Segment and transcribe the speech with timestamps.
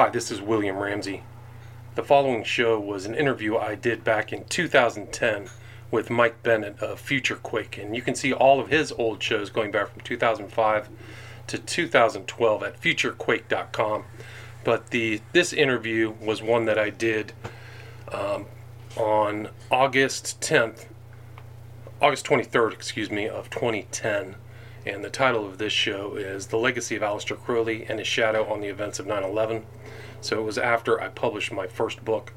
[0.00, 1.24] Hi, this is William Ramsey.
[1.94, 5.50] The following show was an interview I did back in 2010
[5.90, 9.50] with Mike Bennett of Future Quake, and you can see all of his old shows
[9.50, 10.88] going back from 2005
[11.48, 14.04] to 2012 at futurequake.com.
[14.64, 17.34] But the this interview was one that I did
[18.10, 18.46] um,
[18.96, 20.86] on August 10th,
[22.00, 24.36] August 23rd, excuse me, of 2010.
[24.86, 28.50] And the title of this show is The Legacy of Aleister Crowley and His Shadow
[28.50, 29.66] on the Events of 9 11.
[30.20, 32.32] So it was after I published my first book,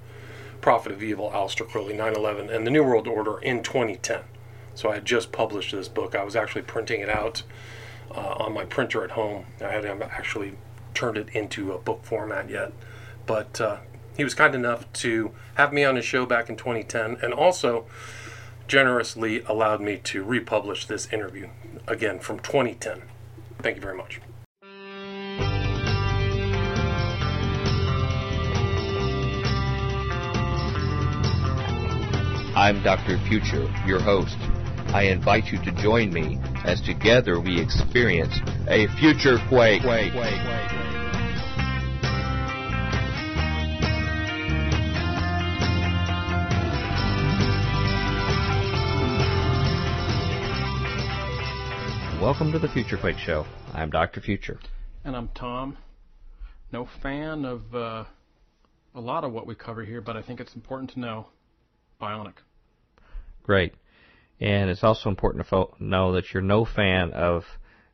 [0.61, 4.21] Prophet of Evil, Aleister Crowley, 9 11, and the New World Order in 2010.
[4.75, 6.15] So I had just published this book.
[6.15, 7.43] I was actually printing it out
[8.11, 9.45] uh, on my printer at home.
[9.61, 10.53] I hadn't actually
[10.93, 12.71] turned it into a book format yet.
[13.25, 13.77] But uh,
[14.15, 17.85] he was kind enough to have me on his show back in 2010 and also
[18.67, 21.49] generously allowed me to republish this interview
[21.88, 23.03] again from 2010.
[23.59, 24.19] Thank you very much.
[32.55, 33.17] I'm Dr.
[33.27, 34.37] Future, your host.
[34.93, 38.37] I invite you to join me as together we experience
[38.67, 39.81] a future quake.
[52.21, 53.47] Welcome to the Future Quake Show.
[53.73, 54.21] I'm Dr.
[54.21, 54.59] Future.
[55.03, 55.75] And I'm Tom.
[56.71, 58.03] No fan of uh,
[58.93, 61.25] a lot of what we cover here, but I think it's important to know
[62.03, 62.33] bionic.
[63.43, 63.73] Great.
[64.39, 67.43] And it's also important to fo- know that you're no fan of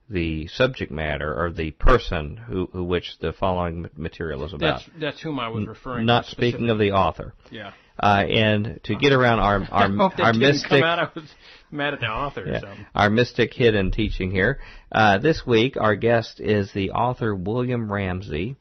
[0.10, 4.80] the subject matter or the person who, who which the following material is about.
[4.80, 6.32] That's, that's whom I was referring Not to.
[6.32, 7.34] speaking of the author.
[7.52, 7.74] Yeah.
[8.02, 11.00] Uh, and to get around our our, I hope that our mystic come out.
[11.00, 11.30] I was
[11.70, 12.46] mad at the author.
[12.48, 12.62] Yeah.
[12.62, 12.74] So.
[12.96, 14.60] Our mystic hidden teaching here.
[14.92, 18.56] Uh, this week, our guest is the author William Ramsey,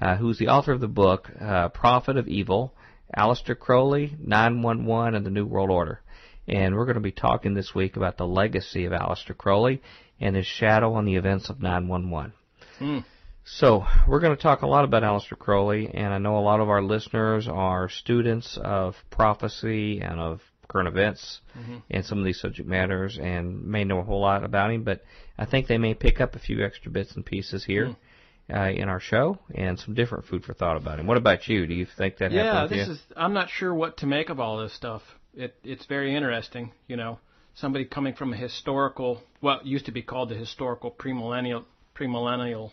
[0.00, 2.72] uh, who's the author of the book uh, Prophet of Evil,
[3.16, 6.00] Aleister Crowley, 911, and the New World Order.
[6.48, 9.82] And we're going to be talking this week about the legacy of Aleister Crowley
[10.20, 12.32] and his shadow on the events of 911.
[12.78, 12.98] Hmm.
[13.44, 16.58] So, we're going to talk a lot about Aleister Crowley, and I know a lot
[16.60, 21.76] of our listeners are students of prophecy and of current events Mm-hmm.
[21.90, 25.02] and some of these subject matters and may know a whole lot about him, but
[25.38, 27.92] I think they may pick up a few extra bits and pieces here Hmm.
[28.52, 31.06] Uh, in our show and some different food for thought about him.
[31.06, 31.66] What about you?
[31.66, 33.00] Do you think that Yeah, this is.
[33.16, 35.02] I'm not sure what to make of all this stuff.
[35.34, 36.72] It it's very interesting.
[36.86, 37.18] You know,
[37.54, 41.64] somebody coming from a historical, well, it used to be called the historical premillennial
[41.94, 42.70] premillennial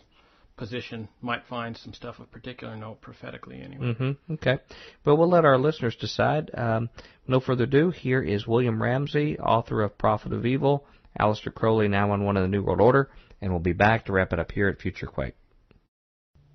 [0.56, 3.86] position might find some stuff of particular note prophetically anyway.
[3.86, 4.34] Mm-hmm.
[4.34, 4.58] Okay.
[5.02, 6.50] But we'll let our listeners decide.
[6.54, 6.90] Um,
[7.26, 10.86] no further ado, here is William Ramsey, author of Prophet of Evil,
[11.18, 14.12] Aleister Crowley, now on one of the New World Order, and we'll be back to
[14.12, 15.34] wrap it up here at Future Quake.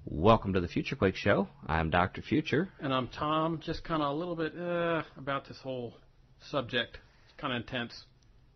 [0.06, 1.48] Welcome to the Future Quake Show.
[1.68, 2.22] I'm Dr.
[2.22, 2.70] Future.
[2.80, 5.94] And I'm Tom, just kind of a little bit uh, about this whole
[6.50, 6.98] subject.
[7.26, 8.06] It's kind of intense,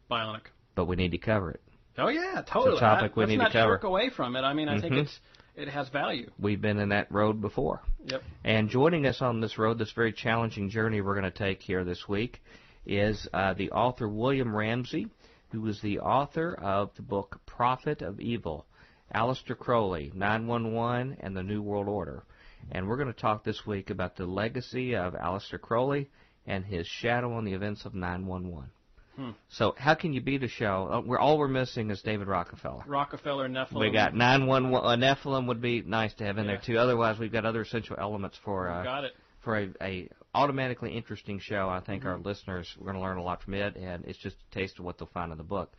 [0.09, 0.41] bionic.
[0.75, 1.61] But we need to cover it.
[1.97, 2.79] Oh yeah, totally.
[2.79, 3.73] topic I, we let's need to not cover.
[3.75, 4.41] shirk away from it.
[4.41, 5.03] I mean, I think Mhm.
[5.03, 5.19] it's
[5.55, 6.31] it has value.
[6.39, 7.81] We've been in that road before.
[8.05, 8.23] Yep.
[8.43, 11.83] And joining us on this road, this very challenging journey we're going to take here
[11.83, 12.41] this week,
[12.87, 15.07] is uh, the author William Ramsey,
[15.51, 18.65] who is the author of the book Prophet of Evil,
[19.13, 22.23] Aleister Crowley, 911, and the New World Order.
[22.71, 26.09] And we're going to talk this week about the legacy of Aleister Crowley
[26.45, 28.69] and his shadow on the events of 911.
[29.15, 29.29] Hmm.
[29.49, 30.89] So, how can you beat a show?
[30.91, 32.83] Uh, we're all we're missing is David Rockefeller.
[32.87, 33.79] Rockefeller, Nephilim.
[33.79, 34.73] We got 911.
[34.75, 36.53] Uh, Nephilim would be nice to have in Yeah.
[36.53, 36.77] there too.
[36.79, 39.11] Otherwise, we've got other essential elements for uh, Got it.
[39.43, 41.69] for a, a automatically interesting show.
[41.69, 42.09] I think Mm-hmm.
[42.09, 44.79] our listeners we're going to learn a lot from it, and it's just a taste
[44.79, 45.71] of what they'll find in the book.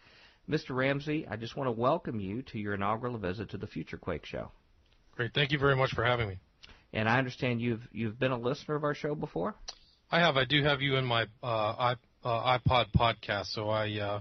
[0.48, 0.70] Mr.
[0.70, 4.26] Ramsey, I just want to welcome you to your inaugural visit to the Future Quake
[4.26, 4.50] Show.
[5.16, 5.32] Great.
[5.32, 6.38] Thank you very much for having me.
[6.92, 9.54] And I understand you've you've been a listener of our show before.
[10.10, 10.36] I have.
[10.36, 14.20] I do have you in my uh, i uh, iPod podcast, so I uh,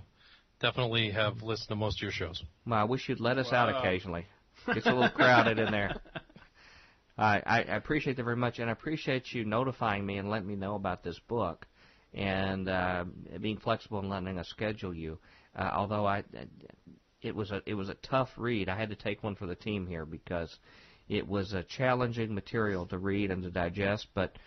[0.60, 2.42] definitely have listened to most of your shows.
[2.66, 3.80] Well, I wish you'd let us out Wow.
[3.80, 4.26] occasionally.
[4.68, 5.96] It's a little crowded in there.
[7.18, 10.48] I, I I appreciate that very much, and I appreciate you notifying me and letting
[10.48, 11.68] me know about this book,
[12.14, 13.06] and uh,
[13.40, 15.20] being flexible and letting us schedule you.
[15.56, 16.24] Uh, although I,
[17.22, 18.70] it was a it was a tough read.
[18.70, 20.56] I had to take one for the team here because
[21.08, 24.08] it was a challenging material to read and to digest.
[24.14, 24.38] But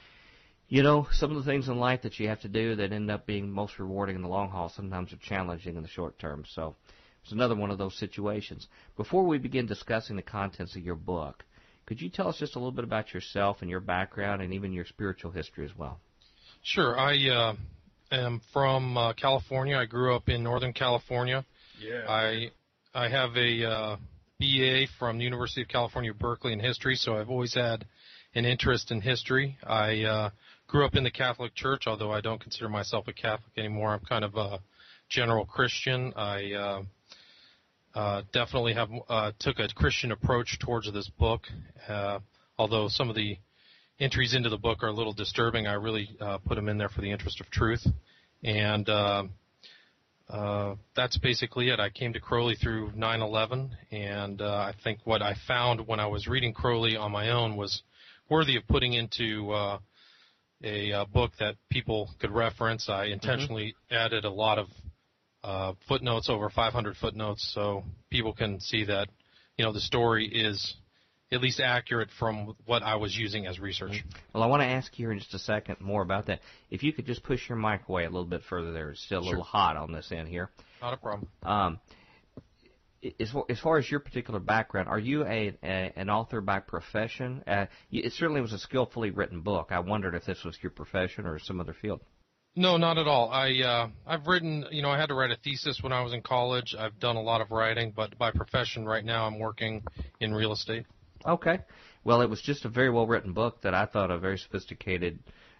[0.69, 3.11] you know, some of the things in life that you have to do that end
[3.11, 6.45] up being most rewarding in the long haul sometimes are challenging in the short term.
[6.55, 6.75] So
[7.23, 8.67] it's another one of those situations.
[8.97, 11.45] Before we begin discussing the contents of your book,
[11.87, 14.73] could you tell us just a little bit about yourself and your background and even
[14.73, 16.01] your spiritual history as well?
[16.63, 16.99] Sure.
[16.99, 17.55] I uh,
[18.13, 19.77] am from uh, California.
[19.77, 21.45] I grew up in Northern California.
[21.81, 22.05] Yeah.
[22.09, 22.51] I
[22.95, 23.97] I have a uh,
[24.41, 27.85] BA from the University of California, Berkeley in history, so I've always had
[28.35, 29.59] an interest in history.
[29.63, 30.31] I uh,
[30.67, 33.93] grew up in the Catholic Church, although I don't consider myself a Catholic anymore.
[33.93, 34.61] I'm kind of a
[35.09, 36.13] general Christian.
[36.17, 36.83] I uh,
[37.95, 41.43] uh, definitely have uh, took a Christian approach towards this book,
[41.89, 42.19] uh,
[42.59, 43.39] although some of the
[43.99, 45.67] entries into the book are a little disturbing.
[45.67, 47.87] I really uh, put them in there for the interest of truth,
[48.43, 49.25] and uh,
[50.29, 51.81] uh, that's basically it.
[51.81, 56.07] I came to Crowley through 9/11, and uh, I think what I found when I
[56.07, 57.83] was reading Crowley on my own was
[58.29, 59.79] worthy of putting into uh,
[60.65, 62.89] a uh, book that people could reference.
[62.89, 64.05] I intentionally mm-hmm.
[64.05, 64.67] added a lot of
[65.45, 69.09] uh, footnotes, over 500 footnotes, so people can see that
[69.57, 70.75] you know the story is
[71.33, 73.93] at least accurate from what I was using as research.
[73.93, 74.19] Mm-hmm.
[74.33, 76.41] Well, I want to ask you in just a second more about that.
[76.71, 78.91] If you could just push your mic away a little bit further there.
[78.91, 80.51] It's still a little hot on this end here.
[80.81, 81.29] Not a problem.
[81.43, 81.81] Um,
[83.21, 86.61] as far, as far as your particular background, are you a, a an author by
[86.61, 87.43] profession?
[87.47, 89.69] Uh, it certainly was a skillfully written book.
[89.71, 92.01] I wondered if this was your profession or some other field.
[92.59, 93.31] No, not at all.
[93.31, 96.15] I uh, I've written, you know, I had to write a thesis when I was
[96.15, 96.75] in college.
[96.79, 99.83] I've done a lot of writing, but by profession right now I'm working
[100.21, 100.87] in real estate.
[101.27, 101.59] Okay.
[102.05, 105.19] Well, it was just a very well written book that I thought a very sophisticated,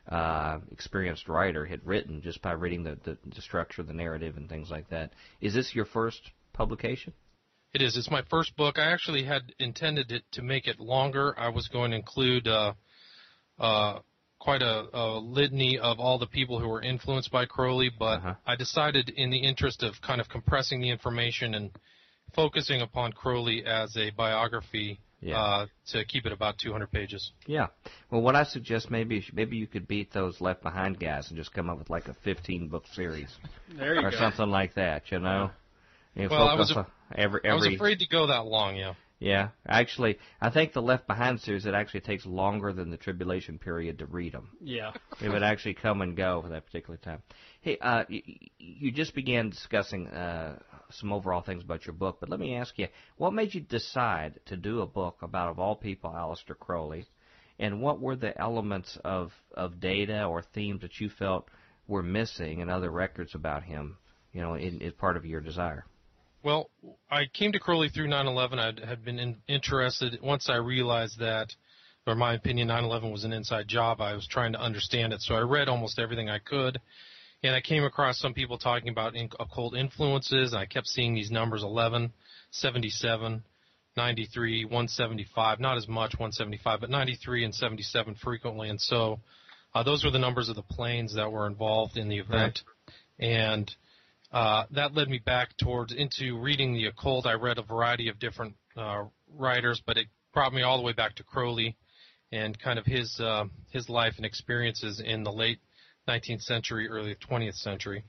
[0.09, 4.49] uh, experienced writer had written just by reading the, the, the structure, the narrative, and
[4.49, 5.13] things like that.
[5.41, 6.21] Is this your first
[6.53, 7.13] publication?
[7.75, 7.97] It is.
[7.97, 8.79] It's my first book.
[8.79, 11.35] I actually had intended it to make it longer.
[11.39, 12.75] I was going to include uh,
[13.59, 13.99] uh,
[14.39, 18.35] quite a, a litany of all the people who were influenced by Crowley, but uh-huh.
[18.47, 21.71] I decided, in the interest of kind of compressing the information and
[22.35, 25.41] focusing upon Crowley as a biography, yeah.
[25.41, 27.33] uh, to keep it about 200 pages.
[27.47, 27.69] Yeah.
[28.11, 31.53] Well, what I suggest maybe maybe you could beat those Left Behind guys and just
[31.53, 33.35] come up with like a 15 book series
[33.81, 34.11] or go.
[34.19, 35.11] something like that.
[35.11, 35.51] You know.
[36.15, 38.77] You well, I was a, every, every, I was afraid to go that long.
[38.77, 38.95] Yeah.
[39.19, 43.59] Yeah, actually, I think the Left Behind series it actually takes longer than the Tribulation
[43.59, 44.51] period to read them.
[44.61, 44.93] Yeah.
[45.23, 47.23] it would actually come and go for that particular time.
[47.63, 48.23] Hey, uh, you,
[48.59, 50.59] you just began discussing uh,
[50.91, 54.41] some overall things about your book, but let me ask you, what made you decide
[54.47, 57.07] to do a book about, of all people, Aleister Crowley,
[57.59, 61.49] and what were the elements of of data or themes that you felt
[61.89, 63.97] were missing in other records about him,
[64.33, 65.87] you know, in, in part of your desire?
[66.43, 66.71] Well,
[67.11, 68.59] I came to Crowley through 9/11.
[68.59, 71.55] I had been in, interested once I realized that,
[72.07, 74.01] or my opinion, 9/11 was an inside job.
[74.01, 76.81] I was trying to understand it, so I read almost everything I could,
[77.43, 80.53] and I came across some people talking about in, occult influences.
[80.53, 82.13] And I kept seeing these numbers: 11,
[82.51, 83.45] 77,
[83.97, 85.61] 93, 175.
[85.61, 88.69] Not as much 175, but 93 and 77 frequently.
[88.69, 89.21] And so,
[89.75, 92.63] uh, those were the numbers of the planes that were involved in the event,
[93.21, 93.29] right.
[93.29, 93.75] and
[94.33, 97.27] uh, that led me back towards into reading the occult.
[97.27, 99.05] I read a variety of different uh,
[99.35, 101.77] writers, but it brought me all the way back to Crowley
[102.33, 105.59] and kind of his uh, his life and experiences in the late
[106.09, 108.05] 19th century, early 20th century.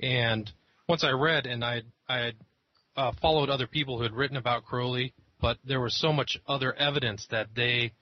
[0.00, 0.50] And
[0.88, 2.34] once I read and I I had
[2.96, 6.74] uh, followed other people who had written about Crowley, but there was so much other
[6.74, 7.92] evidence that they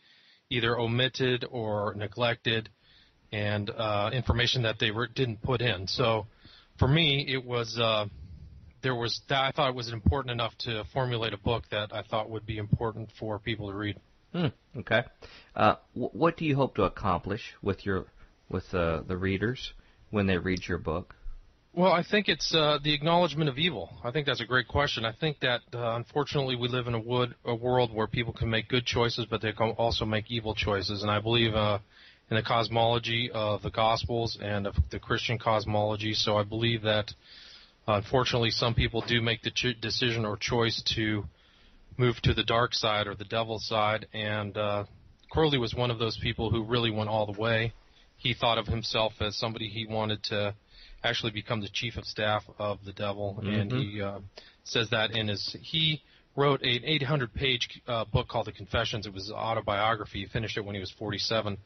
[0.50, 2.68] either omitted or neglected,
[3.32, 5.86] and uh, information that they re- didn't put in.
[5.86, 6.26] So
[6.78, 8.06] for me, it was uh,
[8.82, 12.02] there was that I thought it was important enough to formulate a book that I
[12.02, 13.96] thought would be important for people to read.
[14.32, 14.46] Hmm,
[14.78, 15.02] okay.
[15.54, 18.06] Uh, w- what do you hope to accomplish with your
[18.50, 19.72] with uh, the readers
[20.10, 21.14] when they read your book?
[21.72, 23.90] Well, I think it's uh, the acknowledgement of evil.
[24.02, 25.04] I think that's a great question.
[25.04, 28.50] I think that uh, unfortunately we live in a, wood, a world where people can
[28.50, 31.02] make good choices, but they can also make evil choices.
[31.02, 31.78] And I believe uh,
[32.28, 36.12] in the cosmology of the Gospels and of the Christian cosmology.
[36.12, 37.12] So I believe that
[37.86, 41.24] unfortunately some people do make the decision or choice to
[41.96, 44.06] move to the dark side or the devil's side.
[44.12, 44.84] And uh,
[45.30, 47.74] Crowley was one of those people who really went all the way.
[48.20, 50.54] He thought of himself as somebody he wanted to
[51.02, 53.48] actually become the chief of staff of the devil, mm-hmm.
[53.48, 54.20] and he uh,
[54.64, 56.02] says that in his he
[56.36, 59.06] wrote an 800 page uh, book called The Confessions.
[59.06, 60.20] It was an autobiography.
[60.20, 61.58] He finished it when he was 47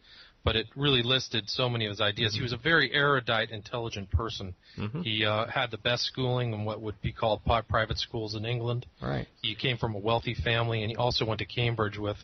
[0.44, 2.32] but it really listed so many of his ideas.
[2.32, 2.40] Mm-hmm.
[2.40, 4.54] He was a very erudite, intelligent person.
[4.78, 5.00] Mm-hmm.
[5.00, 8.84] He uh, had the best schooling in what would be called private schools in England.
[9.02, 9.26] Right.
[9.40, 12.18] He came from a wealthy family, and he also went to Cambridge with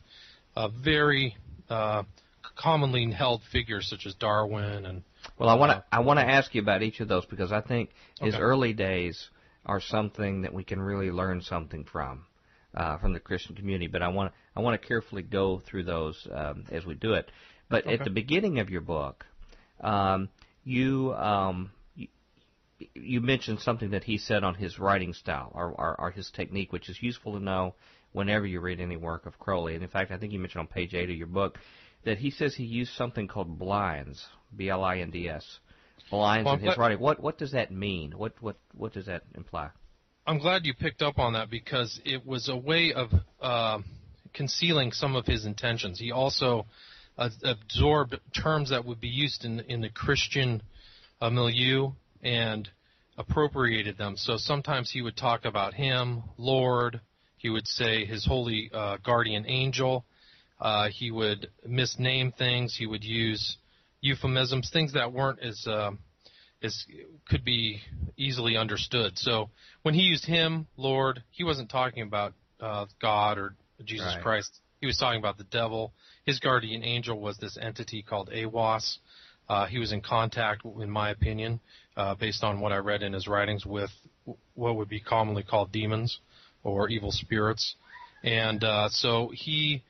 [0.55, 1.37] a very
[1.71, 2.03] uh,
[2.61, 5.03] commonly held figures such as Darwin and.
[5.39, 7.53] Well, I want to uh, I want to ask you about each of those because
[7.53, 7.91] I think
[8.21, 8.43] his okay.
[8.43, 9.29] early days
[9.67, 12.27] are something that we can really learn something from.
[12.73, 16.29] Uh, from the Christian community, but I want I want to carefully go through those
[16.33, 17.29] um, as we do it.
[17.69, 17.95] But okay.
[17.95, 19.27] at the beginning of your book,
[19.81, 20.29] um,
[20.63, 22.07] you, um, you
[22.95, 26.73] you mentioned something that he said on his writing style or, or, or his technique,
[26.73, 27.75] which is useful to know
[28.13, 29.75] whenever you read any work of Crowley.
[29.75, 31.59] And in fact, I think you mentioned on page eight of your book
[32.05, 34.25] that he says he used something called blinds,
[34.57, 35.59] B-L-I-N-D-S,
[36.11, 36.99] blinds Well, in his writing.
[36.99, 38.13] What what does that mean?
[38.13, 39.71] What what what does that imply?
[40.27, 43.79] I'm glad you picked up on that because it was a way of uh,
[44.35, 45.99] concealing some of his intentions.
[45.99, 46.67] He also
[47.19, 50.63] uh, absorbed terms that would be used in in the Christian
[51.21, 51.93] uh, milieu
[52.23, 52.69] and
[53.19, 54.17] appropriated them.
[54.17, 57.01] So sometimes he would talk about him, Lord.
[57.37, 60.05] He would say his holy uh, guardian angel.
[60.61, 62.77] Uh, he would misname things.
[62.77, 63.57] He would use
[64.01, 65.93] euphemisms, things that weren't as uh,
[66.63, 66.85] as
[67.29, 67.81] could be
[68.17, 69.17] easily understood.
[69.17, 69.51] So
[69.83, 74.23] when he used him, Lord, he wasn't talking about uh, God or Jesus Right.
[74.23, 74.61] Christ.
[74.81, 75.93] He was talking about the devil.
[76.25, 78.99] His guardian angel was this entity called Aiwass.
[79.49, 81.61] Uh, he was in contact, in my opinion,
[81.97, 83.91] uh, based on what I read in his writings, with
[84.55, 86.21] what would be commonly called demons
[86.63, 87.75] or evil spirits.
[88.23, 89.83] And uh, so he,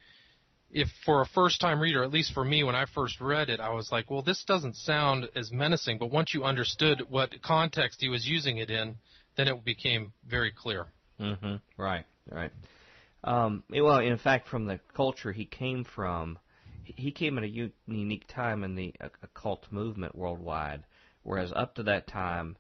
[0.73, 3.61] if for a first time reader, at least for me when I first read it,
[3.61, 5.99] I was like, well, this doesn't sound as menacing.
[5.99, 8.97] But once you understood what context he was using it in,
[9.37, 10.87] then it became very clear.
[11.21, 11.57] Mm-hmm.
[11.77, 12.53] Right, right.
[13.25, 16.39] Um, well, in fact, from the culture he came from,
[16.85, 20.85] he- came at a u- unique time in the uh, occult movement worldwide,
[21.23, 22.57] whereas up to that time,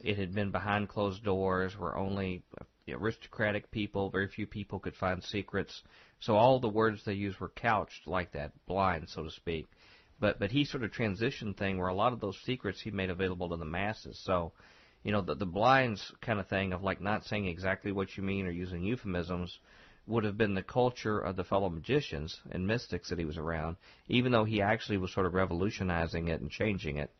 [0.00, 2.42] it had been behind closed doors, where only
[2.88, 5.82] aristocratic people, very few people could find secrets.
[6.20, 9.66] So all the words they used were couched like that, blind, so to speak.
[10.20, 13.10] But but he sort of transitioned thing where a lot of those secrets he made
[13.10, 14.18] available to the masses.
[14.24, 14.52] So
[15.04, 18.22] you know, the, the blinds kind of thing of like not saying exactly what you
[18.22, 19.58] mean or using euphemisms
[20.06, 23.76] would have been the culture of the fellow magicians and mystics that he was around,
[24.08, 27.10] even though he actually was sort of revolutionizing it and changing it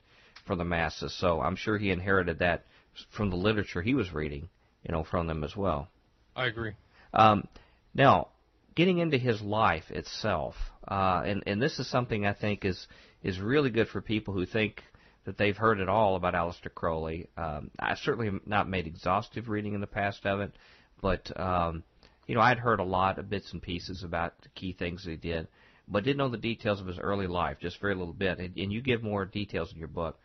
[0.47, 1.15] for the masses.
[1.15, 2.65] So I'm sure he inherited that
[3.11, 4.49] from the literature he was reading,
[4.83, 5.89] you know, from them as well.
[6.37, 6.73] I agree.
[7.13, 7.49] Um,
[7.95, 8.29] now,
[8.75, 10.54] getting into his life itself,
[10.88, 12.87] uh, and and this is something I think is
[13.23, 14.83] is really good for people who think
[15.25, 17.28] that they've heard it all about Aleister Crowley.
[17.37, 20.52] Um, I certainly have not made exhaustive reading in the past of it,
[21.00, 21.83] but um,
[22.26, 25.16] you know I'd heard a lot of bits and pieces about the key things he
[25.16, 25.49] did,
[25.88, 28.38] but didn't know the details of his early life, just very little bit.
[28.38, 30.19] And, and you give more details in your book.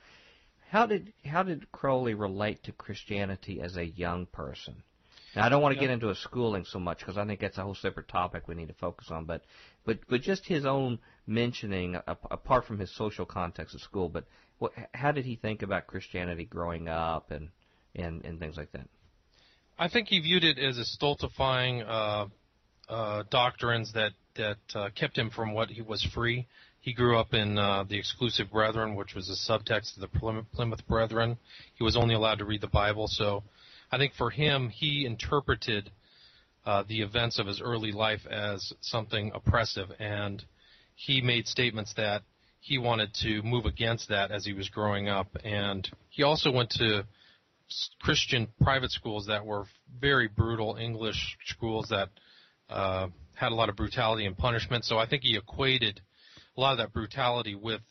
[0.69, 4.83] How did how did Crowley relate to Christianity as a young person?
[5.35, 7.57] Now, I don't want to get into his schooling so much because I think that's
[7.57, 9.25] a whole separate topic we need to focus on.
[9.25, 9.43] But,
[9.85, 14.25] but, but just his own mentioning, apart from his social context at school, but
[14.57, 17.49] what, how did he think about Christianity growing up and,
[17.95, 18.87] and, and things like that?
[19.77, 22.25] I think he viewed it as a stultifying uh,
[22.89, 26.47] uh, doctrines that that uh, kept him from what he was free.
[26.81, 30.87] He grew up in uh, the Exclusive Brethren, which was a subtext of the Plymouth
[30.87, 31.37] Brethren.
[31.75, 33.43] He was only allowed to read the Bible, so
[33.91, 35.91] I think for him, he interpreted
[36.65, 40.43] uh, the events of his early life as something oppressive, and
[40.95, 42.23] he made statements that
[42.59, 45.27] he wanted to move against that as he was growing up.
[45.43, 47.05] And he also went to
[48.01, 49.65] Christian private schools that were
[49.99, 52.09] very brutal English schools that
[52.69, 54.83] uh, had a lot of brutality and punishment.
[54.83, 56.01] So I think he equated
[56.57, 57.81] a lot of that brutality with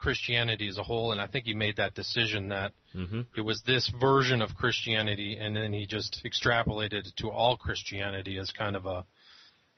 [0.00, 3.20] Christianity as a whole, and I think he made that decision that Mm-hmm.
[3.36, 8.36] it was this version of Christianity, and then he just extrapolated it to all Christianity
[8.36, 9.04] as kind of a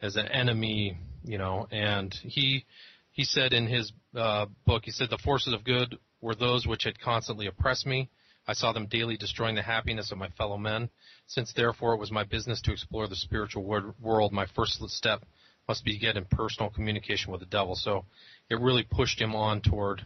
[0.01, 1.67] as an enemy, you know.
[1.71, 2.65] And he
[3.11, 6.85] he said in his uh, book, he said the forces of good were those which
[6.85, 8.09] had constantly oppressed me.
[8.49, 10.89] I saw them daily destroying the happiness of my fellow men.
[11.27, 15.23] Since therefore it was my business to explore the spiritual wor- world, my first step
[15.69, 17.77] must be to get in personal communication with the devil.
[17.77, 18.07] So
[18.53, 20.05] it really pushed him on toward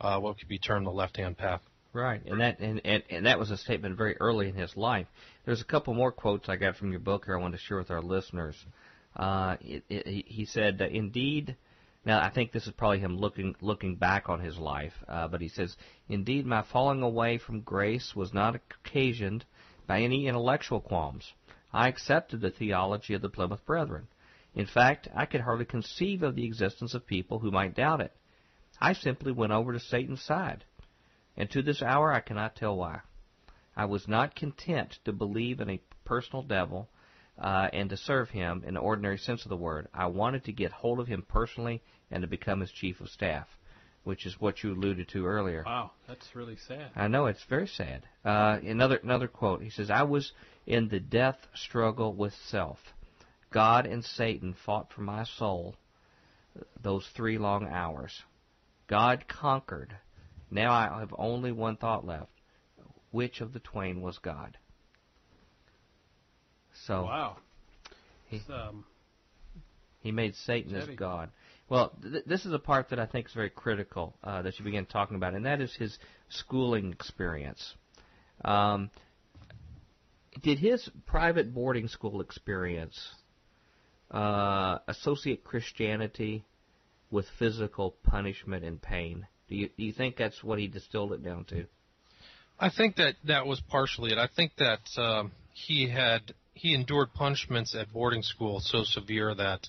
[0.00, 1.60] uh, what could be termed the left-hand path.
[1.92, 5.06] Right, and that and, and and that was a statement very early in his life.
[5.44, 7.76] There's a couple more quotes I got from your book here I want to share
[7.76, 8.56] with our listeners.
[9.14, 11.54] Uh, it, it, he- said, "Indeed."
[12.06, 15.42] Now I think this is probably him looking looking back on his life, uh, but
[15.42, 15.76] he says,
[16.08, 19.44] "Indeed, my falling away from grace was not occasioned
[19.86, 21.30] by any intellectual qualms.
[21.74, 24.08] I accepted the theology of the Plymouth Brethren.
[24.54, 28.12] In fact, I could hardly conceive of the existence of people who might doubt it.
[28.80, 30.64] I simply went over to Satan's side."
[31.36, 33.00] and to this hour I cannot tell why.
[33.76, 36.88] I was not content to believe in a personal devil
[37.38, 39.88] uh, and to serve him in the ordinary sense of the word.
[39.94, 43.48] I wanted to get hold of him personally and to become his chief of staff,
[44.04, 45.62] which is what you alluded to earlier.
[45.64, 46.90] Wow, that's really sad.
[46.94, 48.02] I know it's very sad.
[48.24, 49.62] Uh, another another quote.
[49.62, 50.32] He says, "I was
[50.66, 52.78] in the death struggle with self.
[53.52, 55.76] God and Satan fought for my soul
[56.82, 58.22] those three long hours.
[58.88, 59.96] God conquered.
[60.50, 62.30] Now I have only one thought left:
[63.10, 64.58] which of the twain was God?"
[66.86, 67.36] So Wow.
[68.50, 68.84] um,
[70.00, 71.30] he made Satan his god.
[71.68, 74.64] Well, th- this is a part that I think is very critical uh, that you
[74.64, 77.74] begin talking about, and that is his schooling experience.
[78.44, 78.90] Um,
[80.42, 83.14] did his private boarding school experience
[84.12, 86.44] uh, associate Christianity
[87.10, 89.26] with physical punishment and pain?
[89.48, 91.66] Do you do you think that's what he distilled it down to?
[92.58, 94.18] I think that that was partially it.
[94.18, 99.66] I think that um, he had he endured punishments at boarding school so severe that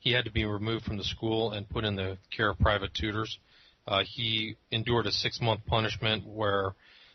[0.00, 2.92] he had to be removed from the school and put in the care of private
[2.94, 3.38] tutors.
[3.86, 6.74] Uh, he endured a six month punishment where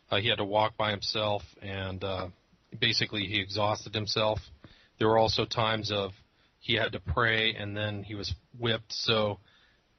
[0.10, 2.28] uh, he had to walk by himself and uh,
[2.80, 4.40] basically he exhausted himself.
[4.98, 6.12] There were also times of
[6.60, 8.94] he had to pray and then he was whipped.
[8.94, 9.40] So,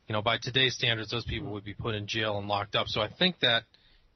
[0.06, 2.88] you know, by today's standards, those people would be put in jail and locked up.
[2.88, 3.64] So I think that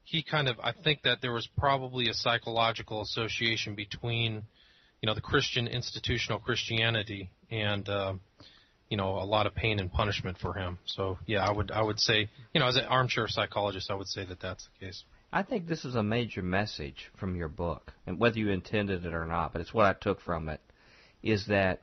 [0.05, 4.43] he kind of I think that there was probably a psychological association between
[5.01, 8.13] you know the Christian institutional Christianity and uh,
[8.87, 10.77] you know a lot of pain and punishment for him.
[10.85, 14.07] So yeah, I would I would say you know as an armchair psychologist, I would
[14.07, 15.03] say that that's the case.
[15.33, 19.13] I think this is a major message from your book, and whether you intended it
[19.13, 20.61] or not, but it's what I took from it,
[21.23, 21.81] is that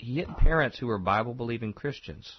[0.00, 2.36] he had parents who were Bible believing Christians.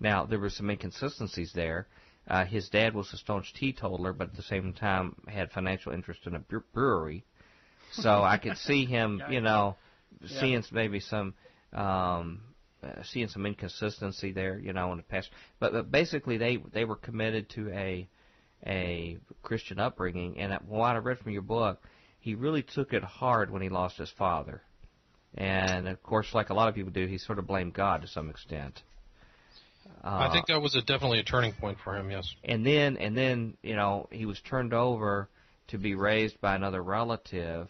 [0.00, 1.86] Now there were some inconsistencies there.
[2.26, 6.26] Uh, his dad was a staunch teetotaler, but at the same time had financial interest
[6.26, 6.40] in a
[6.74, 7.24] brewery.
[7.92, 9.76] So I could see him, you know,
[10.20, 10.40] Yeah.
[10.40, 11.34] seeing maybe some,
[11.72, 12.42] um,
[12.82, 15.30] uh, seeing some inconsistency there, you know, in the past.
[15.60, 18.08] But, but basically, they they were committed to a
[18.66, 21.80] a Christian upbringing, and what I read from your book,
[22.20, 24.62] he really took it hard when he lost his father.
[25.36, 28.08] And of course, like a lot of people do, he sort of blamed God to
[28.08, 28.82] some extent.
[30.04, 32.10] Uh, I think that was a, definitely a turning point for him.
[32.10, 32.32] Yes.
[32.44, 35.28] and then and then you know he was turned over
[35.68, 37.68] to be raised by another relative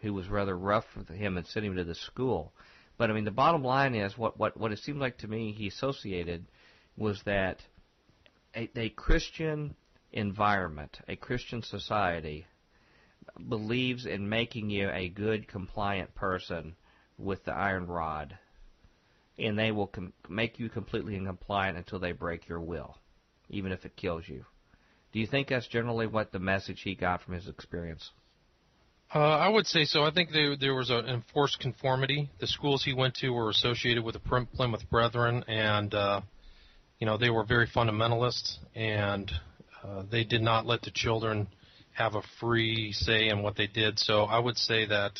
[0.00, 2.52] who was rather rough with him and sent him to the school.
[2.98, 5.52] But I mean, the bottom line is what what what it seemed like to me
[5.52, 6.46] he associated
[6.96, 7.60] was that
[8.54, 9.74] a, a Christian
[10.12, 12.46] environment, a Christian society,
[13.48, 16.74] believes in making you a good, compliant person
[17.18, 18.36] with the iron rod,
[19.38, 22.96] and they will com- make you completely compliant until they break your will,
[23.48, 24.44] even if it kills you.
[25.12, 28.10] Do you think that's generally what the message he got from his experience?
[29.14, 30.04] Uh, I would say so.
[30.04, 32.30] I think there there was an enforced conformity.
[32.40, 36.22] The schools he went to were associated with the Plymouth Brethren, and uh,
[36.98, 39.30] you know they were very fundamentalist, and
[39.84, 41.48] uh, they did not let the children
[41.92, 43.98] have a free say in what they did.
[43.98, 45.18] So I would say that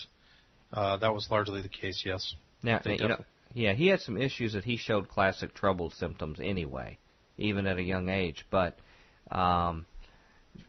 [0.73, 2.03] uh, that was largely the case.
[2.05, 2.35] Yes.
[2.63, 6.99] Now, you know, yeah, he had some issues that he showed classic troubled symptoms anyway,
[7.37, 8.47] even at a young age.
[8.51, 8.79] But
[9.31, 9.87] um,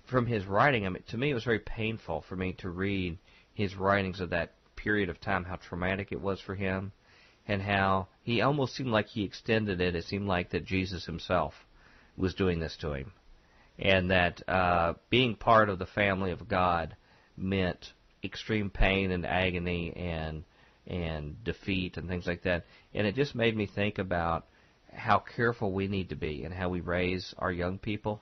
[0.09, 3.17] from his writing, I mean, to me, it was very painful for me to read
[3.53, 6.91] his writings of that period of time, how traumatic it was for him,
[7.47, 9.95] and how he almost seemed like he extended it.
[9.95, 11.53] It seemed like that Jesus himself
[12.17, 13.13] was doing this to him,
[13.79, 16.95] and that uh, being part of the family of God
[17.37, 20.43] meant extreme pain and agony and
[20.85, 22.65] and defeat and things like that.
[22.93, 24.45] And it just made me think about
[24.91, 28.21] how careful we need to be and how we raise our young people.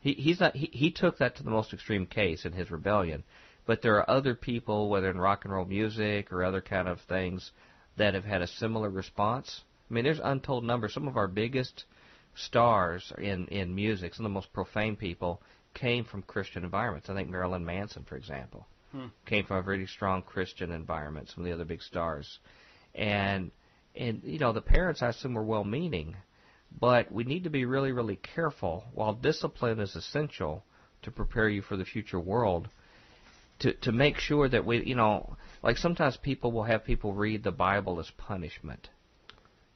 [0.00, 3.24] He he's not he, he took that to the most extreme case in his rebellion,
[3.66, 7.00] but there are other people, whether in rock and roll music or other kind of
[7.02, 7.52] things,
[7.96, 9.62] that have had a similar response.
[9.90, 10.94] I mean, there's untold numbers.
[10.94, 11.84] Some of our biggest
[12.34, 15.40] stars in in music, some of the most profane people,
[15.74, 17.08] came from Christian environments.
[17.08, 19.06] I think Marilyn Manson, for example, Hmm.
[19.24, 21.30] came from a very strong Christian environment.
[21.30, 22.38] Some of the other big stars,
[22.94, 23.50] and
[23.96, 26.14] and you know the parents I assume were well meaning,
[26.78, 28.84] but we need to be really really careful.
[28.92, 30.64] While discipline is essential
[31.02, 32.68] to prepare you for the future world,
[33.60, 37.42] to to make sure that we you know like sometimes people will have people read
[37.44, 38.90] the Bible as punishment,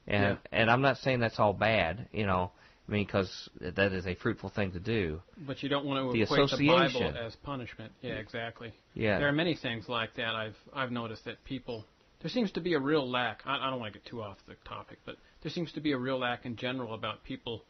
[0.06, 2.52] and and I'm not saying that's all bad, you know.
[2.88, 5.20] I mean, because that is a fruitful thing to do.
[5.38, 7.92] But you don't want to The equate the Bible as punishment.
[8.00, 8.72] Yeah, exactly.
[8.94, 9.18] Yeah.
[9.18, 10.34] There are many things like that.
[10.34, 11.84] I've I've noticed that people
[12.20, 13.42] there seems to be a real lack.
[13.44, 15.92] I, I don't want to get too off the topic, but there seems to be
[15.92, 17.64] a real lack in general about people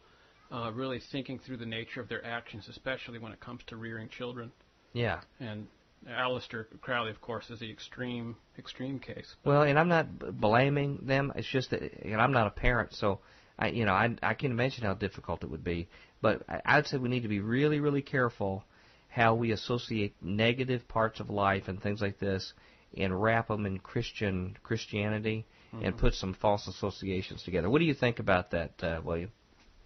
[0.53, 4.09] uh, really thinking through the nature of their actions, especially when it comes to rearing
[4.09, 4.53] children.
[4.93, 5.21] Yeah.
[5.41, 5.67] And
[6.09, 9.35] Aleister Crowley, of course, is the extreme extreme case.
[9.45, 11.33] Well, and I'm not b- blaming them.
[11.35, 13.21] It's just that, and I'm not a parent, so
[13.59, 15.89] I, you know, I, I can imagine how difficult it would be.
[16.21, 18.65] But I, I'd say we need to be really, really careful
[19.09, 22.53] how we associate negative parts of life and things like this,
[22.97, 25.47] and wrap them in Christian Christianity,
[25.83, 27.69] and put some false associations together.
[27.69, 29.31] What do you think about that, uh, William?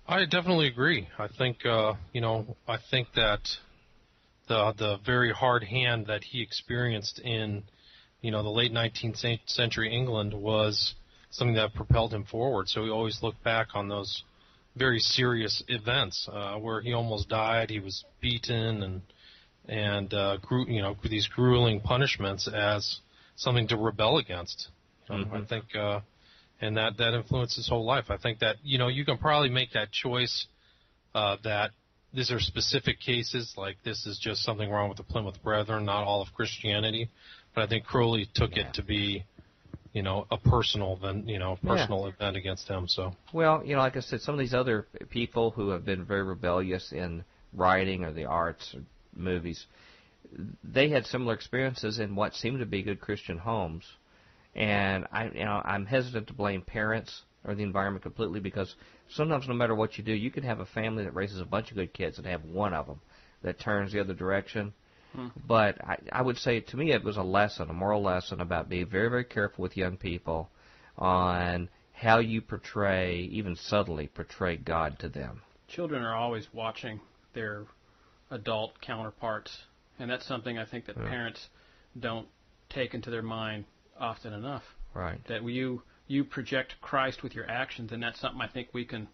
[0.07, 1.09] I definitely agree.
[1.19, 3.41] I think uh, you know, I think that
[4.49, 7.65] the the very hard hand that he experienced in
[8.21, 10.95] you know, the late 19th century England was
[11.31, 12.69] something that propelled him forward.
[12.69, 14.23] So he always looked back on those
[14.77, 17.71] very serious events uh, where he almost died.
[17.71, 19.03] He was beaten and
[19.69, 23.01] and uh, gru- you know these grueling punishments as
[23.37, 24.69] something to rebel against.
[25.09, 25.43] You know, Mhm.
[25.43, 26.01] I think, uh,
[26.61, 28.11] and that that influenced his whole life.
[28.11, 30.47] I think that you know you can probably make that choice
[31.15, 31.71] uh, that
[32.13, 36.05] these are specific cases, like this is just something wrong with the Plymouth Brethren, not
[36.05, 37.09] all of Christianity.
[37.55, 38.69] But I think Crowley took Yeah.
[38.69, 39.25] it to be,
[39.93, 41.77] you know, a personal then you know Yeah.
[41.77, 42.87] personal event against him.
[42.89, 46.05] So Well, you know, like I said, some of these other people who have been
[46.05, 48.83] very rebellious in writing or the arts or
[49.15, 49.67] movies,
[50.63, 53.85] they had similar experiences in what seemed to be good Christian homes.
[54.55, 58.75] And I, you know, I'm hesitant to blame parents or the environment completely because
[59.09, 61.71] sometimes, no matter what you do, you can have a family that raises a bunch
[61.71, 63.01] of good kids and have one of them
[63.43, 64.73] that turns the other direction.
[65.47, 68.69] But I, I would say to me it was a lesson, a moral lesson about
[68.69, 70.51] being very, very careful with young people
[70.97, 75.43] on how you portray, even subtly portray God to them.
[75.69, 77.01] Children are always watching
[77.35, 77.67] their
[78.31, 79.65] adult counterparts,
[79.99, 81.09] and that's something I think that Yeah.
[81.09, 81.49] parents
[81.99, 82.29] don't
[82.69, 83.65] take into their mind
[83.99, 84.65] often enough.
[84.95, 85.23] Right.
[85.27, 89.07] That you you project Christ with your actions, and that's something I think we can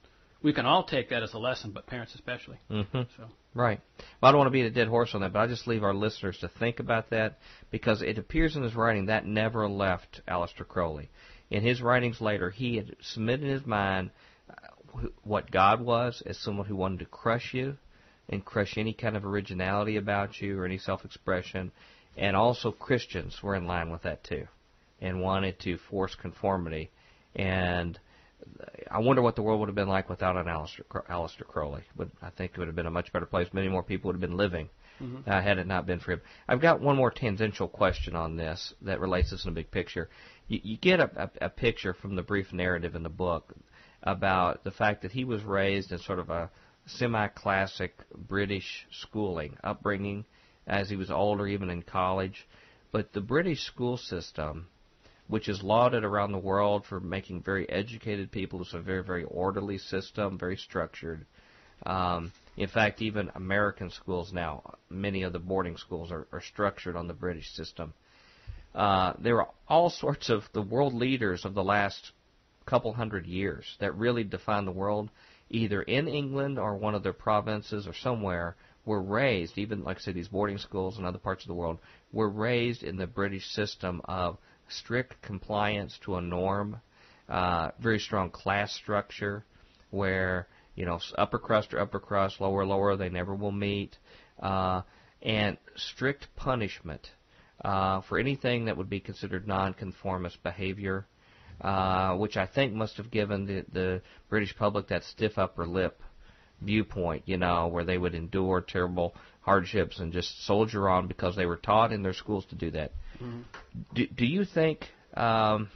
[0.46, 2.56] we can all take that as a lesson, but parents especially.
[2.70, 3.00] Mm-hmm.
[3.16, 3.80] So Right.
[4.20, 5.82] Well, I don't want to be a dead horse on that, but I just leave
[5.82, 7.40] our listeners to think about that
[7.72, 11.09] because it appears in his writing that never left Aleister Crowley.
[11.50, 14.12] In his writings later, he had submitted in his mind
[14.48, 17.76] uh, what God was as someone who wanted to crush you
[18.28, 21.72] and crush any kind of originality about you or any self-expression,
[22.16, 24.46] and also Christians were in line with that too,
[25.00, 26.90] and wanted to force conformity.
[27.35, 27.98] And
[28.90, 31.82] I wonder what the world would have been like without an Aleister, Cro- Aleister Crowley.
[31.96, 33.48] But I think it would have been a much better place.
[33.52, 34.68] Many more people would have been living
[35.26, 36.20] uh, had it not been for him.
[36.48, 39.70] I've got one more tangential question on this that relates to this in a big
[39.70, 40.09] picture.
[40.48, 43.54] You, you get a, a, a picture from the brief narrative in the book
[44.02, 46.50] about the fact that he was raised in sort of a
[46.87, 50.24] semi-classic British schooling upbringing
[50.66, 52.46] as he was older, even in college.
[52.92, 54.68] But the British school system
[55.29, 58.61] which is lauded around the world for making very educated people.
[58.62, 61.27] It's a very, very orderly system, very structured.
[61.85, 66.97] Um, in fact, even American schools now, many of the boarding schools are, are structured
[66.97, 67.93] on the British system.
[68.75, 72.12] Uh, there are all sorts of the world leaders of the last
[72.67, 75.11] couple hundred years that really define the world,
[75.51, 80.01] either in England or one of their provinces or somewhere, were raised, even like I
[80.01, 81.79] said, these boarding schools in other parts of the world,
[82.12, 86.81] were raised in the British system of strict compliance to a norm,
[87.29, 89.44] uh, very strong class structure,
[89.90, 93.96] where you know upper crust or upper crust, lower lower, they never will meet,
[94.40, 94.83] uh,
[95.22, 97.11] and strict punishment
[97.64, 101.07] uh, for anything that would be considered nonconformist behavior,
[101.61, 106.00] uh, which I think must have given the the British public that stiff upper lip
[106.61, 111.46] viewpoint, you know, where they would endure terrible hardships and just soldier on because they
[111.46, 112.92] were taught in their schools to do that.
[113.94, 115.70] Do, do you think um,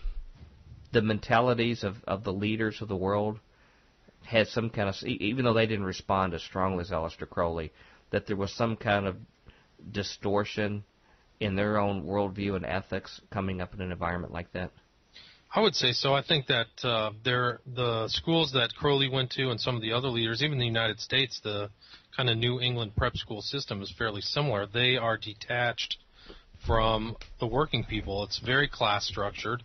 [0.93, 3.39] the mentalities of, of the leaders of the world
[4.25, 7.73] had some kind of, even though they didn't respond as strongly as Aleister Crowley,
[8.11, 9.17] that there was some kind of
[9.91, 10.85] distortion
[11.41, 14.71] in their own worldview and ethics coming up in an environment like that?
[15.53, 16.15] I would say so.
[16.15, 19.93] I think that uh, there, the schools that Crowley went to, and some of the
[19.93, 21.71] other leaders, even in the United States, the
[22.17, 24.67] kind of New England prep school system is fairly similar.
[24.67, 25.97] They are detached
[26.67, 28.25] from the working people.
[28.25, 29.63] It's very class structured.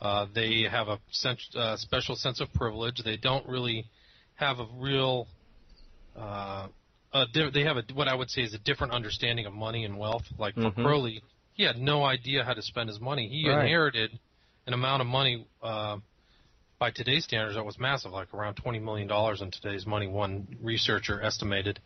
[0.00, 3.02] Uh, they have a sen- uh, special sense of privilege.
[3.04, 3.86] They don't really
[4.36, 5.26] have a real.
[6.16, 6.68] Uh,
[7.12, 9.84] a di- they have a what I would say is a different understanding of money
[9.84, 10.24] and wealth.
[10.38, 10.74] Like for Mhm.
[10.74, 11.22] Crowley,
[11.54, 13.28] he had no idea how to spend his money.
[13.28, 13.60] He Right.
[13.62, 14.18] inherited
[14.66, 15.98] an amount of money uh,
[16.78, 20.06] by today's standards that was massive, like around twenty million dollars in today's money.
[20.06, 21.80] One researcher estimated,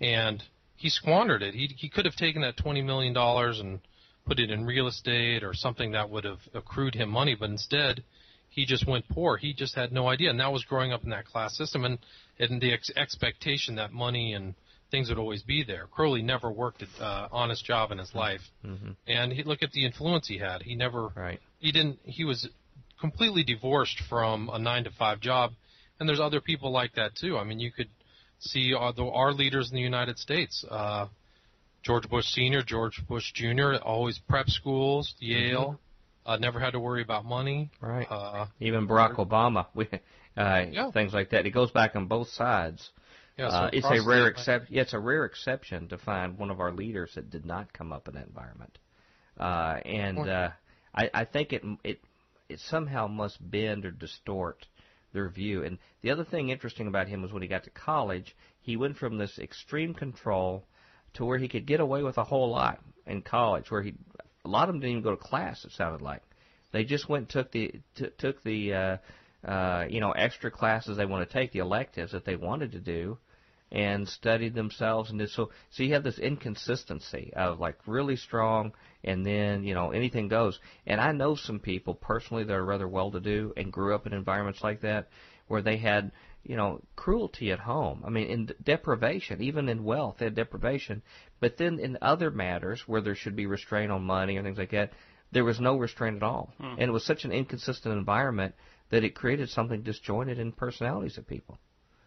[0.00, 0.42] and
[0.76, 1.54] he squandered it.
[1.54, 3.80] He he could have taken that twenty million dollars and
[4.28, 8.02] put it in real estate or something that would have accrued him money, but instead
[8.50, 9.36] he just went poor.
[9.36, 11.98] He just had no idea, and that was growing up in that class system and
[12.38, 14.54] and the ex- expectation that money and
[14.90, 15.86] things would always be there.
[15.90, 18.92] Crowley never worked an uh, honest job in his life, Mm-hmm.
[19.06, 20.62] and he, look at the influence he had.
[20.62, 21.40] He never Right.
[21.58, 22.48] he didn't he was
[23.00, 25.52] completely divorced from a nine to five job
[26.00, 27.88] and there's other people like that too i mean you could
[28.40, 31.06] see uh, the, our leaders in the united states uh
[31.82, 35.78] george bush senior george bush junior always prep schools yale
[36.26, 38.06] uh, never had to worry about money Right.
[38.10, 39.88] uh Even Barack Obama, we,
[40.36, 40.90] uh, Yeah.
[40.90, 41.46] things like that.
[41.46, 42.90] It goes back on both sides.
[43.38, 44.74] yeah, so uh, it's a rare exception.
[44.74, 47.92] Yeah, it's a rare exception to find one of our leaders that did not come
[47.94, 48.78] up in that environment.
[49.40, 50.50] Uh, and uh,
[50.94, 52.00] I, I think it it
[52.50, 54.66] it somehow must bend or distort
[55.14, 55.64] their view.
[55.64, 58.98] And the other thing interesting about him was when he got to college, he went
[58.98, 60.66] from this extreme control
[61.14, 63.94] to where he could get away with a whole lot in college, where he
[64.44, 65.64] a lot of them didn't even go to class.
[65.64, 66.22] It sounded like
[66.72, 68.96] they just went and took the t- took the uh,
[69.46, 72.80] uh, you know extra classes they want to take, the electives that they wanted to
[72.80, 73.18] do,
[73.70, 75.50] and studied themselves and did so.
[75.70, 78.72] So you have this inconsistency of like really strong,
[79.04, 80.58] and then you know anything goes.
[80.86, 84.62] And I know some people personally that are rather well-to-do and grew up in environments
[84.62, 85.08] like that,
[85.46, 86.12] where they had
[86.48, 88.02] you know cruelty at home.
[88.04, 91.02] I mean, in deprivation, even in wealth, they had deprivation.
[91.38, 94.72] But then in other matters where there should be restraint on money and things like
[94.72, 94.90] that,
[95.30, 96.72] there was no restraint at all, hmm.
[96.78, 98.54] and it was such an inconsistent environment
[98.90, 101.58] that it created something disjointed in personalities of people.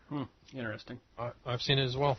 [0.10, 0.24] Hmm.
[0.54, 1.00] Interesting.
[1.18, 2.18] I, I've seen it as well.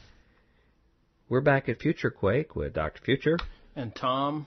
[1.29, 3.03] We're back at Future Quake with Dr.
[3.03, 3.39] Future.
[3.75, 4.47] And Tom,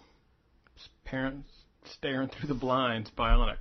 [1.04, 1.50] parents
[1.84, 3.58] staring through the blinds, bionic.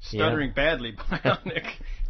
[0.00, 0.54] Stuttering yeah.
[0.54, 1.66] badly, bionic.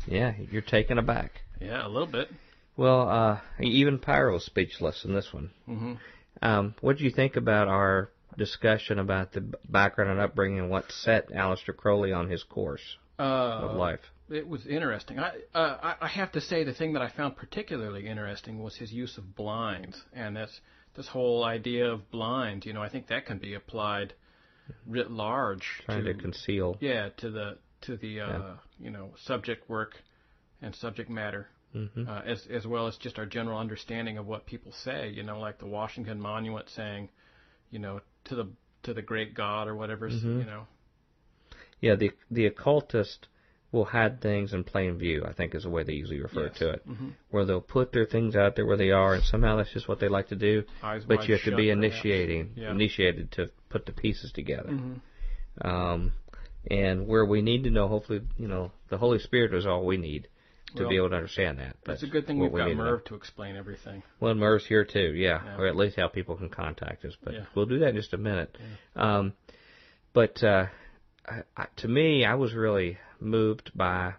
[0.06, 1.32] yeah, you're taken aback.
[1.60, 2.28] Yeah, a little bit.
[2.76, 5.50] Well, uh, even Pyro's speechless in this one.
[5.68, 5.94] Mm-hmm.
[6.42, 10.84] Um, what do you think about our discussion about the background and upbringing and what
[10.92, 14.00] set Aleister Crowley on his course uh, of life?
[14.30, 15.18] It was interesting.
[15.18, 18.92] I, uh, I have to say the thing that I found particularly interesting was his
[18.92, 20.60] use of blinds and this
[20.94, 22.66] this whole idea of blind.
[22.66, 24.12] You know, I think that can be applied
[24.86, 25.66] writ large.
[25.86, 26.76] Trying to, to conceal.
[26.80, 28.54] Yeah, to the to the uh, yeah.
[28.78, 29.94] you know subject work
[30.62, 31.48] and subject matter.
[31.74, 32.08] Mm-hmm.
[32.08, 35.38] Uh, as as well as just our general understanding of what people say, you know,
[35.38, 37.10] like the Washington Monument saying,
[37.70, 38.48] you know, to the
[38.84, 40.40] to the great God or whatever, mm-hmm.
[40.40, 40.66] you know.
[41.80, 43.28] Yeah, the the occultist
[43.70, 45.24] will hide things in plain view.
[45.28, 46.58] I think is the way they usually refer yes.
[46.58, 47.08] to it, mm-hmm.
[47.30, 50.00] where they'll put their things out there where they are, and somehow that's just what
[50.00, 50.64] they like to do.
[50.82, 52.70] Eyes but you have to be initiating, yeah.
[52.70, 54.70] initiated to put the pieces together.
[54.70, 55.68] Mm-hmm.
[55.68, 56.12] Um,
[56.70, 59.98] and where we need to know, hopefully, you know, the Holy Spirit is all we
[59.98, 60.28] need
[60.76, 61.76] to well, be able to understand that.
[61.84, 64.02] But it's a good thing we've we got Merv to, to, explain everything.
[64.20, 67.14] Well, Merv's here too, yeah, yeah, or at least how people can contact us.
[67.22, 67.44] But yeah.
[67.54, 68.56] we'll do that in just a minute.
[68.94, 69.18] Yeah.
[69.18, 69.32] Um,
[70.12, 70.66] but uh,
[71.26, 74.14] I, I, to me, I was really moved by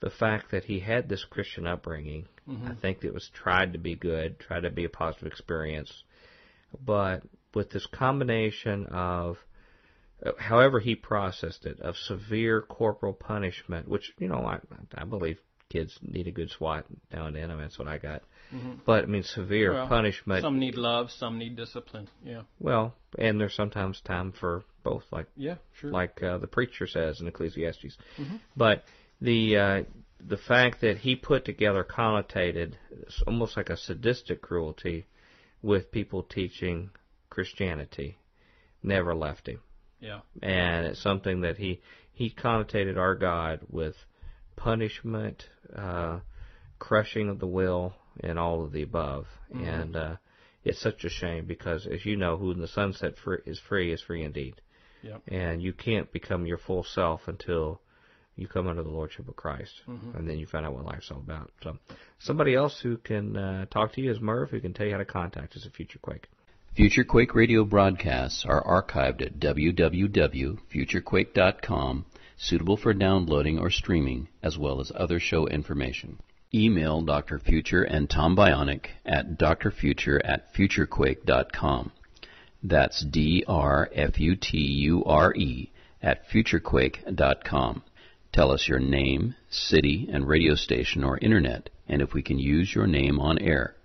[0.00, 2.26] the fact that he had this Christian upbringing.
[2.48, 2.72] Mm-hmm.
[2.72, 6.02] I think it was tried to be good, tried to be a positive experience,
[6.84, 7.22] but
[7.54, 9.36] with this combination of
[10.24, 14.58] uh, however he processed it of severe corporal punishment, which you know I
[14.94, 15.38] I believe
[15.72, 17.50] kids need a good swat now and then.
[17.50, 18.22] I mean that's what I got.
[18.54, 18.72] Mm-hmm.
[18.84, 20.42] But I mean severe well, punishment.
[20.42, 22.08] Some need love, some need discipline.
[22.24, 22.42] Yeah.
[22.60, 25.90] Well, and there's sometimes time for both, like yeah, sure.
[25.90, 27.96] Like uh, the preacher says in Ecclesiastes.
[28.18, 28.36] Mm-hmm.
[28.56, 28.84] But
[29.20, 29.82] the uh,
[30.20, 32.74] the fact that he put together connotated
[33.26, 35.06] almost like a sadistic cruelty
[35.62, 36.90] with people teaching
[37.30, 38.18] Christianity
[38.82, 39.60] never left him.
[40.00, 40.20] Yeah.
[40.42, 41.80] And it's something that he
[42.12, 43.94] he connotated our God with
[44.56, 46.20] punishment, uh,
[46.78, 49.26] crushing of the will, and all of the above.
[49.54, 49.64] Mm-hmm.
[49.64, 50.16] And uh,
[50.64, 53.92] it's such a shame because, as you know, who in the sunset free is free
[53.92, 54.60] is free indeed.
[55.02, 55.22] Yep.
[55.28, 57.80] And you can't become your full self until
[58.36, 60.16] you come under the lordship of Christ, mm-hmm.
[60.16, 61.50] and then you find out what life's all about.
[61.62, 61.76] So,
[62.18, 64.98] somebody else who can uh, talk to you is Merv, who can tell you how
[64.98, 66.28] to contact us at Future Quake.
[66.74, 72.06] Future Quake radio broadcasts are archived at www.futurequake.com,
[72.42, 76.18] suitable for downloading or streaming, as well as other show information.
[76.52, 77.38] Email Dr.
[77.38, 81.92] Future and Tom Bionic at drfuture at futurequake.com.
[82.64, 83.52] That's D-R-F-U-T-U-R-E
[86.02, 87.82] at futurequake.com.
[88.32, 92.74] Tell us your name, city, and radio station or internet, and if we can use
[92.74, 93.76] your name on air.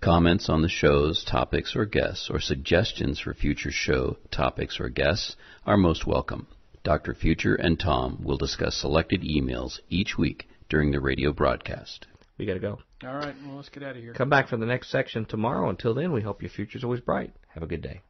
[0.00, 5.36] Comments on the show's topics or guests, or suggestions for future show topics or guests
[5.66, 6.46] are most welcome.
[6.88, 7.12] Dr.
[7.12, 12.06] Future and Tom will discuss selected emails each week during the radio broadcast.
[12.38, 12.78] We got to go.
[13.04, 14.14] All right, well, let's get out of here.
[14.14, 15.68] Come back for the next section tomorrow.
[15.68, 17.34] Until then, we hope your future's always bright.
[17.48, 18.00] Have a good day.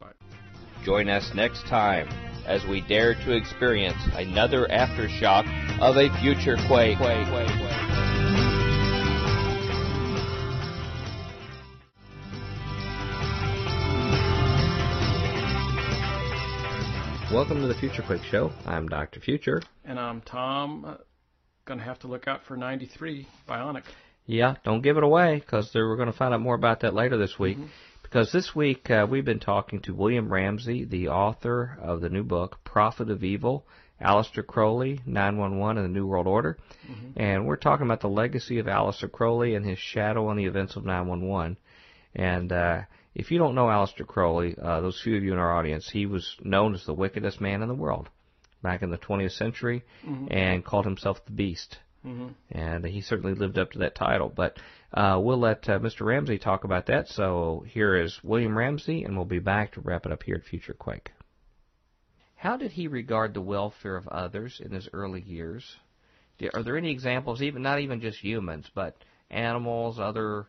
[0.00, 0.12] Bye.
[0.86, 2.08] Join us next time
[2.46, 5.44] as we dare to experience another aftershock
[5.82, 6.96] of a future quake.
[6.96, 7.83] quake, quake, quake.
[17.34, 18.52] Welcome to the Future Quake Show.
[18.64, 19.18] I'm Dr.
[19.18, 19.60] Future.
[19.84, 20.84] And I'm Tom.
[20.84, 20.94] Uh,
[21.64, 23.82] gonna have to look out for 93 Bionic.
[24.24, 27.16] Yeah, don't give it away because we're going to find out more about that later
[27.18, 27.56] this week.
[27.56, 27.66] Mm-hmm.
[28.04, 32.22] Because this week uh, we've been talking to William Ramsey, the author of the new
[32.22, 33.66] book, Prophet of Evil,
[34.00, 36.56] Aleister Crowley, 911 and the New World Order.
[36.88, 37.20] Mm-hmm.
[37.20, 40.76] And we're talking about the legacy of Aleister Crowley and his shadow on the events
[40.76, 41.56] of 911.
[42.14, 42.82] And uh,
[43.14, 46.06] if you don't know Aleister Crowley, uh, those few of you in our audience, he
[46.06, 48.08] was known as the wickedest man in the world
[48.62, 50.26] back in the 20th century mm-hmm.
[50.30, 51.78] and called himself the Beast.
[52.04, 52.28] Mm-hmm.
[52.50, 54.32] And he certainly lived up to that title.
[54.34, 54.58] But
[54.92, 56.04] uh, we'll let uh, Mr.
[56.04, 57.08] Ramsey talk about that.
[57.08, 60.44] So here is William Ramsey, and we'll be back to wrap it up here at
[60.44, 61.12] Future Quake.
[62.36, 65.76] How did he regard the welfare of others in his early years?
[66.52, 68.96] Are there any examples, even not even just humans, but
[69.30, 70.48] animals, other?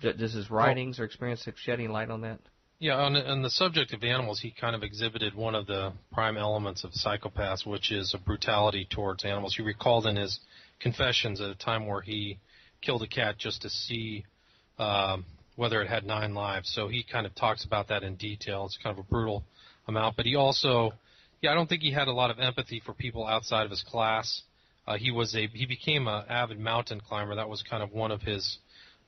[0.00, 2.40] Does his writings or experience shed any light on that?
[2.78, 6.38] Yeah, on, on the subject of animals, he kind of exhibited one of the prime
[6.38, 9.54] elements of psychopaths, which is a brutality towards animals.
[9.54, 10.40] He recalled in his
[10.80, 12.38] confessions at a time where he
[12.80, 14.24] killed a cat just to see
[14.78, 16.72] um, whether it had nine lives.
[16.74, 18.64] So he kind of talks about that in detail.
[18.64, 19.44] It's kind of a brutal
[19.86, 20.92] amount, but he also,
[21.42, 23.82] yeah, I don't think he had a lot of empathy for people outside of his
[23.82, 24.40] class.
[24.86, 27.34] Uh, he was a he became an avid mountain climber.
[27.34, 28.56] That was kind of one of his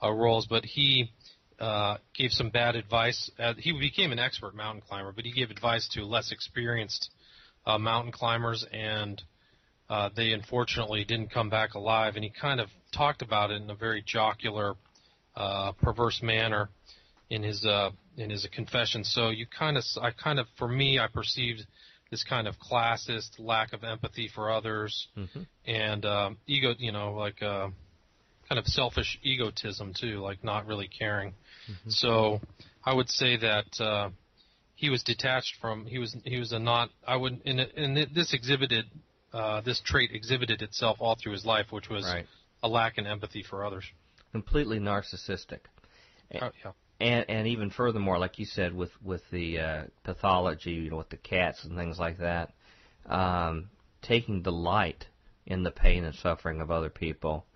[0.02, 1.10] uh, roles, but he
[1.58, 3.30] uh, gave some bad advice.
[3.38, 7.10] Uh, he became an expert mountain climber, but he gave advice to less experienced
[7.66, 9.22] uh, mountain climbers, and
[9.88, 12.16] uh, they unfortunately didn't come back alive.
[12.16, 14.74] And he kind of talked about it in a very jocular,
[15.36, 16.68] uh, perverse manner
[17.30, 19.04] in his uh, in his confession.
[19.04, 21.64] So you kind of, I kind of, for me, I perceived
[22.10, 25.42] this kind of classist lack of empathy for others mm-hmm.
[25.66, 27.68] and um, ego, you know, like uh,
[28.52, 31.30] kind of selfish egotism too, like not really caring.
[31.30, 31.88] Mm-hmm.
[31.88, 32.40] So
[32.84, 34.10] I would say that uh,
[34.74, 35.86] he was detached from.
[35.86, 36.90] He was he was a not.
[37.06, 38.84] I would and, and this exhibited
[39.32, 42.26] uh, this trait exhibited itself all through his life, which was right.
[42.62, 43.84] a lack in empathy for others.
[44.32, 45.60] Completely narcissistic.
[46.34, 50.90] Oh, yeah and and even furthermore, like you said, with with the uh, pathology, you
[50.90, 52.52] know, with the cats and things like that,
[53.06, 53.70] um,
[54.02, 55.06] taking delight
[55.46, 57.46] in the pain and suffering of other people,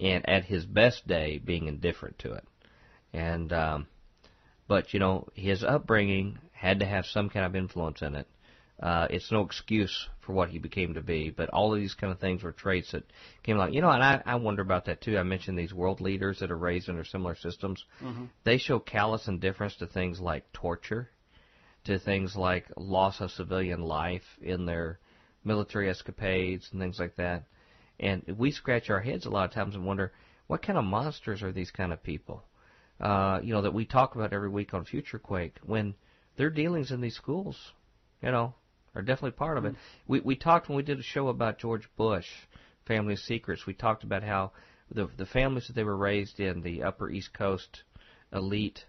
[0.00, 2.44] and at his best day, being indifferent to it,
[3.12, 3.86] and um,
[4.68, 8.26] but you know, his upbringing had to have some kind of influence in it,
[8.82, 12.12] uh, it's no excuse for what he became to be, but all of these kind
[12.12, 13.04] of things were traits that
[13.42, 13.74] came along.
[13.74, 15.18] You know, and I, I wonder about that too.
[15.18, 17.84] I mentioned these world leaders that are raised under similar systems.
[18.02, 18.24] Mm-hmm.
[18.44, 21.10] They show callous indifference to things like torture,
[21.84, 24.98] to things like loss of civilian life in their
[25.44, 27.44] military escapades and things like that.
[28.00, 30.12] And we scratch our heads a lot of times and wonder,
[30.46, 32.42] what kind of monsters are these kind of people?
[32.98, 35.94] Uh, you know, that we talk about every week on Future Quake when
[36.36, 37.72] their dealings in these schools,
[38.22, 38.54] you know,
[38.94, 39.72] are definitely part of it.
[39.72, 40.12] Mm-hmm.
[40.12, 42.26] We we talked when we did a show about George Bush,
[42.86, 43.66] Family Secrets.
[43.66, 44.52] We talked about how
[44.90, 47.84] the the families that they were raised in, the Upper East Coast
[48.32, 48.84] elite,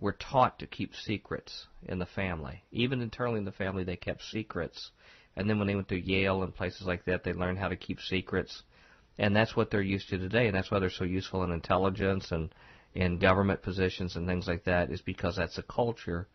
[0.00, 2.62] were taught to keep secrets in the family.
[2.72, 4.90] Even internally in the family, they kept secrets.
[5.36, 7.76] And then when they went to Yale and places like that, they learned how to
[7.76, 8.62] keep secrets.
[9.18, 12.32] And that's what they're used to today, and that's why they're so useful in intelligence
[12.32, 12.52] and
[12.94, 16.28] in government positions and things like that, is because that's a culture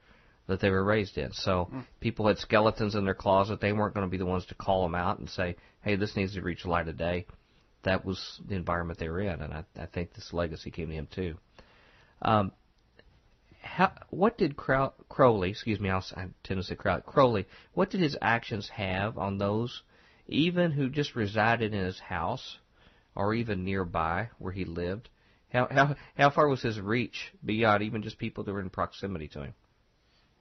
[0.47, 1.31] that they were raised in.
[1.31, 1.85] So mm.
[1.99, 3.61] people had skeletons in their closet.
[3.61, 6.15] They weren't going to be the ones to call them out and say, "Hey, this
[6.15, 7.27] needs to reach the light of day."
[7.83, 10.95] That was the environment they were in, and I, I think this legacy came to
[10.95, 11.35] him too.
[12.21, 12.51] Um,
[13.61, 17.89] how, what did Crow, Crowley, excuse me, I'll, I tend to say Crowley, Crowley, what
[17.89, 19.83] did his actions have on those,
[20.27, 22.57] even who just resided in his house,
[23.15, 25.09] or even nearby where he lived?
[25.51, 29.27] How how how far was his reach beyond even just people that were in proximity
[29.29, 29.53] to him?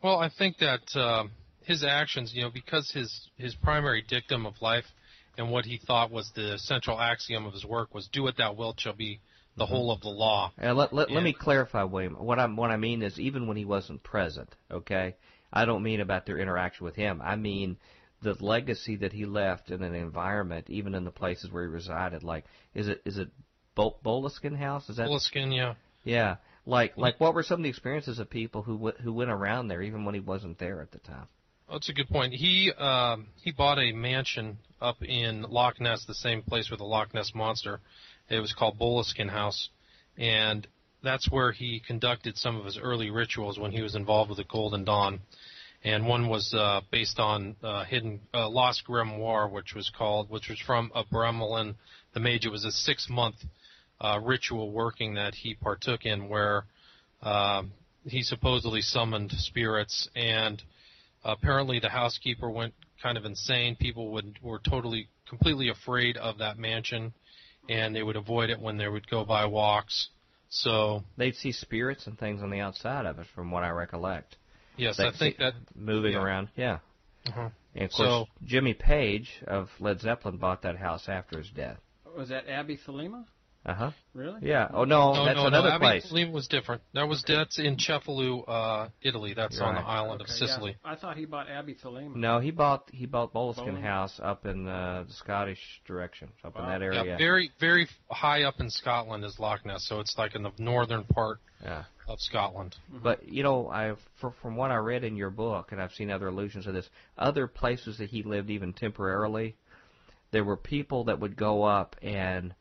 [0.03, 1.25] Well, I think that uh,
[1.63, 4.85] his actions, you know, because his his primary dictum of life
[5.39, 8.53] and what he thought was the central axiom of his work was "Do what thou
[8.53, 9.21] wilt shall be
[9.59, 9.75] the mm-hmm.
[9.75, 12.15] whole of the law." And let let, let me clarify, William.
[12.15, 15.17] What I what I mean is even when he wasn't present, okay.
[15.51, 17.23] I don't mean about their interaction with him.
[17.23, 17.79] I mean
[18.23, 22.23] the legacy that he left in an environment, even in the places where he resided.
[22.23, 22.45] Like,
[22.75, 23.29] is it is it
[23.75, 24.89] Bol- Boleskine House?
[24.89, 25.55] Is that Boleskine?
[25.55, 25.75] Yeah.
[26.05, 26.37] Yeah.
[26.67, 29.69] Like, like what were some of the experiences of people who w- who went around
[29.69, 31.29] there, even when he wasn't there at the time?
[31.69, 32.35] Oh, that's a good point.
[32.35, 36.85] He um, he bought a mansion up in Loch Ness, the same place with the
[36.85, 37.81] Loch Ness monster.
[38.31, 39.69] It was called Boleskine House,
[40.17, 40.67] and
[41.03, 44.45] that's where he conducted some of his early rituals when he was involved with the
[44.45, 45.21] Golden Dawn.
[45.85, 50.49] And one was uh, based on uh, hidden uh, Lost Grimoire, which was called, which
[50.49, 51.77] was from Abramelin
[52.15, 52.47] the Mage.
[52.47, 53.37] It was a six-month
[54.01, 56.65] uh, ritual working that he partook in where
[57.23, 57.63] uh,
[58.05, 60.63] he supposedly summoned spirits and
[61.25, 63.77] apparently the housekeeper went kind of insane.
[63.77, 67.13] People would were totally completely afraid of that mansion
[67.69, 70.09] and they would avoid it when they would go by walks.
[70.51, 74.37] So they'd see spirits and things on the outside of it, from what I recollect.
[74.77, 76.23] Yes, they'd I think that moving yeah.
[76.23, 76.49] around.
[76.57, 76.79] Yeah.
[77.27, 77.51] Uh-huh.
[77.75, 81.79] And of course, so, Jimmy Page of Led Zeppelin bought that house after his death.
[82.17, 83.25] Was that Abbey Thelema?
[83.67, 83.91] Uh huh.
[84.15, 84.41] Really?
[84.49, 84.69] Yeah.
[84.73, 85.75] Oh no, no, that's no, another no.
[85.75, 86.11] Abbey place.
[86.13, 86.81] Thelema was different.
[86.95, 89.35] That was that's in Cefalù, uh, Italy.
[89.35, 89.87] That's on the Right.
[89.99, 90.77] island of Sicily.
[90.85, 90.93] Yeah.
[90.93, 92.15] I thought he bought Abbey Thelema.
[92.15, 96.63] No, he bought he bought Boleskine House up in uh, the Scottish direction, up in
[96.63, 96.79] Wow.
[96.79, 97.17] that Yeah, area.
[97.19, 101.05] very very high up in Scotland is Loch Ness, so it's like in the northern
[101.05, 101.83] part Yeah.
[102.07, 102.77] of Scotland.
[103.03, 106.11] But you know, I for, from what I read in your book, and I've seen
[106.11, 106.89] other allusions to this,
[107.19, 109.57] other places that he lived even temporarily,
[110.31, 112.55] there were people that would go up and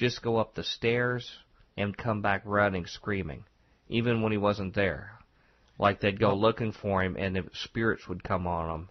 [0.00, 1.30] just go up the stairs
[1.76, 3.44] and come back running, screaming,
[3.88, 5.12] even when he wasn't there.
[5.78, 8.88] Like they'd go looking for him, and the spirits would come on them,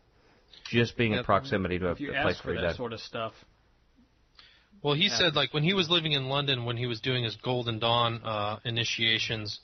[0.66, 2.68] just being in proximity to a, If you a place ask for where he that
[2.70, 2.76] died.
[2.78, 3.34] sort of stuff,
[4.82, 5.18] Well, he Yeah.
[5.18, 8.22] said like when he was living in London, when he was doing his Golden Dawn
[8.24, 9.60] uh, initiations,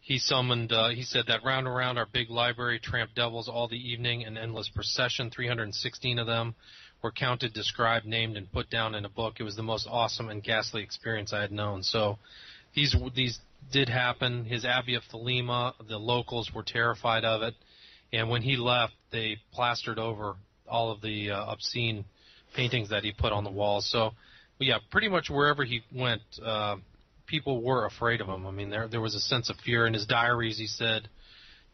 [0.00, 0.72] he summoned.
[0.72, 4.24] Uh, he said that round and round our big library tramped devils all the evening,
[4.24, 6.54] an endless procession, 316 of them
[7.02, 9.34] were counted, described, named, and put down in a book.
[9.38, 11.82] It was the most awesome and ghastly experience I had known.
[11.82, 12.18] So
[12.74, 13.38] these these
[13.72, 14.44] did happen.
[14.44, 17.54] His Abbey of Thelema, the locals were terrified of it,
[18.12, 20.36] and when he left, they plastered over
[20.68, 22.04] all of the uh, obscene
[22.54, 23.88] paintings that he put on the walls.
[23.90, 24.12] So,
[24.58, 26.76] yeah, pretty much wherever he went, uh,
[27.26, 28.46] people were afraid of him.
[28.46, 30.58] I mean, there there was a sense of fear in his diaries.
[30.58, 31.08] He said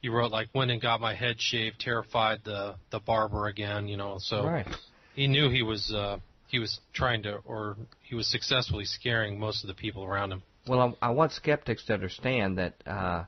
[0.03, 3.89] he wrote like went and got my head shaved, terrified the the barber again.
[3.89, 4.67] You know, so Right.
[5.15, 9.65] He knew he was uh, he was trying to or he was successfully scaring most
[9.65, 10.43] of the people around him.
[10.67, 13.25] Well, I, I want skeptics to understand that, uh,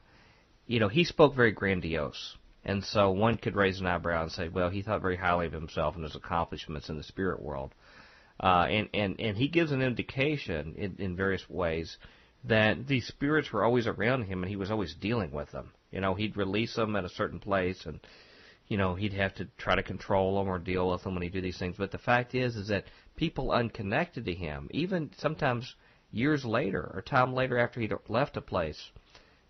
[0.66, 2.36] you know, he spoke very grandiose.
[2.64, 5.52] And so one could raise an eyebrow and say, well, he thought very highly of
[5.52, 7.72] himself and his accomplishments in the spirit world.
[8.40, 11.96] Uh, and, and, and he gives an indication in, in various ways
[12.44, 15.72] that these spirits were always around him and he was always dealing with them.
[15.92, 18.00] You know, he'd release them at a certain place and,
[18.68, 21.28] you know, he'd have to try to control them or deal with them when he
[21.28, 21.76] do these things.
[21.78, 22.84] But the fact is, is that
[23.16, 25.74] people unconnected to him, even sometimes
[26.10, 28.90] years later or time later after he'd left a place,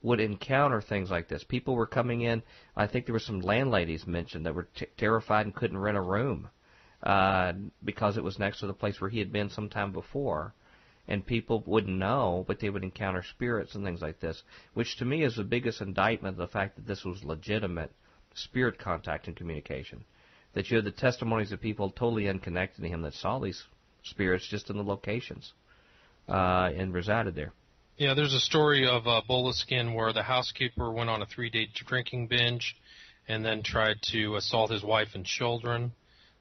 [0.02, 1.42] would encounter things like this.
[1.44, 2.42] People were coming in.
[2.76, 6.02] I think there were some landladies mentioned that were t- terrified and couldn't rent a
[6.02, 6.48] room
[7.02, 10.54] uh, because it was next to the place where he had been some time before.
[11.08, 14.42] And people wouldn't know, but they would encounter spirits and things like this,
[14.74, 17.92] which to me is the biggest indictment of the fact that this was legitimate
[18.36, 20.04] spirit contact and communication.
[20.54, 23.62] That you had the testimonies of people totally unconnected to him that saw these
[24.04, 25.52] spirits just in the locations
[26.28, 27.52] uh, and resided there.
[27.98, 32.26] Yeah, there's a story of uh, Boleskine where the housekeeper went on a three-day drinking
[32.26, 32.76] binge,
[33.28, 35.92] and then tried to assault his wife and children.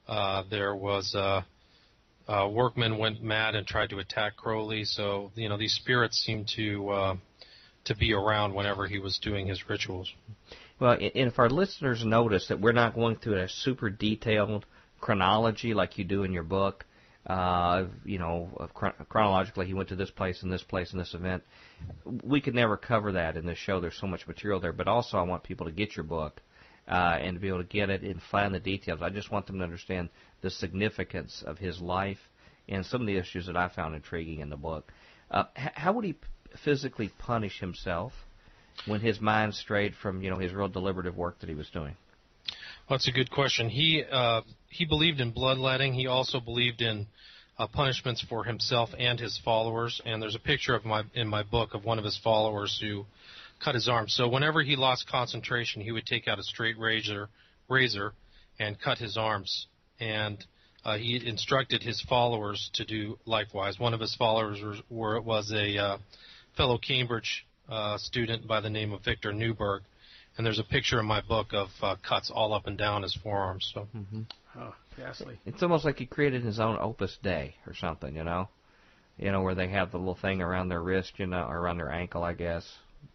[0.08, 1.46] Uh, there was a,
[2.28, 4.84] uh, workmen went mad and tried to attack Crowley.
[4.84, 7.16] So you know these spirits seem to uh,
[7.86, 10.12] to be around whenever he was doing his rituals.
[10.80, 14.66] Well, and if our listeners notice that we're not going through a super detailed
[15.00, 16.86] chronology like you do in your book,
[17.28, 18.70] uh, you know,
[19.10, 21.44] chronologically, he went to this place and this place and this event.
[22.24, 23.80] We could never cover that in this show.
[23.80, 24.74] There's so much material there.
[24.74, 26.42] But also, I want people to get your book
[26.88, 29.00] uh, and to be able to get it and find the details.
[29.02, 30.10] I just want them to understand
[30.42, 32.20] the significance of his life
[32.68, 34.92] and some of the issues that I found intriguing in the book.
[35.32, 36.16] Uh, how would he
[36.64, 38.14] physically punish himself
[38.86, 41.96] when his mind strayed from you know his real deliberative work that he was doing?
[42.88, 43.70] Well, that's a good question.
[43.70, 45.94] He uh, he believed in bloodletting.
[45.94, 47.08] He also believed in
[47.58, 50.02] uh, punishments for himself and his followers.
[50.06, 53.06] And there's a picture of my in my book of one of his followers who
[53.64, 54.08] cut his arm.
[54.08, 57.30] So whenever he lost concentration, he would take out a straight razor
[57.70, 58.14] razor
[58.60, 59.68] and cut his arms.
[60.00, 60.44] And
[60.84, 63.80] uh, he instructed his followers to do likewise.
[63.80, 65.98] One of his followers was, were, was a uh,
[66.56, 69.82] fellow Cambridge uh, student by the name of Victor Neuburg
[70.38, 73.18] and there's a picture in my book of uh, cuts all up and down his
[73.24, 73.72] forearms.
[73.74, 73.88] So
[74.58, 75.40] oh, ghastly.
[75.46, 78.50] It's almost like he created his own Opus Dei or something, you know,
[79.18, 81.78] you know where they have the little thing around their wrist, you know, or around
[81.78, 82.66] their ankle, I guess,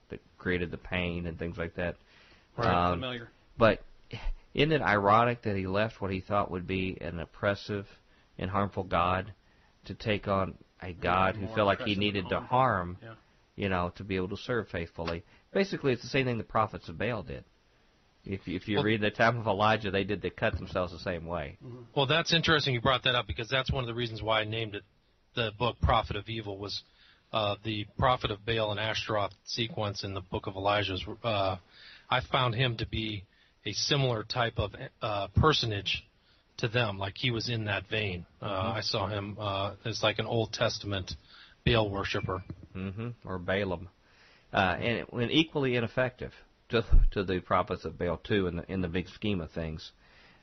[0.09, 1.97] that created the pain and things like that.
[2.57, 3.29] Um, Familiar.
[3.59, 3.83] But
[4.55, 7.87] isn't it ironic that he left what he thought would be an oppressive
[8.39, 9.33] and harmful God
[9.85, 13.11] to take on a God who felt like he needed to harm, Yeah.
[13.61, 15.23] You know, to be able to serve faithfully?
[15.53, 17.45] Basically, it's the same thing the prophets of Baal did.
[18.25, 20.93] If you, if you Well- read the time of Elijah, they did they cut themselves
[20.93, 21.59] the same way.
[21.95, 24.45] Well, that's interesting you brought that up because that's one of the reasons why I
[24.45, 24.85] named it
[25.35, 26.83] the book Prophet of Evil was
[27.33, 31.05] uh, the Prophet of Baal and Ashtaroth sequence in the book of Elijah's.
[31.23, 31.57] Uh,
[32.09, 33.25] I found him to be
[33.65, 36.03] a similar type of uh, personage
[36.59, 38.27] to them, like he was in that vein.
[38.43, 41.15] Uh, I saw him uh, as like an Old Testament
[41.65, 42.43] Baal worshiper.
[42.73, 43.89] Hmm or Balaam,
[44.53, 46.33] uh, and, and equally ineffective
[46.69, 49.93] to to the prophets of Baal too in the in the big scheme of things.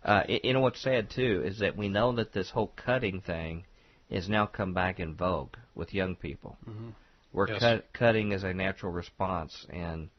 [0.04, 3.66] Uh, you know what's sad too is that we know that this whole cutting thing
[4.10, 6.58] is now come back in vogue with young people.
[6.68, 6.94] Mhm.
[7.32, 7.60] Where Yes.
[7.60, 10.10] cut, cutting is a natural response, and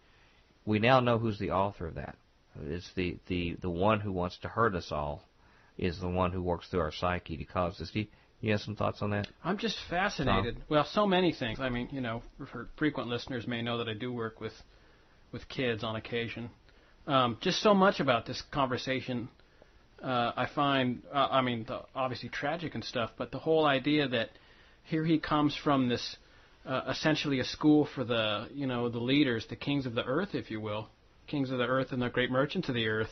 [0.66, 2.16] we now know who's the author of that.
[2.61, 5.26] It's the, the, the one who wants to hurt us all
[5.78, 7.90] is the one who works through our psyche to cause this.
[7.90, 8.06] Do you,
[8.41, 9.26] you have some thoughts on that?
[9.43, 10.62] I'm just fascinated.
[10.68, 11.59] Well, so many things.
[11.61, 12.22] I mean, you know,
[12.76, 14.53] frequent listeners may know that I do work with
[15.32, 16.51] with kids on occasion.
[17.07, 19.28] Um, just so much about this conversation,
[20.03, 21.03] uh, I find.
[21.12, 24.30] Uh, I mean, the, obviously tragic and stuff, but the whole idea that
[24.84, 26.16] here he comes from this
[26.64, 30.34] uh, essentially a school for the you know the leaders, the kings of the earth,
[30.34, 30.89] if you will,
[31.26, 33.11] kings of the earth and the great merchants of the earth,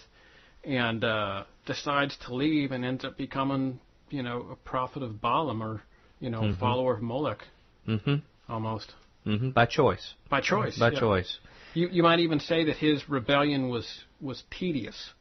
[0.63, 5.63] and uh, decides to leave and ends up becoming you know a prophet of Balaam
[5.63, 5.83] or
[6.21, 6.59] you know Mhm.
[6.59, 7.45] follower of Moloch
[7.87, 8.17] Mm-hmm.
[8.49, 8.93] almost
[9.27, 9.51] Mm-hmm.
[9.51, 10.15] By choice.
[10.31, 10.79] by choice.
[10.79, 11.01] By yeah.
[11.01, 11.39] choice.
[11.75, 15.13] You you might even say that his rebellion was was tedious.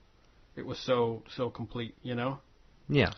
[0.56, 2.40] It was so so complete, you know.
[2.88, 3.14] Yeah.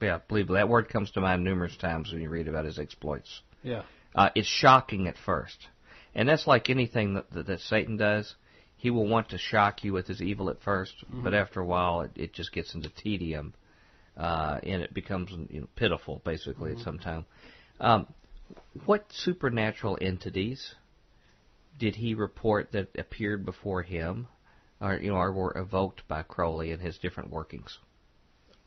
[0.00, 3.40] Yeah, believe that word comes to mind numerous times when you read about his exploits.
[3.62, 3.82] Yeah.
[4.14, 5.66] Uh, it's shocking at first,
[6.14, 8.34] and that's like anything that, that, that Satan does.
[8.76, 10.92] He will want to shock you with his evil at 1st
[11.24, 13.54] but after a while, it, it just gets into tedium,
[14.18, 17.24] uh, and it becomes you know, pitiful, basically, at some time.
[17.80, 18.06] Um,
[18.84, 20.74] what supernatural entities
[21.78, 24.26] did he report that appeared before him,
[24.80, 27.78] or you know, or were evoked by Crowley and his different workings?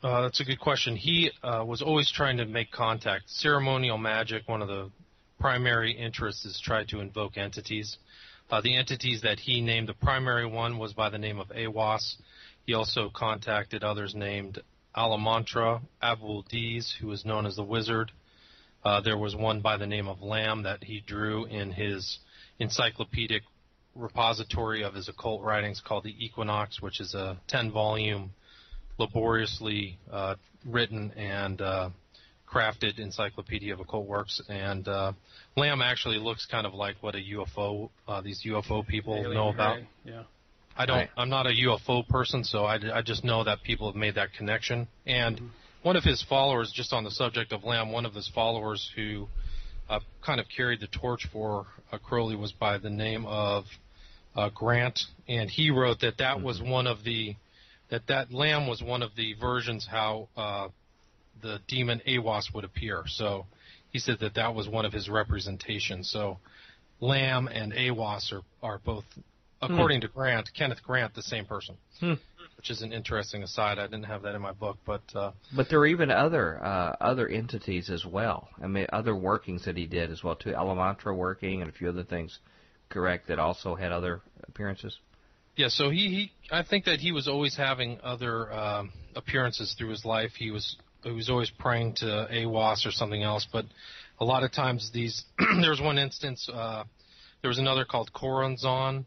[0.02, 0.96] Uh, that's a good question.
[0.96, 3.24] He uh, was always trying to make contact.
[3.28, 4.90] Ceremonial magic, one of the
[5.38, 7.98] primary interests, is try to invoke entities.
[8.50, 12.16] Uh, the entities that he named, the primary one was by the name of Aiwass.
[12.66, 14.60] He also contacted others named
[14.96, 18.12] Alamantra, Abuldiz, who was known as the Wizard.
[18.84, 22.18] Uh, there was one by the name of Lam that he drew in his
[22.58, 23.42] encyclopedic
[23.94, 28.32] repository of his occult writings called the Equinox, which is a 10 volume
[28.98, 30.34] laboriously uh,
[30.66, 31.90] written and uh,
[32.52, 34.40] crafted encyclopedia of occult works.
[34.48, 35.12] And uh,
[35.56, 39.48] Lam actually looks kind of like what a UFO, uh, these UFO people Alien know
[39.48, 39.78] about.
[40.04, 40.24] Yeah.
[40.76, 40.96] I don't.
[40.96, 41.10] Right.
[41.16, 44.32] I'm not a UFO person, so I, I just know that people have made that
[44.32, 44.88] connection.
[45.06, 45.40] And
[45.82, 49.28] one of his followers, just on the subject of Lam, one of his followers who
[49.88, 53.64] uh, kind of carried the torch for uh, Crowley was by the name of
[54.34, 57.36] uh, Grant, and he wrote that that was one of the
[57.90, 60.68] that that Lam was one of the versions how uh,
[61.42, 63.02] the demon Aiwass would appear.
[63.06, 63.44] So
[63.90, 66.10] he said that that was one of his representations.
[66.10, 66.38] So
[67.00, 69.04] Lam and Aiwass are are both,
[69.62, 71.76] according to Grant, Kenneth Grant, the same person.
[72.00, 72.14] Hmm.
[72.56, 73.78] Which is an interesting aside.
[73.78, 76.96] I didn't have that in my book, but uh, But there are even other uh,
[77.00, 78.48] other entities as well.
[78.62, 80.50] I mean, other workings that he did as well too.
[80.50, 82.38] Alamantra working and a few other things,
[82.88, 83.28] correct?
[83.28, 84.96] That also had other appearances.
[85.56, 89.90] Yeah, so he, he I think that he was always having other um, appearances through
[89.90, 90.32] his life.
[90.38, 93.66] He was he was always praying to Aiwass or something else, but
[94.20, 95.24] a lot of times these
[95.60, 96.84] there was one instance uh,
[97.42, 99.04] there was another called Choronzon,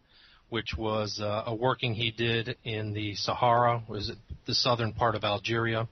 [0.55, 4.09] which was uh, a working he did in the Sahara, was
[4.47, 5.89] the southern part of Algeria,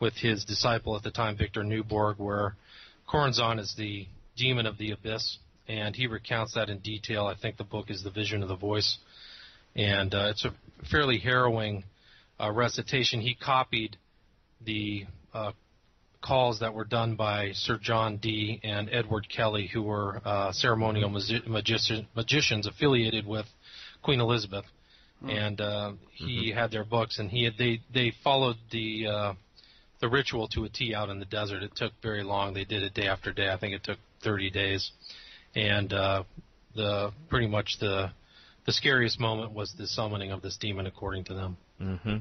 [0.00, 2.56] with his disciple at the time, Victor Neuburg, where
[3.06, 5.36] Choronzon is the demon of the abyss,
[5.68, 7.26] and he recounts that in detail.
[7.26, 8.96] I think the book is The Vision of the Voice
[9.76, 10.54] and uh, it's a
[10.90, 11.84] fairly harrowing
[12.40, 13.20] uh, recitation.
[13.20, 13.96] He copied
[14.64, 15.04] the
[15.34, 15.52] uh,
[16.24, 21.10] calls that were done by Sir John Dee and Edward Kelley, who were uh, ceremonial
[21.10, 23.46] magi- magician, magicians affiliated with
[24.06, 24.64] Queen Elizabeth,
[25.28, 29.34] and uh, he had their books, and he had, they they followed the uh,
[30.00, 31.64] the ritual to a a T out in the desert.
[31.64, 32.54] It took very long.
[32.54, 33.48] They did it day after day.
[33.50, 34.92] I think it took 30 days,
[35.56, 36.22] and uh,
[36.76, 38.12] the pretty much the
[38.64, 41.56] the scariest moment was the summoning of this demon, according to them.
[41.82, 42.16] Mm-hmm.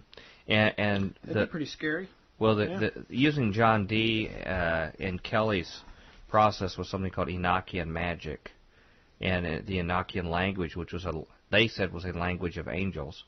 [0.48, 2.10] And and the be pretty scary.
[2.40, 2.80] well, the, yeah.
[2.80, 5.82] the using John Dee uh, and Kelley's
[6.30, 8.50] process was something called Enochian magic,
[9.22, 11.12] and uh, the Enochian language, which was a
[11.52, 13.24] they said was a language of angels.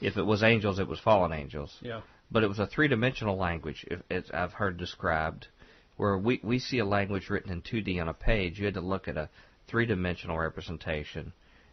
[0.00, 1.76] If it was angels, it was fallen angels.
[1.82, 2.00] Yeah.
[2.30, 5.48] but it was a three-dimensional language, if, as I've heard described,
[5.96, 8.58] where we, we see a language written in 2D on a page.
[8.58, 9.28] You had to look at a
[9.68, 11.32] three-dimensional representation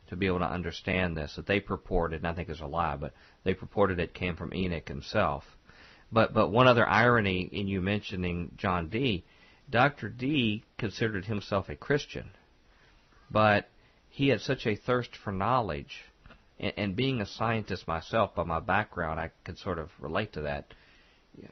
[0.09, 1.35] to be able to understand this.
[1.35, 3.13] That they purported, and I think it's a lie, but
[3.43, 5.43] they purported it came from Enoch himself.
[6.11, 9.25] But but one other irony in you mentioning John Dee.
[9.69, 10.07] Dr.
[10.07, 12.29] Dee considered himself a Christian,
[13.29, 13.67] but
[14.17, 16.03] he had such a thirst for knowledge
[16.59, 20.41] and, and being a scientist myself by my background, I could sort of relate to
[20.41, 20.73] that.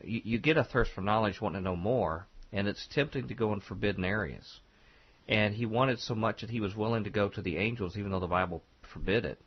[0.03, 3.36] You, you get a thirst for knowledge, wanting to know more, and it's tempting to
[3.36, 4.61] go in forbidden areas.
[5.28, 8.09] And he wanted so much that he was willing to go to the angels, even
[8.09, 9.39] though the Bible forbid it,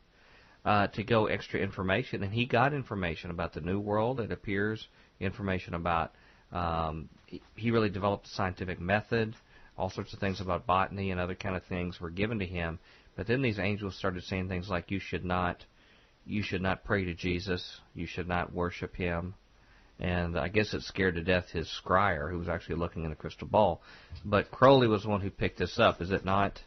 [0.63, 2.23] uh, to go extra information.
[2.23, 4.21] And he got information about the New World.
[4.21, 4.87] It appears
[5.19, 6.13] information about.
[6.53, 7.09] Um,
[7.55, 9.35] he, really developed a scientific method
[9.79, 12.79] all sorts of things about botany and other kind of things were given to him.
[13.19, 15.65] But then these angels started saying things like, "You should not,
[16.25, 17.81] you should not pray to Jesus.
[17.93, 19.33] You should not worship him."
[19.99, 23.17] And I guess it scared to death his scryer, who was actually looking in the
[23.17, 23.81] crystal ball.
[24.23, 26.61] But Crowley was the one who picked this up, is it not?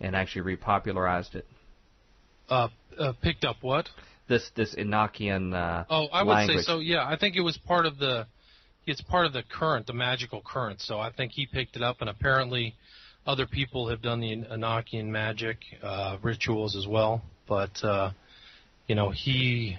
[0.00, 1.46] And actually repopularized it.
[2.48, 3.88] Uh, uh, picked up what?
[4.28, 5.52] This this Enochian.
[5.52, 6.58] Uh, oh, I would language.
[6.58, 6.78] say so.
[6.78, 8.28] Yeah, I think it was part of the.
[8.86, 10.82] It's part of the current, the magical current.
[10.82, 12.76] So I think he picked it up, and apparently,
[13.26, 17.22] other people have done the Enochian magic uh, rituals as well.
[17.48, 18.10] But uh,
[18.86, 19.76] you know, he,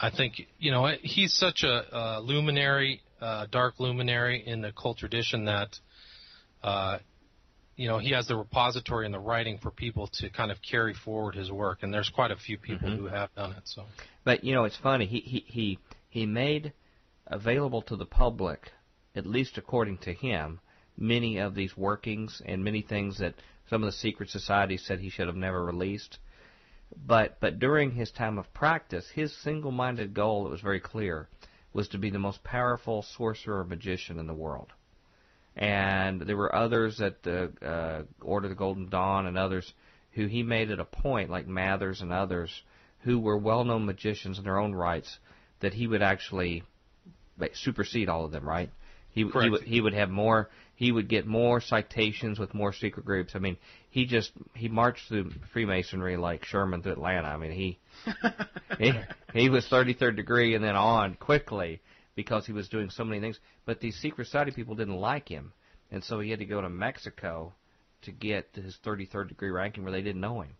[0.00, 4.98] I think, you know, he's such a, a luminary, uh, dark luminary in the cult
[4.98, 5.68] tradition that
[6.62, 6.98] uh,
[7.76, 10.92] you know, he has the repository and the writing for people to kind of carry
[10.92, 12.98] forward his work, and there's quite a few people Mhm.
[12.98, 13.62] who have done it.
[13.64, 13.86] So,
[14.22, 15.06] But you know, it's funny.
[15.06, 15.78] He he he
[16.10, 16.74] he made
[17.26, 18.72] available to the public,
[19.16, 20.60] at least according to him,
[21.00, 23.34] many of these workings and many things that
[23.68, 26.18] some of the secret societies said he should have never released.
[27.06, 31.28] But but during his time of practice, his single-minded goal, it was very clear,
[31.72, 34.72] was to be the most powerful sorcerer or magician in the world.
[35.56, 39.72] And there were others at the uh, Order of the Golden Dawn and others
[40.12, 42.62] who he made it a point, like Mathers and others,
[43.00, 45.18] who were well-known magicians in their own rights,
[45.60, 46.64] that he would actually
[47.54, 48.48] supersede all of them.
[48.48, 48.70] Right?
[49.12, 50.50] He he would he would have more.
[50.80, 53.32] He would get more citations with more secret groups.
[53.34, 53.58] I mean,
[53.90, 57.28] he just he marched through Freemasonry like Sherman through Atlanta.
[57.28, 57.78] I mean, he
[58.78, 58.92] he
[59.34, 61.82] he was 33rd degree and then on quickly
[62.16, 63.38] because he was doing so many things.
[63.66, 65.52] But these secret society people didn't like him,
[65.90, 67.52] and so he had to go to Mexico
[68.04, 70.56] to get his 33rd degree ranking where they didn't know him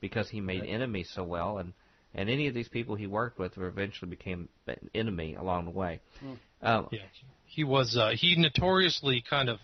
[0.00, 1.74] because he made enemies so well and.
[2.12, 6.00] And any of these people he worked with eventually became an enemy along the way.
[6.60, 7.02] Um, yeah,
[7.50, 9.58] he was uh, he notoriously kind of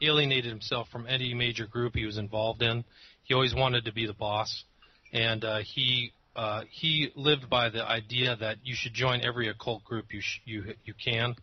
[0.00, 2.84] alienated himself from any major group he was involved in.
[3.24, 4.64] He always wanted to be the boss,
[5.12, 9.84] and uh, he uh, he lived by the idea that you should join every occult
[9.84, 11.36] group you sh- you you can.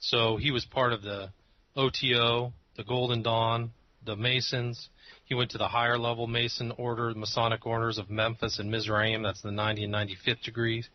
[0.00, 1.30] So he was part of the
[1.76, 3.70] OTO, the Golden Dawn,
[4.04, 4.90] the Masons.
[5.24, 9.22] He went to the higher level Mason order, Masonic orders of Memphis and Mizraim.
[9.22, 10.88] That's the 90 and 95th degrees.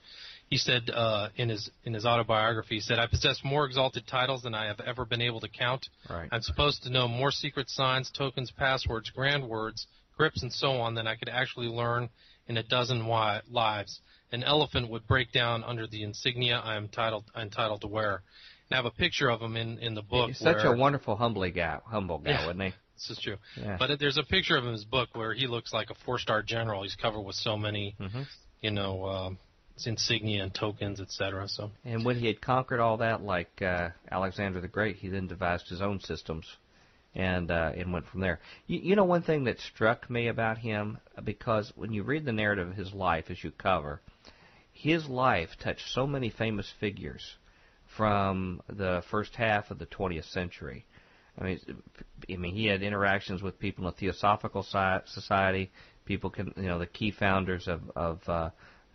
[0.54, 4.44] He said uh, in his in his autobiography, he said, "I possess more exalted titles
[4.44, 5.88] than I have ever been able to count.
[6.08, 6.30] Right.
[6.32, 10.94] I'm supposed to know more secret signs, tokens, passwords, grand words, grips, and so on
[10.94, 12.10] than I could actually learn
[12.48, 14.00] in a dozen wi- lives.
[14.32, 18.22] An elephant would break down under the insignia I am entitled entitled to wear."
[18.70, 20.28] And I have a picture of him in in the book.
[20.28, 22.46] He's such where, a wonderful, humbly guy, humble guy, Yeah.
[22.46, 22.74] wasn't he?
[22.94, 23.38] This is true.
[23.58, 23.78] Yeah.
[23.80, 26.44] But there's a picture of him in his book where he looks like a four-star
[26.44, 26.84] general.
[26.84, 28.28] He's covered with so many, Mhm.
[28.62, 29.40] you know, um,
[29.86, 31.48] insignia and tokens, etc.
[31.48, 35.28] So And when he had conquered all that, like uh, Alexander the Great, he then
[35.28, 36.46] devised his own systems,
[37.16, 38.40] and uh, and went from there.
[38.68, 42.32] You, you know, one thing that struck me about him, because when you read the
[42.32, 44.02] narrative of his life as you cover,
[44.72, 47.36] his life touched so many famous figures
[47.98, 50.86] from the first half of the 20th century.
[51.40, 51.60] I mean,
[52.30, 55.72] I mean, he had interactions with people in the Theosophical Society,
[56.06, 58.50] people can, you know, the key founders of of uh,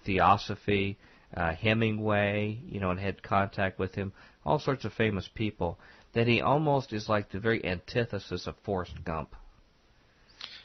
[0.08, 0.96] Theosophy,
[1.36, 5.78] uh, Hemingway, you know, and had contact with him, all sorts of famous people.
[6.14, 9.36] That he almost is like the very antithesis of Forrest Gump.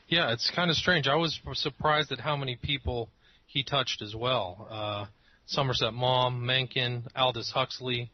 [0.07, 1.07] yeah, it's kind of strange.
[1.07, 3.09] I was surprised at how many people
[3.45, 4.65] he touched as well.
[4.71, 5.05] Uh,
[5.45, 8.09] Somerset Maugham, Mencken, Aldous Huxley.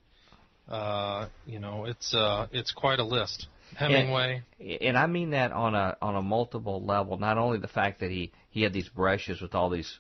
[0.68, 3.46] Uh, you know, it's uh, it's quite a list.
[3.78, 4.42] Hemingway.
[4.82, 7.20] and I mean that on a on a multiple level.
[7.20, 10.00] Not only the fact that he he had these brushes with all these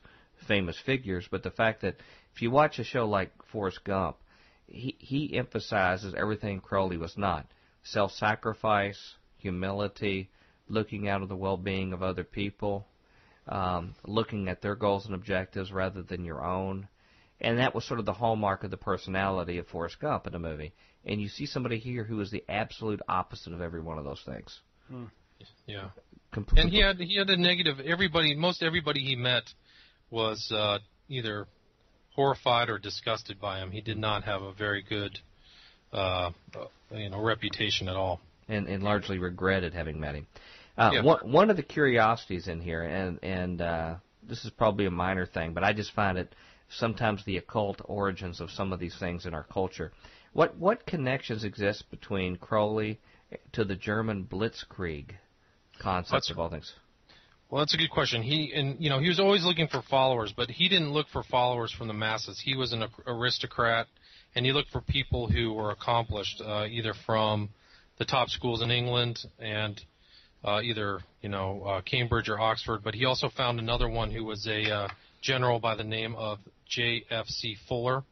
[0.50, 1.95] famous figures, but the fact that
[2.36, 4.18] if you watch a show like Forrest Gump,
[4.68, 7.45] he he emphasizes everything Crowley was not:
[7.84, 10.30] self-sacrifice, humility,
[10.68, 12.86] looking out of the well-being of other people,
[13.47, 16.88] um, looking at their goals and objectives rather than your own.
[17.41, 20.39] And that was sort of the hallmark of the personality of Forrest Gump in the
[20.39, 20.74] movie.
[21.06, 24.22] And you see somebody here who is the absolute opposite of every one of those
[24.26, 24.60] things.
[25.66, 25.89] Yeah.
[26.32, 26.62] Complete.
[26.62, 27.80] And he had he had a negative.
[27.80, 29.43] Everybody, most everybody he met,
[30.12, 31.47] was uh, either
[32.16, 33.72] horrified or disgusted by him.
[33.72, 35.20] He did not have a very good,
[35.93, 36.32] uh,
[36.91, 38.20] you know, reputation at all.
[38.47, 40.28] and, and largely regretted having met him.
[40.78, 41.01] Uh, Yeah.
[41.03, 45.26] one, one of the curiosities in here, and and uh, this is probably a minor
[45.26, 46.34] thing, but I just find it
[46.70, 49.91] sometimes the occult origins of some of these things in our culture.
[50.34, 52.99] What what connections exist between Crowley
[53.53, 55.12] to the German Blitzkrieg
[55.80, 56.74] concept That's- of all things?
[57.50, 58.22] Well, that's a good question.
[58.22, 61.24] He and you know he was always looking for followers, but he didn't look for
[61.24, 62.39] followers from the masses.
[62.39, 63.88] He was an aristocrat,
[64.36, 67.50] and he looked for people who were accomplished, uh, either from
[67.97, 69.82] the top schools in England and
[70.43, 74.24] uh, either you know uh, Cambridge or Oxford, but he also found another one who
[74.24, 74.88] was a uh,
[75.22, 76.38] general by the name of
[76.68, 77.58] J.F.C.
[77.68, 78.04] Fuller,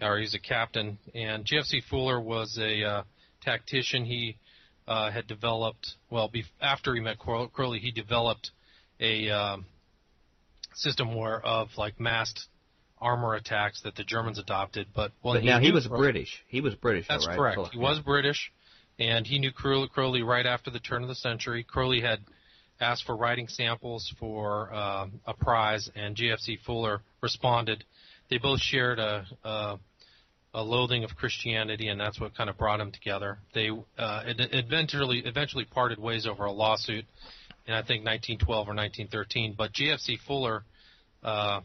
[0.00, 0.98] or he's a captain.
[1.14, 1.82] And J.F.C.
[1.88, 3.02] Fuller was a uh,
[3.42, 4.04] tactician.
[4.04, 4.38] He
[4.88, 8.50] uh, had developed well bef- after he met Crowley, he developed
[9.02, 9.66] a um,
[10.74, 12.46] system where of like massed
[12.98, 14.86] armor attacks that the Germans adopted.
[14.94, 16.42] But well, but he now he was British.
[16.48, 17.06] He was British.
[17.08, 17.36] That's right?
[17.36, 17.60] correct.
[17.72, 18.50] He was British
[18.98, 21.64] and he knew Crowley right after the turn of the century.
[21.64, 22.20] Crowley had
[22.80, 27.84] asked for writing samples for uh, a prize, and GFC Fuller responded.
[28.30, 29.78] They both shared a, a,
[30.54, 33.38] a loathing of Christianity, and that's what kind of brought them together.
[33.54, 37.04] They uh, eventually eventually parted ways over a lawsuit
[37.66, 39.54] in I think 1912 or 1913.
[39.56, 40.64] But GFC Fuller
[41.22, 41.60] uh,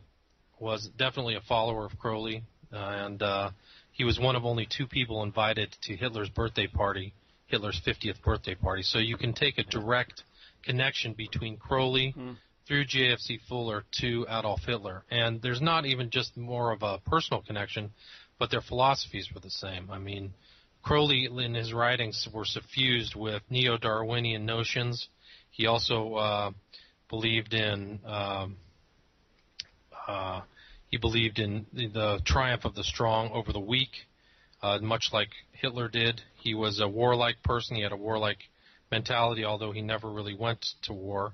[0.60, 3.52] was definitely a follower of Crowley, uh, and uh,
[3.92, 7.14] he was one of only two people invited to Hitler's birthday party
[7.48, 8.84] Hitler's 50th birthday party.
[8.84, 10.24] So you can take a direct
[10.64, 12.36] connection between Crowley mm.
[12.68, 15.04] through JFC Fuller to Adolf Hitler.
[15.10, 17.92] And there's not even just more of a personal connection,
[18.38, 19.90] but their philosophies were the same.
[19.90, 20.34] I mean,
[20.84, 25.08] Crowley in his writings were suffused with neo-Darwinian notions.
[25.52, 26.52] He also uh,
[27.10, 28.58] believed in um,
[30.08, 30.42] uh,
[30.90, 33.90] he believed in the triumph of the strong over the weak
[34.62, 36.22] uh, much like Hitler did.
[36.36, 37.76] He was a warlike person.
[37.76, 38.40] He had a warlike
[38.92, 41.34] mentality, although he never really went to war.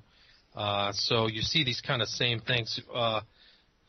[0.56, 2.80] Uh, so you see these kind of same things.
[2.94, 3.22] Uh,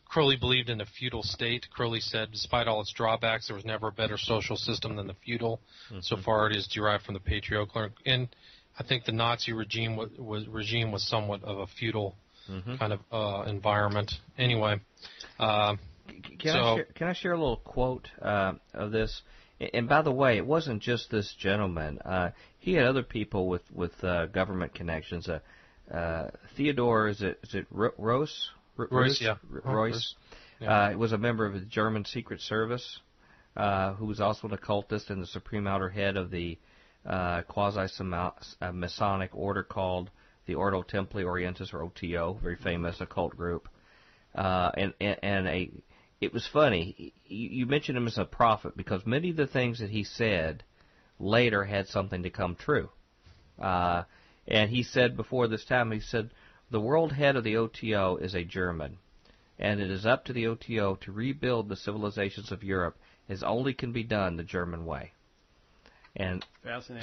[0.05, 1.67] Crowley believed in a feudal state.
[1.71, 5.15] Crowley said, despite all its drawbacks, there was never a better social system than the
[5.25, 5.59] feudal.
[5.89, 5.99] Mm-hmm.
[6.01, 7.89] So far, it is derived from the patriarchal.
[8.05, 8.29] And
[8.77, 12.15] I think the Nazi regime was, was regime was somewhat of a feudal
[12.49, 12.75] mm-hmm.
[12.75, 14.11] kind of uh, environment.
[14.37, 14.79] Anyway,
[15.39, 15.75] uh,
[16.39, 19.21] can, so, I share, can I share a little quote uh, of this?
[19.73, 21.99] And by the way, it wasn't just this gentleman.
[21.99, 25.29] Uh, he had other people with with uh, government connections.
[25.29, 25.39] Uh,
[25.93, 28.49] uh, Theodore, is it is it Reuss?
[28.77, 29.35] Reuss, yeah.
[29.49, 30.15] Reuss.
[30.59, 30.89] Yeah.
[30.91, 32.99] Uh, was a member of the German Secret Service,
[33.55, 36.57] uh, who was also an occultist and the supreme outer head of the
[37.05, 40.09] uh, quasi-Masonic uh, order called
[40.45, 43.67] the Ordo Templi Orientis, or OTO, very famous occult group.
[44.33, 45.71] Uh, and, and, and a
[46.21, 47.13] it was funny.
[47.25, 50.63] You mentioned him as a prophet because many of the things that he said
[51.19, 52.89] later had something to come true.
[53.59, 54.03] Uh,
[54.47, 56.31] and he said before this time, he said,
[56.71, 58.97] the world head of the OTO is a German,
[59.59, 62.97] and it is up to the OTO to rebuild the civilizations of Europe
[63.29, 65.11] as only can be done the German way.
[66.15, 66.45] And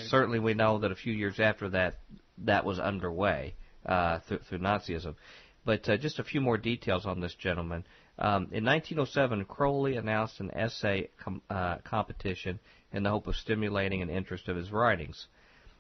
[0.09, 1.97] certainly we know that a few years after that,
[2.39, 3.55] that was underway
[3.85, 5.17] uh, through, through Nazism.
[5.65, 7.85] But uh, just a few more details on this gentleman.
[8.19, 12.59] Um, in 1907, Crowley announced an essay com- uh, competition
[12.93, 15.27] in the hope of stimulating an interest of his writings.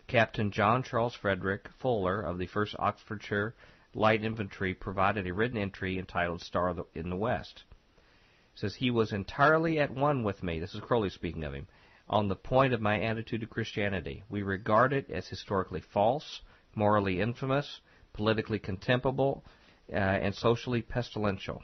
[0.09, 3.55] Captain John Charles Frederick Fuller of the 1st Oxfordshire
[3.95, 7.65] Light Infantry provided a written entry entitled Star in the West.
[8.55, 11.67] It says, He was entirely at one with me, this is Crowley speaking of him,
[12.09, 14.23] on the point of my attitude to Christianity.
[14.29, 16.43] We regard it as historically false,
[16.75, 17.81] morally infamous,
[18.13, 19.45] politically contemptible,
[19.91, 21.63] uh, and socially pestilential.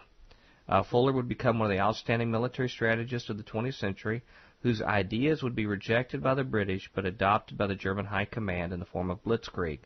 [0.68, 4.22] Uh, Fuller would become one of the outstanding military strategists of the 20th century,
[4.61, 8.72] whose ideas would be rejected by the British but adopted by the German High Command
[8.72, 9.80] in the form of blitzkrieg.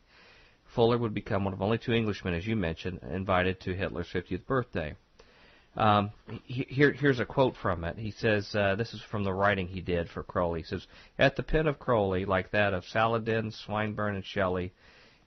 [0.64, 4.46] Fuller would become one of only two Englishmen, as you mentioned, invited to Hitler's 50th
[4.46, 4.96] birthday.
[5.74, 6.10] Um,
[6.44, 7.96] here, here's a quote from it.
[7.96, 10.60] He says, uh, this is from the writing he did for Crowley.
[10.60, 10.86] He says,
[11.18, 14.72] At the pen of Crowley, like that of Saladin, Swinburne, and Shelley,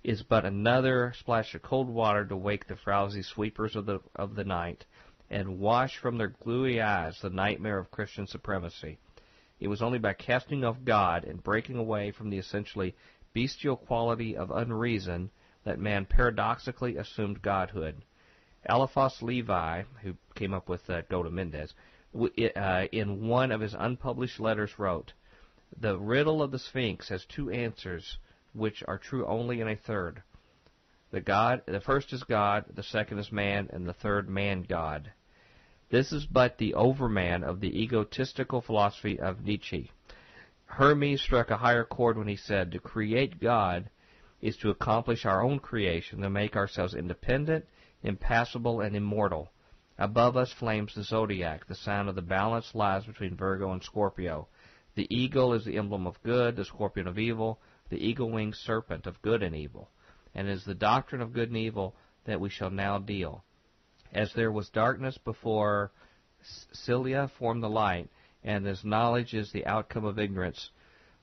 [0.03, 4.35] is but another splash of cold water to wake the frowsy sleepers of the, of
[4.35, 4.85] the night
[5.31, 8.99] and wash from their gluey eyes the nightmare of Christian supremacy.
[9.59, 12.93] It was only by casting off God and breaking away from the essentially
[13.33, 15.31] bestial quality of unreason
[15.63, 18.03] that man paradoxically assumed godhood.
[18.67, 21.73] Eliphas Levi, who came up with uh, Goat of Mendes,
[22.55, 25.13] uh, in one of his unpublished letters wrote,
[25.77, 28.17] The riddle of the Sphinx has two answers,
[28.53, 30.23] which are true only in a third.
[31.11, 35.11] The God, the first is God, the second is man, and the third man God.
[35.89, 39.91] This is but the overman of the egotistical philosophy of Nietzsche.
[40.65, 43.89] Hermes struck a higher chord when he said, To create God
[44.41, 47.65] is to accomplish our own creation, to make ourselves independent,
[48.05, 49.51] impassible, and immortal.
[49.97, 51.67] Above us flames the zodiac.
[51.67, 54.47] The sign of the balance lies between Virgo and Scorpio.
[54.95, 59.21] The eagle is the emblem of good, the scorpion of evil, the eagle-winged serpent of
[59.21, 59.89] good and evil
[60.35, 61.95] and it is the doctrine of good and evil
[62.25, 63.43] that we shall now deal.
[64.13, 65.91] As there was darkness before
[66.73, 68.09] Cilia formed the light,
[68.43, 70.69] and as knowledge is the outcome of ignorance,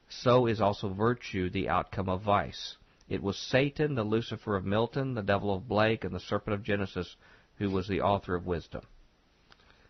[0.09, 2.77] so is also virtue the outcome of vice.
[3.13, 6.63] It was Satan, the Lucifer of Milton, the devil of Blake, and the serpent of
[6.63, 7.15] Genesis,
[7.57, 8.81] who was the author of wisdom.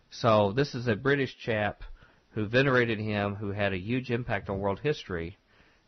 [0.09, 1.83] So this is a British chap
[2.31, 5.37] who venerated him, who had a huge impact on world history,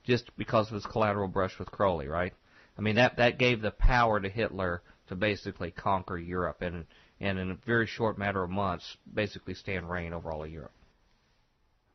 [0.05, 2.33] just because of his collateral brush with Crowley, right?
[2.77, 6.85] I mean that that gave the power to Hitler to basically conquer Europe and
[7.19, 10.71] and in a very short matter of months basically stand reign over all of Europe.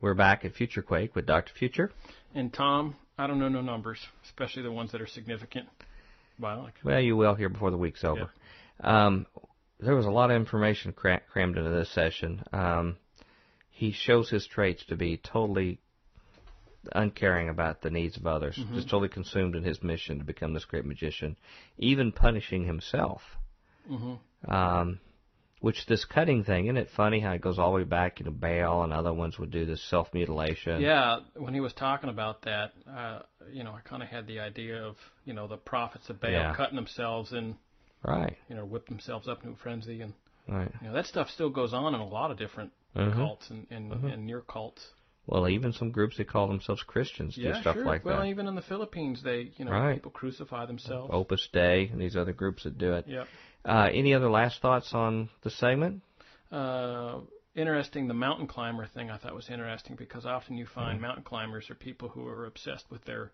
[0.02, 1.54] We're back at Future Quake with Dr.
[1.54, 1.92] Future.
[2.34, 5.68] And Tom, I don't know no numbers, especially the ones that are significant.
[6.40, 6.72] Bionic.
[6.82, 8.30] Well, you will here before the week's over.
[8.82, 9.26] Um,
[9.78, 12.42] there was a lot of information cra- crammed into this session.
[12.52, 12.96] Um,
[13.68, 15.80] he shows his traits to be totally
[16.92, 18.74] uncaring about the needs of others, Mm-hmm.
[18.74, 21.36] just totally consumed in his mission to become this great magician,
[21.76, 23.20] even punishing himself.
[23.90, 24.50] Mm-hmm.
[24.50, 24.98] Um,
[25.60, 28.30] which this cutting thing, isn't it funny how it goes all the way back to
[28.30, 30.80] Baal and other ones would do this self mutilation?
[30.80, 33.20] Yeah, when he was talking about that, uh,
[33.52, 36.30] you know, I kind of had the idea of, you know, the prophets of Baal
[36.32, 36.54] Yeah.
[36.54, 37.56] cutting themselves and,
[38.02, 40.00] Right, you know, whip themselves up into a frenzy.
[40.00, 40.14] And,
[40.48, 40.72] right.
[40.80, 43.14] you know, that stuff still goes on in a lot of different Mhm.
[43.14, 44.94] cults and, and, and near cults.
[45.26, 47.84] Well, even some groups that call themselves Christians do Yeah, stuff sure.
[47.84, 48.20] like well, that.
[48.22, 49.94] Well, even in the Philippines, they, you know, Right.
[49.94, 51.10] people crucify themselves.
[51.12, 53.06] Opus Dei and these other groups that do it.
[53.06, 53.28] Yep.
[53.64, 56.00] Uh, any other last thoughts on the segment?
[56.50, 57.20] Uh,
[57.54, 58.08] interesting.
[58.08, 61.02] The mountain climber thing I thought was interesting because often you find Mm-hmm.
[61.02, 63.32] mountain climbers are people who are obsessed with their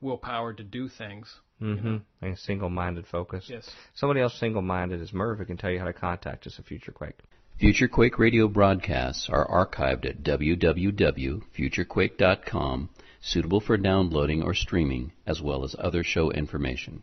[0.00, 1.34] willpower to do things.
[1.60, 1.96] Mm-hmm.
[2.20, 3.46] And single-minded focus.
[3.48, 3.70] Yes.
[3.94, 6.92] Somebody else single-minded is Merv who can tell you how to contact us at Future
[6.92, 7.18] Quake.
[7.58, 12.90] Future Quake radio broadcasts are archived at www.futurequake.com,
[13.22, 17.02] suitable for downloading or streaming, as well as other show information.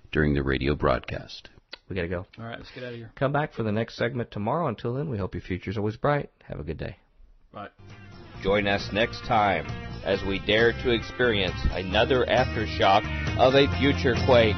[0.11, 1.49] during the radio broadcast.
[1.89, 2.25] We gotta go.
[2.37, 3.11] All right, let's get out of here.
[3.15, 4.67] Come back for the next segment tomorrow.
[4.67, 6.29] Until then, we hope your future's always bright.
[6.43, 6.97] Have a good day.
[7.53, 7.69] Bye.
[8.41, 9.67] Join us next time
[10.03, 13.03] as we dare to experience another aftershock
[13.37, 14.57] of a future quake.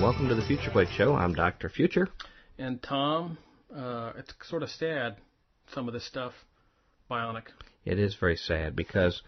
[0.00, 1.14] Welcome to the Future Quake Show.
[1.14, 1.70] I'm Dr.
[1.70, 2.08] Future.
[2.58, 3.38] And Tom,
[3.76, 5.16] uh, it's sort of sad,
[5.72, 6.32] some of this stuff,
[7.10, 7.44] bionic.
[7.84, 9.22] It is very sad because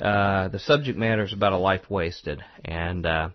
[0.00, 3.30] uh, the subject matter is about a life wasted, and uh,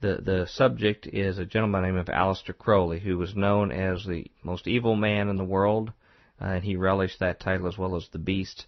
[0.00, 4.68] the the subject is a gentleman named Aleister Crowley, who was known as the most
[4.68, 5.92] evil man in the world,
[6.40, 8.66] uh, and he relished that title as well as the Beast.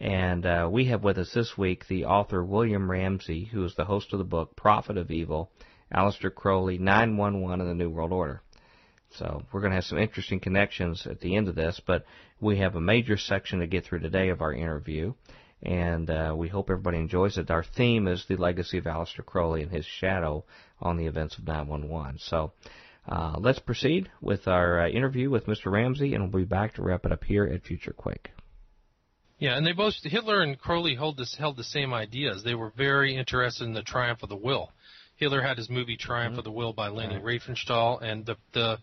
[0.00, 3.86] And uh, we have with us this week the author William Ramsey, who is the
[3.86, 5.50] host of the book Prophet of Evil,
[5.92, 8.42] Aleister Crowley, 911 in the New World Order.
[9.12, 12.04] So we're going to have some interesting connections at the end of this, but
[12.40, 15.14] we have a major section to get through today of our interview,
[15.62, 17.50] and uh, we hope everybody enjoys it.
[17.50, 20.44] Our theme is the legacy of Aleister Crowley and his shadow
[20.80, 22.18] on the events of 911.
[22.20, 22.52] So
[23.08, 25.72] uh, let's proceed with our uh, interview with Mr.
[25.72, 28.30] Ramsey, and we'll be back to wrap it up here at Future Quake.
[29.38, 32.42] Yeah, and they both Hitler and Crowley held this held the same ideas.
[32.42, 34.72] They were very interested in the triumph of the will.
[35.18, 38.78] Hitler had his movie Triumph of the Will by Leni Riefenstahl, and the the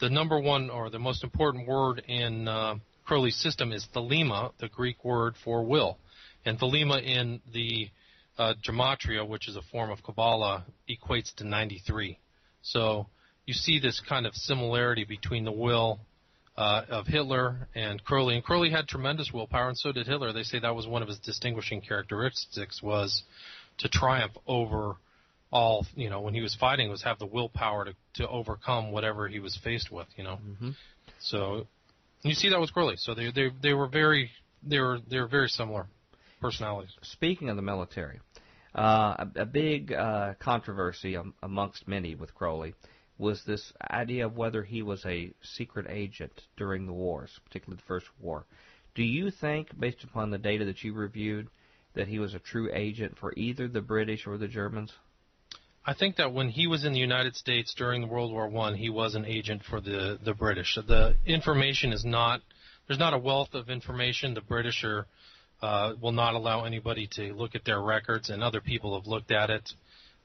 [0.00, 4.68] the number one or the most important word in uh, Crowley's system is thelema, the
[4.68, 5.98] Greek word for will,
[6.44, 7.88] and thelema in the
[8.38, 12.18] uh, gematria, which is a form of Kabbalah, equates to 93.
[12.62, 13.06] So
[13.44, 16.00] you see this kind of similarity between the will
[16.56, 18.36] uh, of Hitler and Crowley.
[18.36, 20.32] And Crowley had tremendous willpower, and so did Hitler.
[20.32, 23.22] They say that was one of his distinguishing characteristics was
[23.78, 24.96] to triumph over
[25.54, 25.86] all.
[25.94, 29.40] You know, when he was fighting, was have the willpower to to overcome whatever he
[29.40, 30.08] was faced with.
[30.16, 30.70] You know, Mm-hmm.
[31.20, 31.66] so
[32.22, 32.96] you see that with Crowley.
[32.98, 34.30] So they they they were very
[34.62, 35.86] they were they were very similar
[36.40, 36.92] personalities.
[37.02, 38.20] Speaking of the military,
[38.74, 42.74] uh, a, a big uh, controversy am, amongst many with Crowley
[43.16, 47.86] was this idea of whether he was a secret agent during the wars, particularly the
[47.86, 48.44] First War.
[48.96, 51.46] Do you think, based upon the data that you reviewed,
[51.94, 54.92] that he was a true agent for either the British or the Germans?
[55.86, 58.88] I think that when he was in the United States during World War One, he
[58.88, 60.76] was an agent for the the British.
[60.76, 62.40] The information is not
[62.86, 64.34] there's not a wealth of information.
[64.34, 65.06] The British are,
[65.62, 69.30] uh, will not allow anybody to look at their records, and other people have looked
[69.30, 69.72] at it.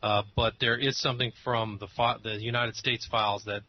[0.02, 3.64] Uh, but there is something from the fi- the United States files that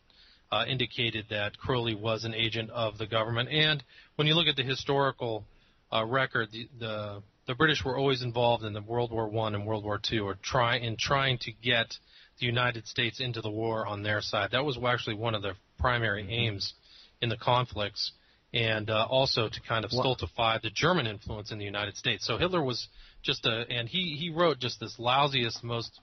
[0.53, 3.49] uh, indicated that Crowley was an agent of the government.
[3.49, 3.82] And
[4.16, 5.45] when you look at the historical
[5.93, 9.66] uh, record, the, the, the British were always involved in the World War One and
[9.66, 11.92] World War Two, or try in trying to get
[12.38, 14.51] the United States into the war on their side.
[14.53, 16.30] That was actually one of their primary mm-hmm.
[16.30, 16.74] aims
[17.20, 18.12] in the conflicts,
[18.55, 22.24] and uh, also to kind of stultify the German influence in the United States.
[22.24, 22.86] So Hitler was
[23.24, 25.98] just a, and he he wrote just this lousiest, most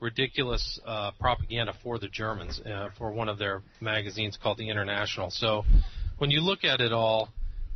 [0.00, 5.30] ridiculous uh, propaganda for the Germans uh, for one of their magazines called the International.
[5.30, 5.64] So
[6.18, 7.28] when you look at it all,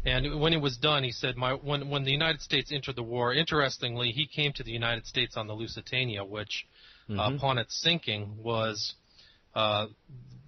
[0.04, 3.02] and when it was done, he said, my, when, when the United States entered the
[3.02, 6.66] war, interestingly, he came to the United States on the Lusitania, which
[7.08, 7.20] uh, mm-hmm.
[7.20, 8.94] uh, upon its sinking was
[9.54, 9.86] uh,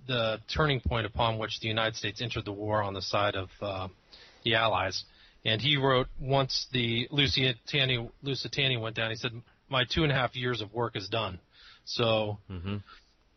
[0.07, 3.49] the turning point upon which the United States entered the war on the side of
[3.61, 3.89] uh,
[4.45, 5.05] the Allies.
[5.45, 9.33] And he wrote once the Lusitania, Lusitania went down, he said,
[9.69, 11.39] my two and a half years of work is done.
[11.85, 12.77] So mm-hmm.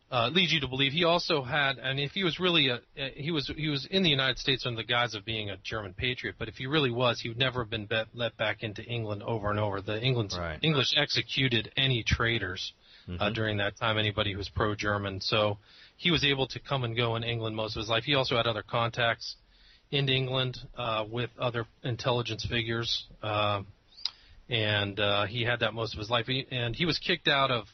[0.09, 2.79] Uh, leads you to believe he also had, and if he was really a,
[3.15, 5.93] he was he was in the United States under the guise of being a German
[5.93, 8.81] patriot, but if he really was, he would never have been bet, let back into
[8.83, 9.81] England over and over.
[9.81, 10.59] The England's right.
[10.61, 12.71] English executed any traitors
[13.07, 13.21] uh, mm-hmm.
[13.21, 15.19] uh, during that time, anybody who was pro-German.
[15.21, 15.57] So
[15.97, 18.03] he was able to come and go in England most of his life.
[18.05, 19.35] He also had other contacts
[19.91, 23.07] in England uh, with other intelligence figures.
[23.21, 23.63] Uh,
[24.49, 26.27] and uh, he had that most of his life.
[26.27, 27.65] He, and he was kicked out of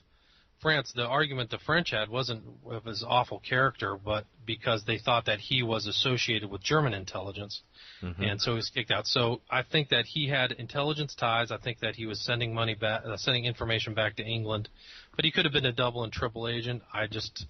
[0.63, 5.25] France, the argument the French had wasn't of his awful character, but because they thought
[5.25, 7.61] that he was associated with German intelligence,
[8.01, 8.23] mm-hmm.
[8.23, 9.05] and so he was kicked out.
[9.05, 11.51] So I think that he had intelligence ties.
[11.51, 14.69] I think that he was sending money back, uh, sending information back to England,
[15.15, 16.81] but he could have been a double and triple agent.
[16.91, 17.45] I just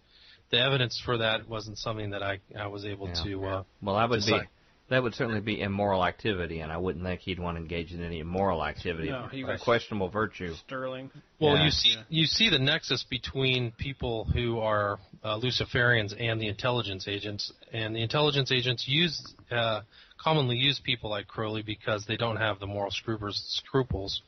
[0.52, 3.24] the evidence for that wasn't something that I I was able yeah.
[3.24, 3.46] to.
[3.46, 4.42] Uh, well, I would decide.
[4.42, 4.48] be
[4.94, 8.04] that would certainly be immoral activity, and I wouldn't think he'd want to engage in
[8.04, 9.10] any immoral activity.
[9.10, 10.54] No, he was questionable virtue.
[10.66, 11.12] Sterling.
[11.40, 11.66] Well, yeah.
[11.66, 17.08] you see, you see the nexus between people who are uh, Luciferians and the intelligence
[17.08, 19.82] agents, and the intelligence agents use uh,
[20.18, 24.22] commonly use people like Crowley because they don't have the moral scruples, scruples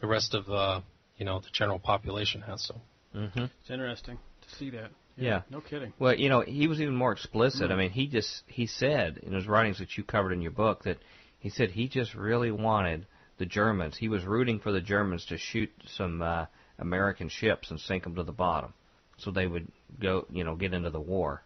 [0.00, 0.80] the rest of uh,
[1.16, 2.64] you know the general population has.
[2.64, 2.74] So.
[3.14, 3.44] Mm-hmm.
[3.60, 4.90] It's interesting to see that.
[5.16, 5.92] Yeah, yeah, no kidding.
[5.98, 7.64] Well, you know, he was even more explicit.
[7.64, 7.72] Mm-hmm.
[7.72, 10.84] I mean, he just he said in his writings that you covered in your book
[10.84, 10.98] that
[11.38, 13.06] he said he just really wanted
[13.38, 13.96] the Germans.
[13.96, 16.46] He was rooting for the Germans to shoot some uh,
[16.78, 18.72] American ships and sink them to the bottom,
[19.18, 19.68] so they would
[20.00, 21.42] go, you know, get into the war.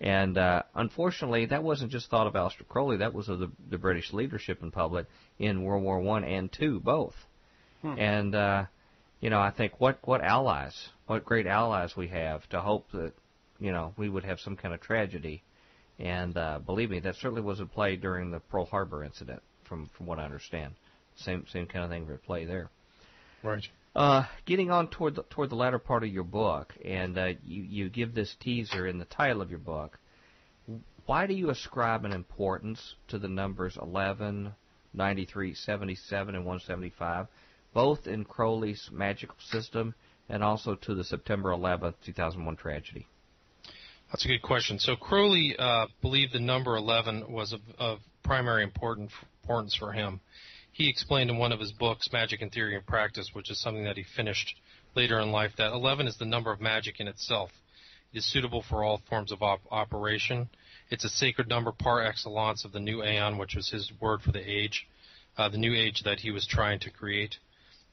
[0.00, 2.98] And uh, unfortunately, that wasn't just thought of Aleister Crowley.
[2.98, 5.06] That was of the, the British leadership in public
[5.38, 7.14] in World War One and Two, both.
[7.82, 7.98] Hmm.
[7.98, 8.64] And uh,
[9.24, 13.14] you know, I think what what allies, what great allies we have to hope that
[13.58, 15.42] you know we would have some kind of tragedy.
[15.98, 19.88] And uh, believe me, that certainly was at play during the Pearl Harbor incident, from
[19.96, 20.74] from what I understand.
[21.16, 22.68] Same same kind of thing at play there.
[23.42, 23.66] Right.
[23.96, 27.62] Uh, getting on toward the, toward the latter part of your book, and uh, you
[27.62, 29.98] you give this teaser in the title of your book.
[31.06, 34.52] Why do you ascribe an importance to the numbers 11,
[34.92, 37.26] 93, 77, and 175?
[37.74, 39.94] Both in Crowley's magical system
[40.28, 43.06] and also to the September 11th, 2001 tragedy?
[44.10, 44.78] That's a good question.
[44.78, 49.10] So Crowley uh, believed the number 11 was of, of primary important,
[49.42, 50.20] importance for him.
[50.72, 53.84] He explained in one of his books, Magic in Theory and Practice, which is something
[53.84, 54.56] that he finished
[54.94, 57.50] later in life, that 11 is the number of magic in itself.
[58.12, 60.48] It is suitable for all forms of op- operation.
[60.90, 64.32] It's a sacred number par excellence of the new aeon, which was his word for
[64.32, 64.86] the age,
[65.36, 67.36] uh, the new age that he was trying to create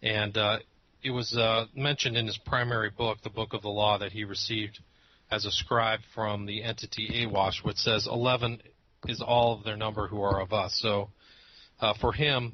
[0.01, 0.59] and uh,
[1.03, 4.23] it was uh, mentioned in his primary book, the Book of the Law, that he
[4.23, 4.79] received
[5.31, 8.61] as a scribe from the entity Aiwass, which says 11
[9.07, 10.77] is all of their number who are of us.
[10.81, 11.09] So
[11.79, 12.53] uh, for him,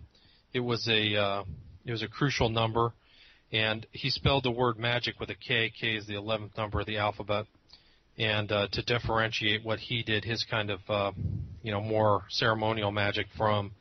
[0.54, 1.44] it was a uh,
[1.86, 2.94] it was a crucial number,
[3.52, 5.72] and he spelled the word magic with a K.
[5.78, 7.46] K is the 11th number of the alphabet,
[8.18, 11.12] and uh, to differentiate what he did, his kind of uh,
[11.62, 13.72] you know more ceremonial magic from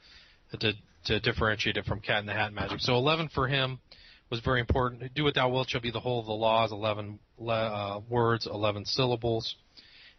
[0.58, 0.72] to
[1.06, 2.80] to differentiate it from Cat in the Hat magic.
[2.80, 3.78] So 11 for him
[4.30, 5.14] was very important.
[5.14, 8.84] Do what thou wilt shall be the whole of the laws, 11 uh, words, 11
[8.86, 9.54] syllables.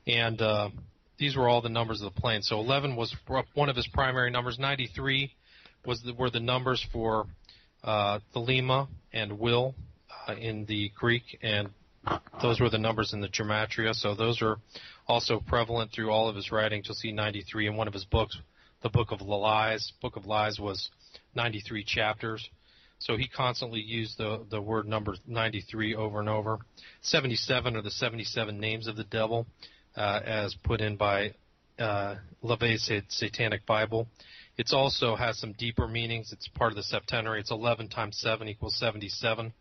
[0.05, 0.69] And uh,
[1.17, 2.41] these were all the numbers of the plane.
[2.41, 3.15] So 11 was
[3.53, 4.57] one of his primary numbers.
[4.57, 5.33] 93
[5.85, 7.27] was the, were the numbers for
[7.83, 9.75] uh, Thelema and Will
[10.27, 11.69] uh, in the Greek, and
[12.41, 13.93] those were the numbers in the Gematria.
[13.93, 14.57] So those are
[15.05, 16.85] also prevalent through all of his writings.
[16.87, 18.37] You'll see 93 in one of his books
[18.81, 19.93] the Book of Lies.
[20.01, 20.89] Book of Lies was
[21.35, 22.49] 93 chapters.
[22.99, 26.59] So he constantly used the, the word number 93 over and over.
[27.01, 29.45] 77 are the 77 names of the devil,
[29.95, 31.33] uh, as put in by
[31.77, 34.07] uh, LaVey's Satanic Bible.
[34.57, 36.31] It also has some deeper meanings.
[36.33, 37.39] It's part of the septenary.
[37.39, 39.53] It's 11 times 7 equals 77.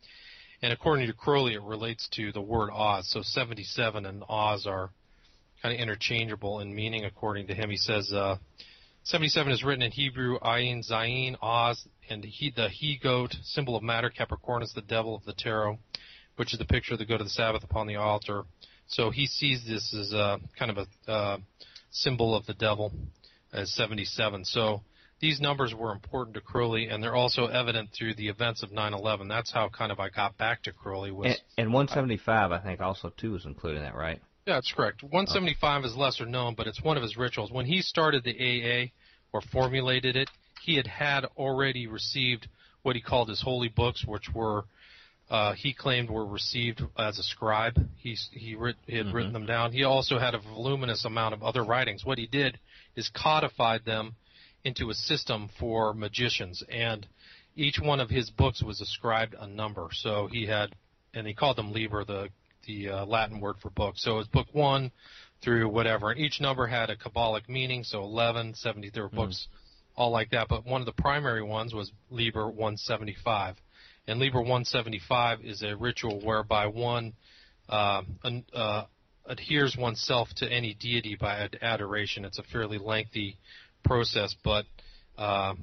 [0.63, 3.11] And according to Crowley, it relates to the word Oz.
[3.11, 4.91] So 77 and Oz are
[5.63, 7.69] kind of interchangeable in meaning, according to him.
[7.69, 8.37] He says uh,
[9.07, 13.85] 77 is written in Hebrew, Ayin, Zayin, Oz, and he, the he goat, symbol of
[13.85, 15.79] matter, Capricornus, the devil of the tarot,
[16.35, 18.43] which is the picture of the goat of the Sabbath upon the altar.
[18.89, 21.39] So he sees this as a, kind of a uh,
[21.91, 22.93] symbol of the devil
[23.53, 24.45] as 77.
[24.45, 24.81] So
[25.21, 29.29] these numbers were important to Crowley, and they're also evident through the events of 9/11.
[29.29, 31.13] That's how kind of I got back to Crowley.
[31.13, 31.27] Was
[31.57, 34.21] and, and 175, I think, also too is included in that, right?
[34.47, 35.03] Yeah, that's correct.
[35.03, 37.51] 175 is lesser known, but it's one of his rituals.
[37.51, 38.93] When he started the AA
[39.33, 40.31] or formulated it,
[40.63, 42.49] he had had already received
[42.83, 44.65] what he called his holy books, which were
[45.29, 47.75] uh, he claimed were received as a scribe.
[47.97, 49.17] He he, writ, he had mm-hmm.
[49.17, 49.73] written them down.
[49.73, 52.05] He also had a voluminous amount of other writings.
[52.05, 52.61] What he did
[52.95, 54.15] is codified them
[54.63, 57.05] into a system for magicians, and
[57.57, 59.89] each one of his books was ascribed a number.
[59.93, 60.77] So he had,
[61.13, 62.29] and he called them Liber, the
[62.67, 63.95] the uh, Latin word for book.
[63.97, 64.91] So it was book one
[65.43, 67.85] through whatever, and each number had a Kabbalic meaning.
[67.85, 69.17] So 11, 70, there were mm.
[69.17, 69.49] books
[69.97, 70.49] all like that.
[70.49, 73.57] But one of the primary ones was Liber 175,
[74.07, 77.15] and Liber 175 is a ritual whereby one
[77.69, 78.03] uh,
[78.55, 78.85] uh,
[79.27, 82.25] adheres oneself to any deity by adoration.
[82.25, 83.37] It's a fairly lengthy
[83.85, 84.67] process, but
[85.19, 85.55] uh,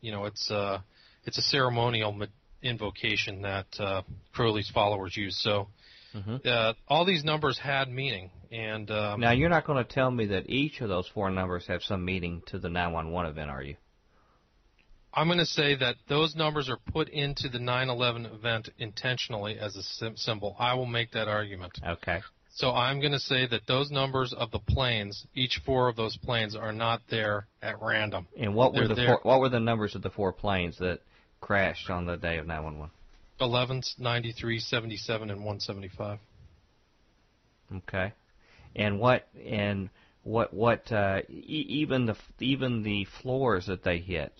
[0.00, 0.80] you know it's uh,
[1.24, 2.26] it's a ceremonial
[2.62, 5.40] invocation that uh, Crowley's followers use.
[5.42, 5.68] So
[6.14, 6.36] mm-hmm.
[6.44, 8.30] uh, all these numbers had meaning.
[8.50, 11.66] And um, now you're not going to tell me that each of those four numbers
[11.68, 13.76] have some meaning to the 911 event, are you?
[15.12, 19.74] I'm going to say that those numbers are put into the 9/11 event intentionally as
[19.76, 19.82] a
[20.16, 20.54] symbol.
[20.58, 21.72] I will make that argument.
[21.84, 22.20] Okay.
[22.50, 26.16] So I'm going to say that those numbers of the planes, each four of those
[26.16, 28.26] planes, are not there at random.
[28.38, 31.00] And what They're were the four, what were the numbers of the four planes that
[31.40, 32.90] crashed on the day of 911?
[33.40, 36.18] 11, 93, 77, and 175.
[37.76, 38.12] Okay.
[38.76, 39.90] And what and
[40.22, 44.32] what what uh, e- even the even the floors that they hit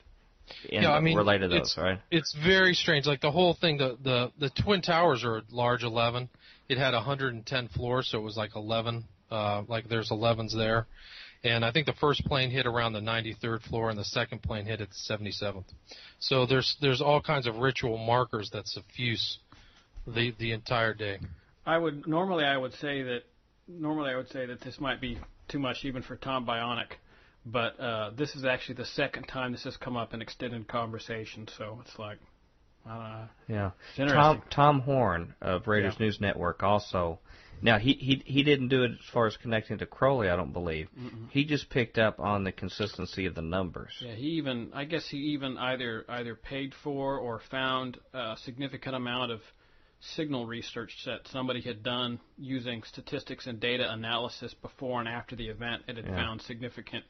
[0.70, 2.00] yeah, I mean, related to those, right?
[2.10, 3.06] It's very strange.
[3.06, 6.28] Like the whole thing, the the the twin towers are large 11.
[6.68, 9.04] It had 110 floors, so it was like 11.
[9.30, 10.86] Uh, like there's 11s there,
[11.44, 14.64] and I think the first plane hit around the 93rd floor, and the second plane
[14.64, 15.64] hit at the 77th.
[16.20, 19.38] So there's there's all kinds of ritual markers that suffuse
[20.06, 21.18] the the entire day.
[21.66, 23.20] I would normally I would say that
[23.66, 25.18] normally I would say that this might be
[25.48, 26.92] too much even for Tom Bionic
[27.50, 31.48] but uh, this is actually the second time this has come up in extended conversation,
[31.56, 32.18] so it's like,
[32.88, 33.70] uh, yeah.
[33.96, 36.06] Tom Tom Horn of Raiders yeah.
[36.06, 37.18] News Network also.
[37.62, 40.52] Now he he he didn't do it as far as connecting to Crowley, I don't
[40.52, 40.88] believe.
[40.98, 41.30] Mm-mm.
[41.30, 43.92] He just picked up on the consistency of the numbers.
[44.00, 48.94] Yeah, he even I guess he even either either paid for or found a significant
[48.94, 49.40] amount of
[50.00, 55.48] signal research that somebody had done using statistics and data analysis before and after the
[55.48, 55.82] event.
[55.88, 56.14] It had yeah.
[56.14, 57.04] found significant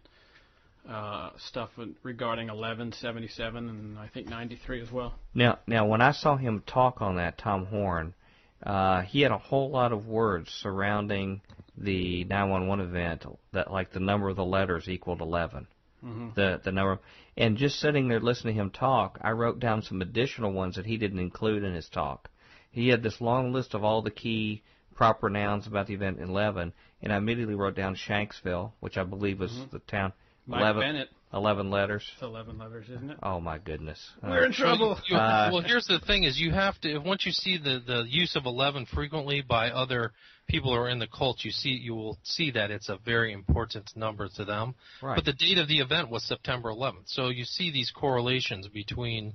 [0.88, 1.70] uh, stuff
[2.02, 5.14] regarding 1177 and I think 93 as well.
[5.34, 8.14] Now, now when I saw him talk on that, Tom Horn,
[8.62, 11.40] uh, he had a whole lot of words surrounding
[11.76, 15.66] the 911 event that like the number of the letters equaled 11.
[16.04, 16.28] Mm-hmm.
[16.34, 17.00] The the number,
[17.36, 20.86] and just sitting there listening to him talk, I wrote down some additional ones that
[20.86, 22.30] he didn't include in his talk.
[22.70, 24.62] He had this long list of all the key
[24.94, 29.04] proper nouns about the event in 11, and I immediately wrote down Shanksville, which I
[29.04, 29.70] believe was mm-hmm.
[29.72, 30.12] the town.
[30.46, 31.08] Mike 11, Bennett.
[31.32, 32.02] Eleven letters.
[32.14, 33.18] It's eleven letters, isn't it?
[33.22, 33.98] Oh my goodness.
[34.22, 34.98] We're in trouble.
[35.08, 38.04] You, uh, well, here's the thing: is you have to once you see the the
[38.08, 40.12] use of eleven frequently by other
[40.48, 43.32] people who are in the cult, you see you will see that it's a very
[43.32, 44.74] important number to them.
[45.02, 45.16] Right.
[45.16, 49.34] But the date of the event was September 11th, so you see these correlations between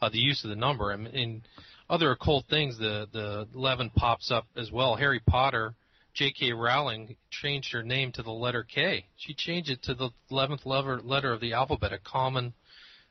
[0.00, 1.42] uh, the use of the number and in
[1.90, 2.78] other occult things.
[2.78, 4.94] The the 11 pops up as well.
[4.94, 5.74] Harry Potter
[6.14, 6.52] J.K.
[6.52, 9.06] Rowling changed her name to the letter K.
[9.16, 12.52] She changed it to the 11th letter, letter of the alphabet, a common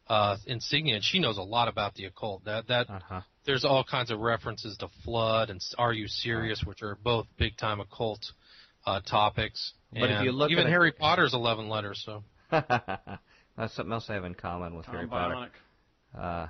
[0.07, 0.95] uh, insignia.
[0.95, 2.45] And she knows a lot about the occult.
[2.45, 3.21] That that uh-huh.
[3.45, 7.57] there's all kinds of references to flood and Are You Serious, which are both big
[7.57, 8.19] time occult
[8.85, 9.73] uh, topics.
[9.91, 13.91] But and if you look even at Harry it, Potter's 11 letters, so that's something
[13.91, 15.49] else I have in common with Tom Harry Bionic.
[16.13, 16.17] Potter.
[16.17, 16.47] Uh,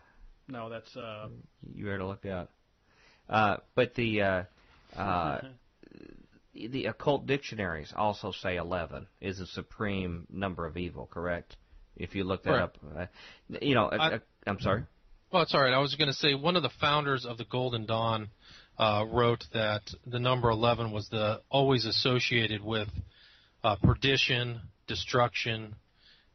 [0.47, 1.29] no, that's uh,
[1.73, 2.49] you better look out.
[3.29, 4.43] Uh, but the uh,
[4.97, 5.39] uh,
[6.53, 11.55] the occult dictionaries also say 11 is the supreme number of evil, correct?
[11.95, 12.77] If you look that up.
[12.97, 13.05] Uh,
[13.61, 14.83] you know, I, am sorry.
[15.31, 15.73] Well, it's all right.
[15.73, 18.29] I was going to say one of the founders of the Golden Dawn
[18.77, 22.87] uh, wrote that the number 11 was the always associated with
[23.63, 25.75] uh, perdition, destruction,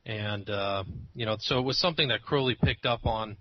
[0.04, 0.84] and uh,
[1.14, 3.36] you know, so it was something that Crowley picked up on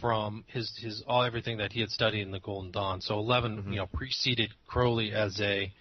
[0.00, 3.00] from his his all everything that he had studied in the Golden Dawn.
[3.00, 3.72] So 11, mm-hmm.
[3.72, 5.72] you know, preceded Crowley as a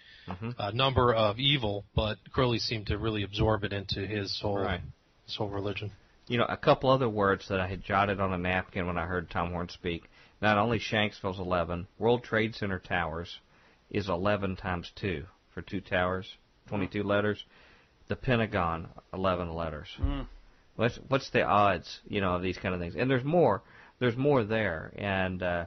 [0.58, 4.82] uh, number of evil, but Crowley seemed to really absorb it into his whole Right.
[5.26, 5.92] his whole religion.
[6.28, 9.06] You know, a couple other words that I had jotted on a napkin when I
[9.06, 10.10] heard Tom Horn speak.
[10.42, 13.40] Not only Shanksville's 11, World Trade Center Towers
[13.90, 16.38] is 11 times 2 for two towers,
[16.68, 17.44] 22 letters.
[18.08, 19.88] The Pentagon, 11 letters.
[20.00, 20.28] Mm.
[20.76, 22.96] What's what's the odds, you know, of these kind of things?
[22.96, 23.62] And there's more.
[24.00, 25.66] There's more there, and uh,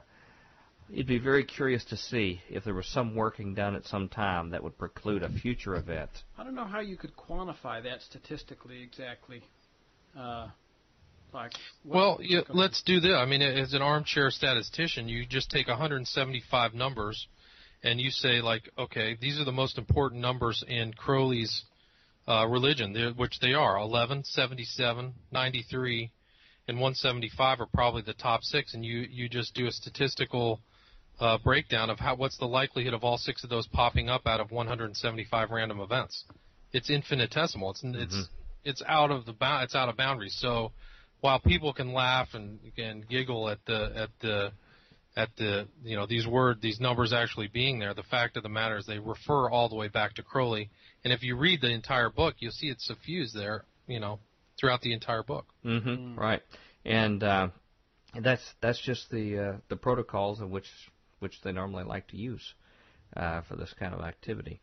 [0.91, 4.51] it'd be very curious to see if there was some working done at some time
[4.51, 6.09] that would preclude a future event.
[6.37, 9.43] I don't know how you could quantify that statistically exactly.
[10.17, 10.49] Uh,
[11.33, 11.51] like,
[11.83, 13.13] Well, yeah, let's do this.
[13.13, 17.27] I mean, as an armchair statistician, you just take 175 numbers,
[17.83, 21.65] and you say like, okay, these are the most important numbers in Crowley's
[22.27, 26.11] uh, religion, which they are 11, 77, 93,
[26.67, 30.61] and 175 are probably the top six, and you you just do a statistical
[31.19, 34.39] uh, breakdown of how what's the likelihood of all six of those popping up out
[34.39, 36.25] of 175 random events.
[36.73, 37.71] It's infinitesimal.
[37.71, 38.29] It's it's
[38.63, 39.63] it's out of the bound.
[39.63, 40.35] It's out of boundaries.
[40.39, 40.71] So
[41.21, 44.51] while people can laugh and and giggle at the at the
[45.15, 48.49] at the you know these word these numbers actually being there, the fact of the
[48.49, 50.69] matter is they refer all the way back to Crowley.
[51.03, 53.63] And if you read the entire book, you'll see it's suffused there.
[53.87, 54.19] You know
[54.59, 55.45] throughout the entire book.
[55.65, 56.19] Mm-hmm.
[56.19, 56.41] Right,
[56.83, 57.49] and uh,
[58.21, 60.67] that's that's just the uh, the protocols in which
[61.25, 62.53] which they normally like to use
[63.17, 64.61] uh, for this kind of activity.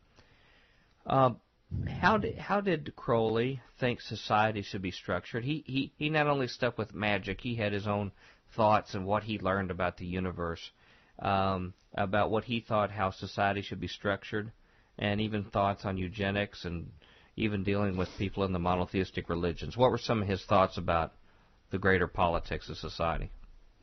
[1.07, 1.41] Um,
[1.89, 5.43] how did how did Crowley think society should be structured?
[5.43, 8.13] He he he not only stuck with magic; he had his own
[8.55, 10.71] thoughts and what he learned about the universe,
[11.19, 14.53] um, about what he thought how society should be structured,
[14.99, 16.93] and even thoughts on eugenics and
[17.35, 19.77] even dealing with people in the monotheistic religions.
[19.77, 21.13] What were some of his thoughts about
[21.73, 23.33] the greater politics of society?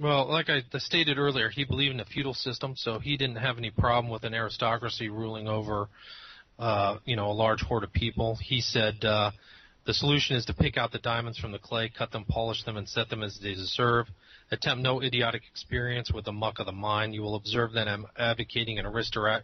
[0.02, 3.58] Well, like I stated earlier, he believed in a feudal system, so he didn't have
[3.58, 5.90] any problem with an aristocracy ruling over,
[6.58, 8.38] uh, you know, a large horde of people.
[8.42, 9.32] He said uh,
[9.86, 12.78] the solution is to pick out the diamonds from the clay, cut them, polish them,
[12.78, 14.08] and set them as they deserve.
[14.52, 17.14] Attempt no idiotic experience with the muck of the mind.
[17.14, 19.44] You will observe that I'm advocating an aristocrat-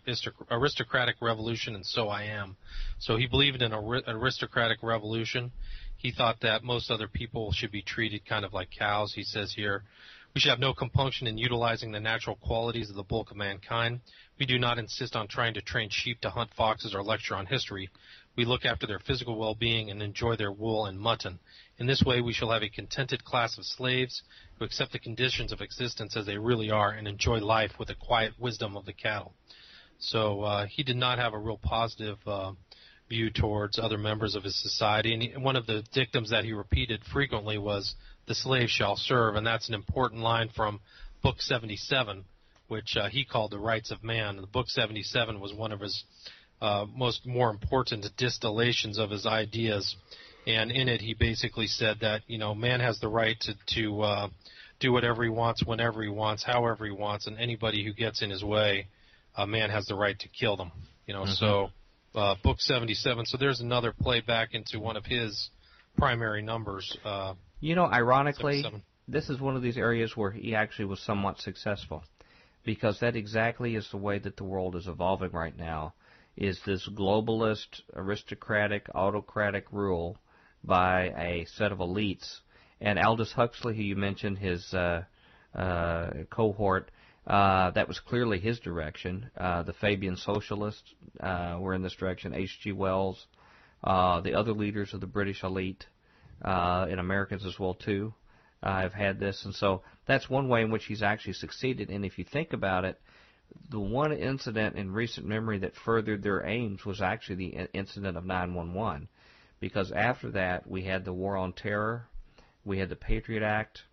[0.49, 2.55] aristocratic revolution, and so I am.
[2.99, 5.51] So he believed in an aristocratic revolution.
[5.97, 9.13] He thought that most other people should be treated kind of like cows.
[9.13, 9.83] He says here,
[10.35, 14.01] we should have no compunction in utilizing the natural qualities of the bulk of mankind.
[14.37, 17.45] We do not insist on trying to train sheep to hunt foxes or lecture on
[17.45, 17.89] history.
[18.35, 21.39] We look after their physical well-being and enjoy their wool and mutton.
[21.77, 24.23] In this way, we shall have a contented class of slaves
[24.59, 27.95] who accept the conditions of existence as they really are and enjoy life with the
[27.95, 29.33] quiet wisdom of the cattle.
[29.99, 32.51] So uh, he did not have a real positive uh,
[33.07, 35.13] view towards other members of his society.
[35.13, 37.95] And he, one of the dictums that he repeated frequently was,
[38.27, 40.79] "The slave shall serve," and that's an important line from
[41.21, 42.25] Book 77,
[42.67, 44.37] which uh, he called the Rights of Man.
[44.37, 46.03] The Book 77 was one of his
[46.61, 49.95] uh, most more important distillations of his ideas,
[50.47, 54.01] and in it he basically said that you know man has the right to to
[54.01, 54.27] uh,
[54.79, 58.29] do whatever he wants, whenever he wants, however he wants, and anybody who gets in
[58.29, 58.87] his way,
[59.35, 60.71] uh, man has the right to kill them.
[61.07, 61.69] You know, so
[62.15, 63.25] uh, book 77.
[63.25, 65.49] So there's another play back into one of his
[65.97, 66.97] primary numbers.
[67.03, 67.35] Uh,
[67.65, 68.63] You know, ironically,
[69.07, 72.03] this is one of these areas where he actually was somewhat successful
[72.63, 75.95] because that exactly is the way that the world is evolving right now
[76.37, 80.19] is this globalist aristocratic autocratic rule
[80.63, 82.41] by a set of elites.
[82.81, 85.05] And Aldous Huxley who you mentioned his uh,
[85.55, 86.91] uh, cohort
[87.25, 89.31] uh, that was clearly his direction.
[89.35, 92.35] Uh, the Fabian socialists uh, were in this direction.
[92.35, 92.73] H.G.
[92.73, 93.25] Wells
[93.83, 95.85] uh, the other leaders of the British elite
[96.43, 98.13] uh, and Americans as well too.
[98.63, 101.91] Uh, have had this, and so that's one way in which he's actually succeeded.
[101.91, 102.99] And if you think about it,
[103.69, 108.25] the one incident in recent memory that furthered their aims was actually the incident of
[108.25, 109.07] 911,
[109.59, 112.07] because after that we had the War on Terror,
[112.63, 113.83] we had the Patriot Act,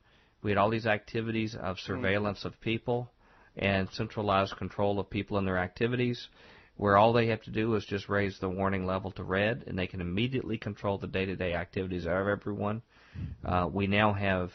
[0.42, 3.10] we had all these activities of surveillance of people
[3.56, 6.28] and centralized control of people and their activities
[6.76, 9.78] where all they have to do is just raise the warning level to red, and
[9.78, 12.82] they can immediately control the day-to-day activities of everyone.
[13.44, 14.50] Uh, we now have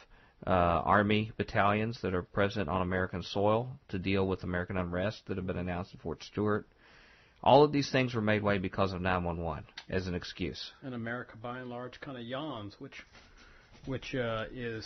[0.45, 5.37] uh, army battalions that are present on American soil to deal with American unrest that
[5.37, 6.67] have been announced at Fort Stewart.
[7.43, 10.71] All of these things were made way because of 911 as an excuse.
[10.81, 13.03] and America by and large kind of yawns, which
[13.85, 14.85] which uh, is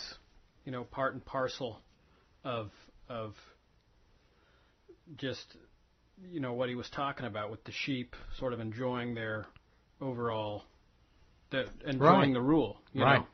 [0.64, 1.80] you know part and parcel
[2.44, 2.70] of
[3.08, 3.34] of
[5.16, 5.56] just
[6.30, 9.46] you know what he was talking about with the sheep sort of enjoying their
[10.00, 10.64] overall
[11.50, 12.34] the enjoying Right.
[12.34, 13.20] the rule you right.
[13.20, 13.26] know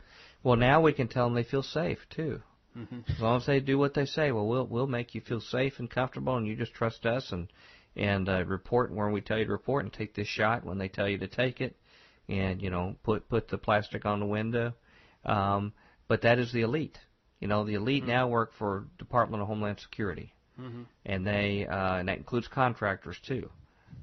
[0.43, 2.43] Well, now we can tell them they feel safe too.
[2.77, 3.05] Mhm.
[3.09, 5.79] As long as they do what they say, well, we'll we'll make you feel safe
[5.79, 7.49] and comfortable, and you just trust us, and
[7.97, 10.89] and uh, report when we tell you to report, and take this shot when they
[10.89, 11.77] tell you to take it,
[12.29, 14.75] and you know put put the plastic on the window.
[15.25, 15.73] Um,
[16.07, 16.99] but that is the elite.
[17.41, 18.07] You know, the elite Mm-hmm.
[18.07, 20.87] now work for Department of Homeland Security, Mhm.
[21.07, 23.51] and they uh, and that includes contractors too.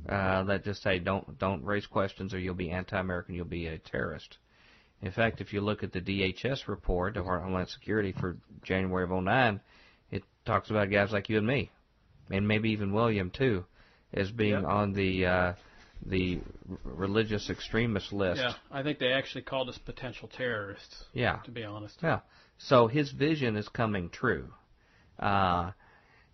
[0.08, 3.78] Uh, that just say don't don't raise questions or you'll be anti-American, you'll be a
[3.78, 4.38] terrorist.
[5.02, 9.04] In fact, if you look at the DHS report of our Homeland Security for January
[9.04, 9.60] of '09,
[10.12, 11.70] it talks about guys like you and me,
[12.32, 13.66] and maybe even William too,
[14.14, 14.66] as being Yep.
[14.66, 15.54] on the uh,
[16.06, 16.40] the
[16.84, 18.42] religious extremist list.
[18.42, 21.06] Yeah, I think they actually called us potential terrorists.
[21.14, 21.38] Yeah.
[21.46, 22.00] To be honest.
[22.04, 22.20] Yeah.
[22.58, 24.54] So his vision is coming true.
[25.20, 25.72] Uh,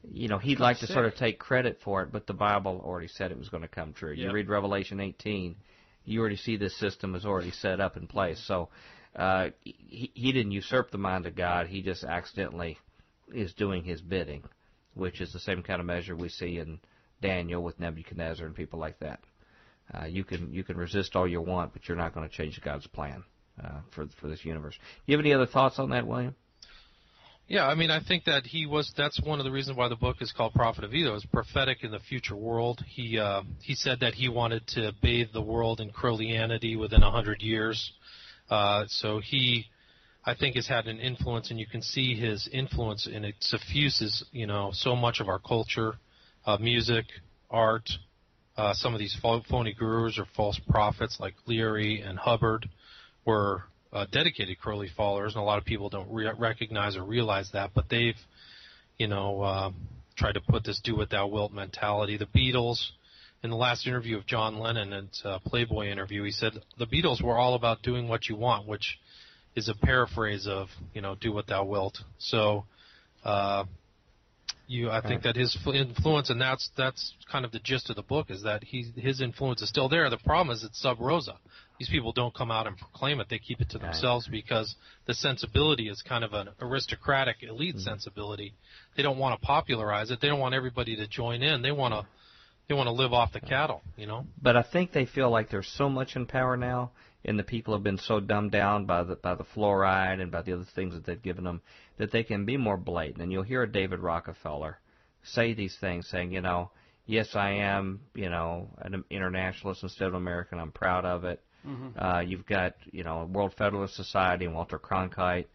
[0.10, 3.08] you know, he'd like to sort of take credit for it, but the Bible already
[3.08, 4.14] said it was going to come true.
[4.14, 5.56] You read Revelation 18,
[6.06, 8.42] you already see this system is already set up in place.
[8.48, 8.70] So
[9.16, 11.68] uh, he, he didn't usurp the mind of God.
[11.68, 12.78] He just accidentally
[13.34, 14.44] is doing his bidding,
[14.96, 16.80] which is the same kind of measure we see in
[17.22, 19.20] Daniel with Nebuchadnezzar and people like that.
[19.94, 22.60] Uh, you can you can resist all you want, but you're not going to change
[22.62, 23.24] God's plan
[23.62, 24.76] uh, for for this universe.
[25.06, 26.36] You have any other thoughts on that, William?
[27.52, 28.94] Yeah, I mean, I think that he was.
[28.96, 31.18] That's one of the reasons why the book is called Prophet of Evil.
[31.18, 32.82] It's prophetic in the future world.
[32.88, 37.12] He uh, he said that he wanted to bathe the world in Crowleyanity within a
[37.12, 37.92] hundred years.
[38.50, 39.66] Uh, so he,
[40.24, 44.24] I think, has had an influence, and you can see his influence, and it suffuses,
[44.32, 45.96] you know, so much of our culture,
[46.46, 47.04] uh, music,
[47.50, 47.90] art.
[48.56, 52.70] Uh, some of these phony gurus or false prophets like Leary and Hubbard
[53.26, 57.50] were uh, dedicated Crowley followers, and a lot of people don't re- recognize or realize
[57.54, 57.72] that.
[57.74, 58.16] But they've,
[58.98, 59.72] you know, uh,
[60.16, 62.18] tried to put this "do what thou wilt" mentality.
[62.18, 62.80] The Beatles,
[63.44, 67.22] in the last interview of John Lennon at uh, Playboy interview, he said the Beatles
[67.22, 68.98] were all about doing what you want, which
[69.56, 72.66] is a paraphrase of you know "do what thou wilt." So.
[73.24, 73.66] Uh,
[74.68, 78.02] you, I think that his influence, and that's that's kind of the gist of the
[78.02, 80.10] book, is that he his influence is still there.
[80.10, 81.38] The problem is it's sub rosa.
[81.82, 84.76] These people don't come out and proclaim it; they keep it to themselves because
[85.08, 87.82] the sensibility is kind of an aristocratic elite mm-hmm.
[87.82, 88.54] sensibility.
[88.96, 90.22] They don't want to popularize it.
[90.22, 91.64] They don't want everybody to join in.
[91.64, 92.06] They want to
[92.70, 94.28] they want to live off the cattle, you know.
[94.40, 96.92] But I think they feel like there's so much in power now,
[97.26, 100.44] and the people have been so dumbed down by the by the fluoride and by
[100.44, 101.64] the other things that they've given them
[101.98, 103.24] that they can be more blatant.
[103.24, 104.78] And you'll hear a David Rockefeller
[105.24, 106.70] say these things, saying, you know,
[107.08, 110.60] yes, I am, you know, an internationalist instead of American.
[110.60, 111.42] I'm proud of it.
[111.98, 115.46] Uh, you've got, you know, World Federalist Society and Walter Cronkite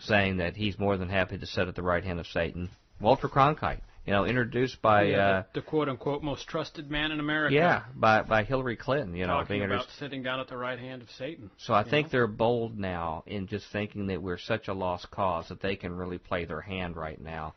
[0.00, 2.68] saying that he's more than happy to sit at the right hand of Satan.
[3.00, 7.10] Walter Cronkite, you know, introduced by Yeah, uh, the, the quote unquote most trusted man
[7.12, 7.54] in America.
[7.54, 10.78] yeah, by by Hillary Clinton, you know, talking being about sitting down at the right
[10.78, 11.50] hand of Satan.
[11.58, 12.10] So I think know?
[12.12, 15.96] they're bold now in just thinking that we're such a lost cause that they can
[15.96, 17.54] really play their hand right now.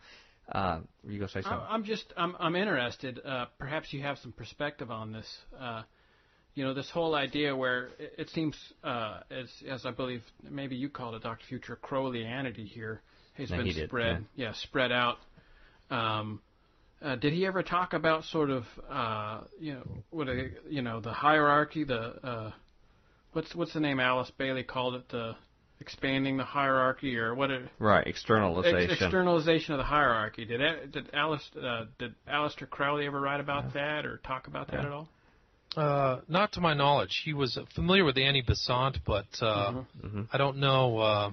[0.51, 1.67] Uh, you gonna say something?
[1.67, 3.19] I'm just I'm I'm interested.
[3.25, 5.37] Uh, perhaps you have some perspective on this.
[5.59, 5.81] Uh,
[6.55, 10.75] you know, this whole idea where it, it seems, uh, as as I believe maybe
[10.75, 13.01] you called it, Doctor Future, Crowleyanity here
[13.35, 14.25] has No, been he did, spread.
[14.35, 14.53] Yeah.
[14.53, 15.17] spread out.
[15.91, 16.41] Um,
[17.01, 21.01] uh, did he ever talk about sort of uh, you know what a, you know
[21.01, 22.51] the hierarchy the uh,
[23.33, 25.35] what's what's the name Alice Bailey called it the
[25.81, 28.91] expanding the hierarchy or what it, right, Ex- externalization.
[28.91, 30.45] externalization of the hierarchy.
[30.45, 34.85] Did did Alice uh, did Aleister Crowley ever write about that or talk about that
[34.85, 35.09] at all?
[35.75, 37.21] Uh, not to my knowledge.
[37.25, 39.73] He was familiar with Annie Besant, but uh,
[40.03, 40.27] Mhm.
[40.31, 41.31] I don't know uh,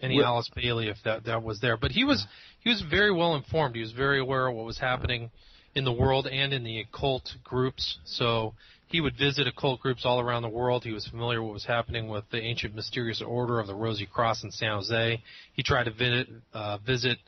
[0.00, 1.76] any Well- Alice Bailey if that that was there.
[1.76, 2.26] But he was
[2.60, 3.74] he was very well informed.
[3.74, 5.30] He was very aware of what was happening
[5.74, 7.98] in the world and in the occult groups.
[8.04, 8.54] So
[8.88, 10.84] he would visit occult groups all around the world.
[10.84, 14.04] He was familiar with what was happening with the ancient mysterious order of the Rosy
[14.04, 15.22] Cross in San Jose.
[15.54, 17.18] He tried to visit uh, visit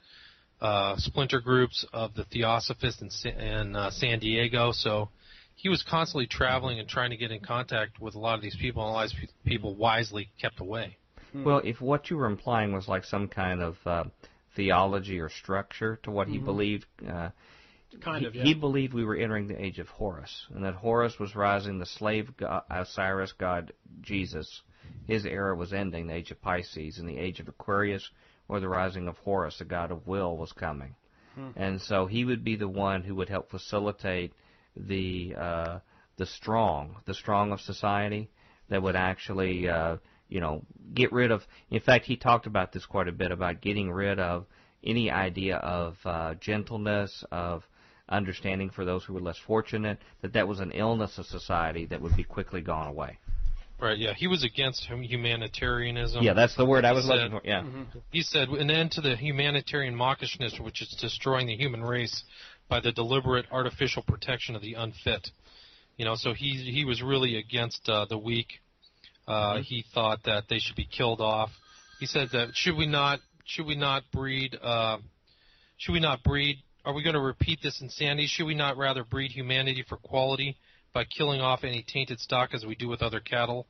[0.61, 4.73] uh, splinter groups of the Theosophists in, in uh, San Diego.
[4.73, 5.09] So
[5.55, 8.57] he was constantly traveling and trying to get in contact with a lot of these
[8.57, 10.97] people, and a lot of these people wisely kept away.
[11.35, 14.05] Well, if what you were implying was like some kind of uh,
[14.55, 17.31] theology or structure to what he believed, uh,
[18.01, 18.43] Kind he, of, yeah.
[18.45, 21.87] he believed we were entering the age of Horus, and that Horus was rising, the
[21.87, 24.63] slave god, Osiris god Jesus.
[25.07, 28.11] His era was ending, the age of Pisces, and the age of Aquarius,
[28.49, 30.95] or the rising of Horus, the god of will, was coming.
[31.57, 34.33] And so he would be the one who would help facilitate
[34.77, 35.79] the uh,
[36.17, 38.29] the strong, the strong of society,
[38.69, 39.97] that would actually, uh,
[40.29, 40.63] you know,
[40.95, 41.43] get rid of.
[41.71, 44.47] In fact, he talked about this quite a bit about getting rid of
[44.83, 47.65] any idea of uh, gentleness, of
[48.09, 52.01] understanding for those who were less fortunate, that that was an illness of society that
[52.01, 53.19] would be quickly gone away.
[53.81, 53.99] Right.
[53.99, 54.15] Yeah.
[54.15, 56.23] He was against humanitarianism.
[56.23, 57.47] Yeah, that's the word I was He said- looking for.
[57.47, 57.65] Yeah.
[58.13, 62.23] He said an end to the humanitarian mawkishness, which is destroying the human race
[62.69, 65.31] by the deliberate artificial protection of the unfit.
[65.97, 68.61] You know, so he he was really against uh, the weak.
[69.27, 71.51] Uh, He thought that they should be killed off.
[72.01, 74.99] He said that should we not should we not breed uh,
[75.77, 76.57] should we not breed?
[76.85, 78.27] Are we going to repeat this insanity?
[78.27, 80.57] Should we not rather breed humanity for quality
[80.93, 83.67] by killing off any tainted stock as we do with other cattle,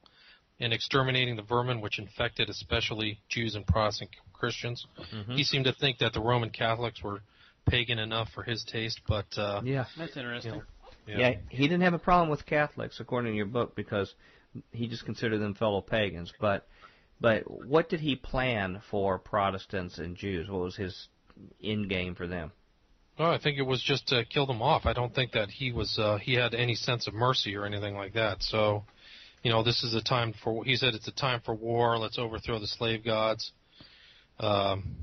[0.60, 4.86] and exterminating the vermin which infected especially Jews and Protestant Christians?
[5.36, 7.22] He seemed to think that the Roman Catholics were
[7.66, 9.86] pagan enough for his taste, but uh, Yeah.
[9.96, 10.62] That's interesting.
[11.06, 14.14] Yeah, he didn't have a problem with Catholics, according to your book, because
[14.72, 16.32] he just considered them fellow pagans.
[16.40, 16.66] But,
[17.20, 20.48] but what did he plan for Protestants and Jews?
[20.48, 21.08] What was his
[21.62, 22.52] end game for them?
[23.18, 24.86] No, I think it was just to kill them off.
[24.86, 27.94] I don't think that he was uh, he had any sense of mercy or anything
[27.94, 28.42] like that.
[28.42, 28.84] So,
[29.42, 30.64] you know, this is a time for.
[30.64, 31.96] He said it's a time for war.
[31.96, 33.52] Let's overthrow the slave gods.
[34.40, 34.96] Um,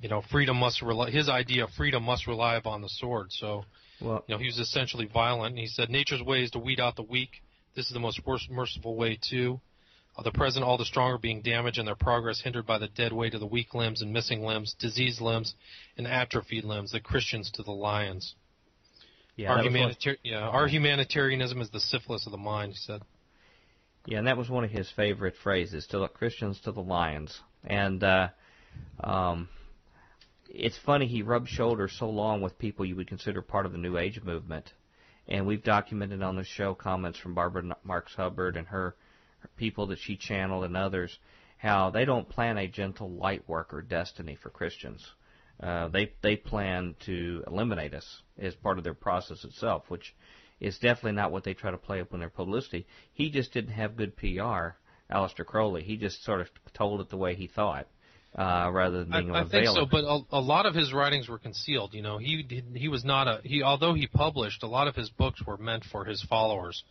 [0.00, 1.10] you know, freedom must rely.
[1.10, 3.28] His idea of freedom must rely upon the sword.
[3.30, 3.64] So,
[4.00, 5.52] Well, you know, he was essentially violent.
[5.52, 7.42] And he said nature's way is to weed out the weak.
[7.76, 9.60] This is the most worst, merciful way too.
[10.16, 13.12] Uh, the present, all the stronger being damaged and their progress hindered by the dead
[13.12, 15.54] weight of the weak limbs and missing limbs, diseased limbs,
[15.96, 16.92] and atrophied limbs.
[16.92, 18.34] The Christians to the lions.
[19.36, 22.72] yeah, our, was one, yeah, our humanitarianism is the syphilis of the mind.
[22.72, 23.02] He said.
[24.06, 27.36] yeah, and that was one of his favorite phrases: "To the Christians, to the lions."
[27.64, 28.28] And uh,
[29.02, 29.48] um,
[30.56, 33.78] it's funny he rubbed shoulders so long with people you would consider part of the
[33.78, 34.72] New Age movement,
[35.26, 38.94] and we've documented on the show comments from Barbara Marx Hubbard and her,
[39.40, 41.18] her people that she channeled and others,
[41.56, 45.04] how they don't plan a gentle light work or destiny for Christians.
[45.60, 50.14] Uh, they they plan to eliminate us as part of their process itself, which
[50.60, 52.86] is definitely not what they try to play up in their publicity.
[53.12, 54.76] He just didn't have good PR,
[55.10, 55.82] Aleister Crowley.
[55.82, 57.88] He just sort of told it the way he thought,
[58.36, 61.28] uh, rather than I, being I think so, but a, a lot of his writings
[61.28, 61.94] were concealed.
[61.94, 63.62] You know, he he was not a he.
[63.62, 66.82] Although he published, a lot of his books were meant for his followers.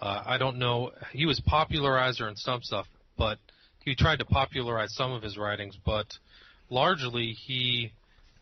[0.00, 0.92] Uh, I don't know.
[1.12, 2.86] He was popularizer in some stuff,
[3.18, 3.38] but
[3.84, 5.76] he tried to popularize some of his writings.
[5.84, 6.06] But
[6.70, 7.92] largely, he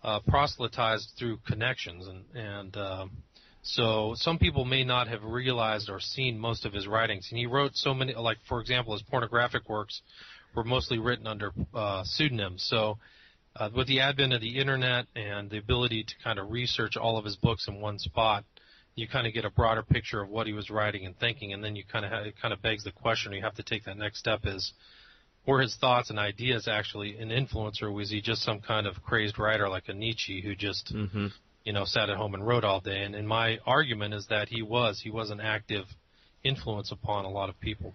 [0.02, 3.10] uh, proselytized through connections, and and um,
[3.62, 7.28] so some people may not have realized or seen most of his writings.
[7.30, 10.02] And he wrote so many, like for example, his pornographic works
[10.54, 12.64] were mostly written under uh, pseudonyms.
[12.68, 12.98] So,
[13.56, 17.18] uh, with the advent of the internet and the ability to kind of research all
[17.18, 18.44] of his books in one spot,
[18.94, 21.62] you kind of get a broader picture of what he was writing and thinking, and
[21.62, 23.32] then you kind of ha- it kind of begs the question.
[23.32, 24.72] You have to take that next step: is
[25.46, 29.02] were his thoughts and ideas actually an influence, or was he just some kind of
[29.02, 31.28] crazed writer like a Nietzsche who just hmm
[31.64, 33.02] you know sat at home and wrote all day?
[33.02, 35.86] And, and my argument is that he was he was an active
[36.44, 37.94] influence upon a lot of people.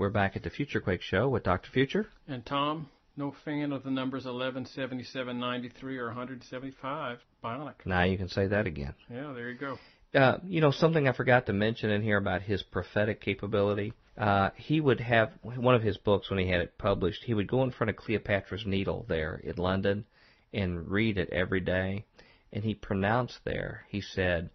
[0.00, 1.70] We're back at the Future Quake Show with Dr.
[1.70, 2.06] Future.
[2.26, 7.74] And Tom, no fan of the numbers 117793 or 175 bionic.
[7.84, 8.94] Now you can say that again.
[9.10, 9.76] Yeah, there you go.
[10.18, 13.92] Uh, you know, something I forgot to mention in here about his prophetic capability.
[14.16, 17.24] Uh, he would have one of his books when he had it published.
[17.24, 20.06] He would go in front of Cleopatra's Needle there in London
[20.54, 22.06] and read it every day.
[22.54, 23.84] And he pronounced there.
[23.90, 24.48] He said,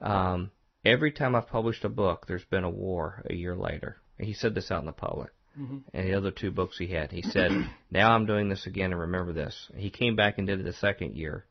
[0.00, 0.50] um,
[0.84, 4.54] "Every time I've published a book, there's been a war a year later." He said
[4.54, 5.30] this out in the public.
[5.56, 7.50] And the other two books he had, he said,
[7.90, 10.72] "Now I'm doing this again, and remember this." He came back and did it the
[10.72, 11.44] second year.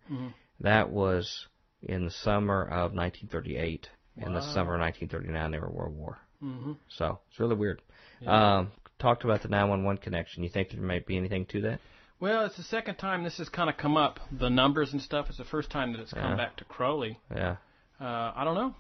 [0.61, 1.47] That was
[1.83, 3.87] in the summer of 1938.
[4.17, 6.17] In the summer of 1939, there were World War.
[6.39, 7.81] hmm So it's really weird.
[8.25, 10.43] Um, talked about the 911 connection.
[10.43, 11.79] You think there might be anything to that?
[12.19, 14.19] Well, it's the second time this has kind of come up.
[14.31, 15.27] The numbers and stuff.
[15.29, 16.35] It's the first time that it's come Yeah.
[16.35, 17.17] back to Crowley.
[17.33, 17.57] Yeah.
[18.01, 18.75] Uh, I don't know.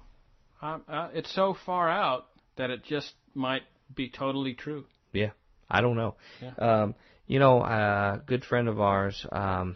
[0.61, 2.25] I, I, it's so far out
[2.57, 3.61] that it just might
[3.95, 4.85] be totally true.
[5.13, 5.31] Yeah.
[5.69, 6.15] I don't know.
[6.41, 6.53] Yeah.
[6.57, 6.95] Um,
[7.27, 9.75] you know, a good friend of ours um,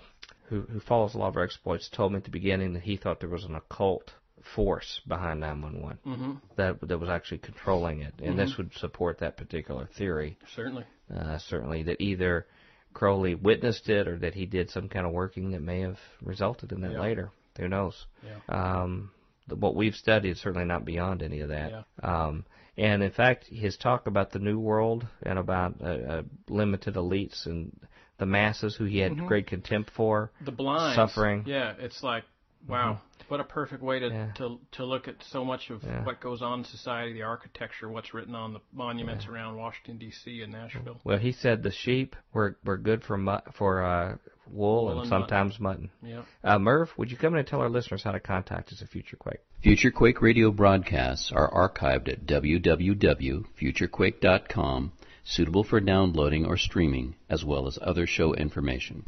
[0.49, 2.97] who who follows a lot of our exploits told me at the beginning that he
[2.97, 4.11] thought there was an occult
[4.55, 9.37] force behind 911 hmm that that was actually controlling it, and this would support that
[9.37, 10.37] particular theory.
[10.55, 10.83] Certainly.
[11.15, 12.45] uh, certainly that either
[12.93, 16.71] Crowley witnessed it or that he did some kind of working that may have resulted
[16.71, 17.01] in that Yeah.
[17.01, 17.31] later.
[17.57, 18.05] Who knows?
[18.25, 18.39] Yeah.
[18.81, 19.11] Um,
[19.47, 21.71] the, what we've studied is certainly not beyond any of that.
[21.71, 21.83] Yeah.
[22.25, 22.45] Um,
[22.77, 27.45] and in fact, his talk about the New World and about uh, uh, limited elites
[27.45, 27.77] and
[28.17, 29.27] the masses who he had Mhm.
[29.27, 30.31] great contempt for.
[30.41, 31.43] The blind Suffering.
[31.45, 32.23] Yeah, it's like
[32.67, 32.99] wow.
[33.29, 34.31] What a perfect way to Yeah.
[34.35, 36.03] to, to look at so much of Yeah.
[36.03, 40.41] what goes on in society, the architecture, what's written on the monuments around Washington D.C.
[40.43, 40.99] and Nashville.
[41.03, 44.99] Well, he said the sheep were were good for mu- for uh, wool, Wool and
[45.01, 45.89] and sometimes mutton.
[46.03, 46.23] Yeah.
[46.43, 48.89] Uh, Merv, would you come in and tell our listeners how to contact us at
[48.89, 49.39] Future Quake?
[49.61, 54.91] Future Quake radio broadcasts are archived at www.futurequake.com,
[55.23, 59.07] suitable for downloading or streaming, as well as other show information.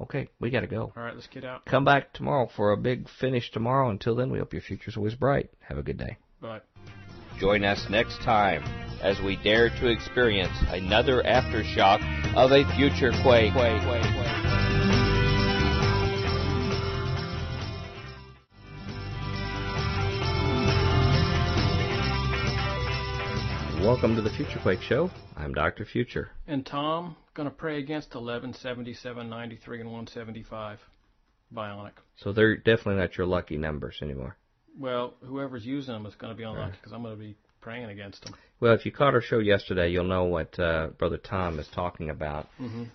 [0.00, 0.92] Okay, we got to go.
[0.96, 1.66] All right, let's get out.
[1.66, 3.90] Come back tomorrow for a big finish tomorrow.
[3.90, 5.50] Until then, we hope your future's always bright.
[5.60, 6.16] Have a good day.
[6.40, 6.60] Bye.
[7.38, 8.62] Join us next time
[9.02, 12.00] as we dare to experience another aftershock
[12.34, 13.54] of a future quake.
[23.80, 25.10] Welcome to the Future Quake Show.
[25.38, 25.86] I'm Dr.
[25.86, 26.28] Future.
[26.46, 30.78] And Tom, gonna pray against 11, 77, 93, and 175.
[31.52, 31.92] Bionic.
[32.16, 34.36] So they're definitely not your lucky numbers anymore.
[34.78, 38.34] Well, whoever's using them is gonna be unlucky because I'm gonna be praying against them.
[38.60, 42.10] Well, if you caught our show yesterday, you'll know what uh, Brother Tom is talking
[42.10, 42.48] about.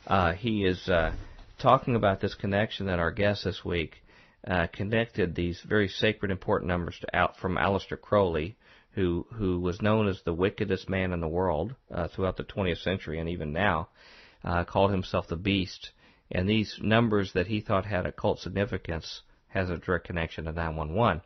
[0.06, 1.14] Uh, he is uh,
[1.58, 4.04] talking about this connection that our guest this week
[4.48, 8.56] uh, connected these very sacred, important numbers to out from Aleister Crowley,
[8.96, 12.82] who who was known as the wickedest man in the world uh, throughout the 20th
[12.82, 13.90] century and even now,
[14.44, 15.92] uh, called himself the Beast.
[16.32, 21.22] And these numbers that he thought had occult significance has a direct connection to 911,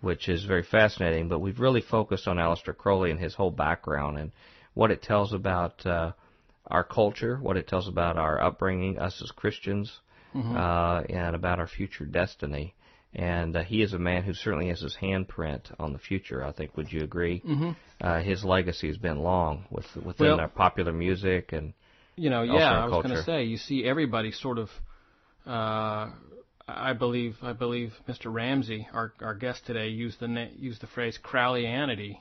[0.00, 1.28] which is very fascinating.
[1.28, 4.32] But we've really focused on Aleister Crowley and his whole background and
[4.74, 6.12] what it tells about uh,
[6.66, 10.00] our culture, what it tells about our upbringing, us as Christians,
[10.56, 12.74] uh, and about our future destiny.
[13.16, 16.44] And uh, he is a man who certainly has his handprint on the future.
[16.44, 16.76] I think.
[16.76, 17.40] Would you agree?
[17.46, 17.70] Mm-hmm.
[18.00, 21.74] Uh, his legacy has been long with within Well- our popular music and
[22.16, 24.68] You know, yeah, I was going to say, you see everybody sort of,
[25.46, 26.10] uh,
[26.66, 28.32] I believe, I believe Mr.
[28.32, 32.18] Ramsey, our our guest today, used the na- used the phrase Crowleyanity.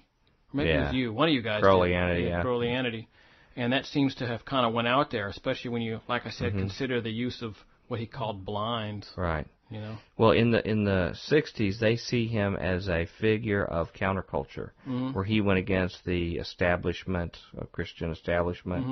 [0.55, 1.63] Maybe it was you, one of you guys.
[1.63, 2.43] Crowleyanity, yeah.
[2.43, 3.07] Crowleyanity.
[3.55, 6.29] And that seems to have kind of went out there, especially when you, like I
[6.31, 6.59] said, Mm-hmm.
[6.59, 7.55] consider the use of
[7.87, 9.09] what he called blinds.
[9.17, 9.47] right.
[9.73, 13.91] You know, Well, in the in the '60s, they see him as a figure of
[13.93, 14.69] counterculture,
[15.13, 18.85] where he went against the establishment, uh, Christian establishment,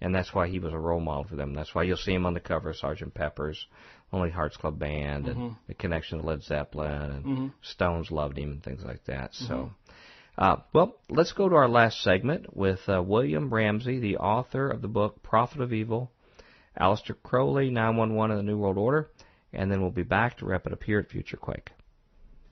[0.00, 1.54] and that's why he was a role model for them.
[1.54, 3.12] That's why you'll see him on the cover of Sgt.
[3.14, 3.66] Pepper's,
[4.12, 7.24] Lonely Hearts Club Band, and the connection to Led Zeppelin, and
[7.62, 9.34] Stones loved him and things like that.
[9.34, 9.72] So,
[10.38, 14.82] uh, well, let's go to our last segment with uh, William Ramsey, the author of
[14.82, 16.12] the book Prophet of Evil,
[16.80, 19.08] Aleister Crowley, 911 and the New World Order,
[19.52, 21.70] and then we'll be back to wrap it up here at Future Quake.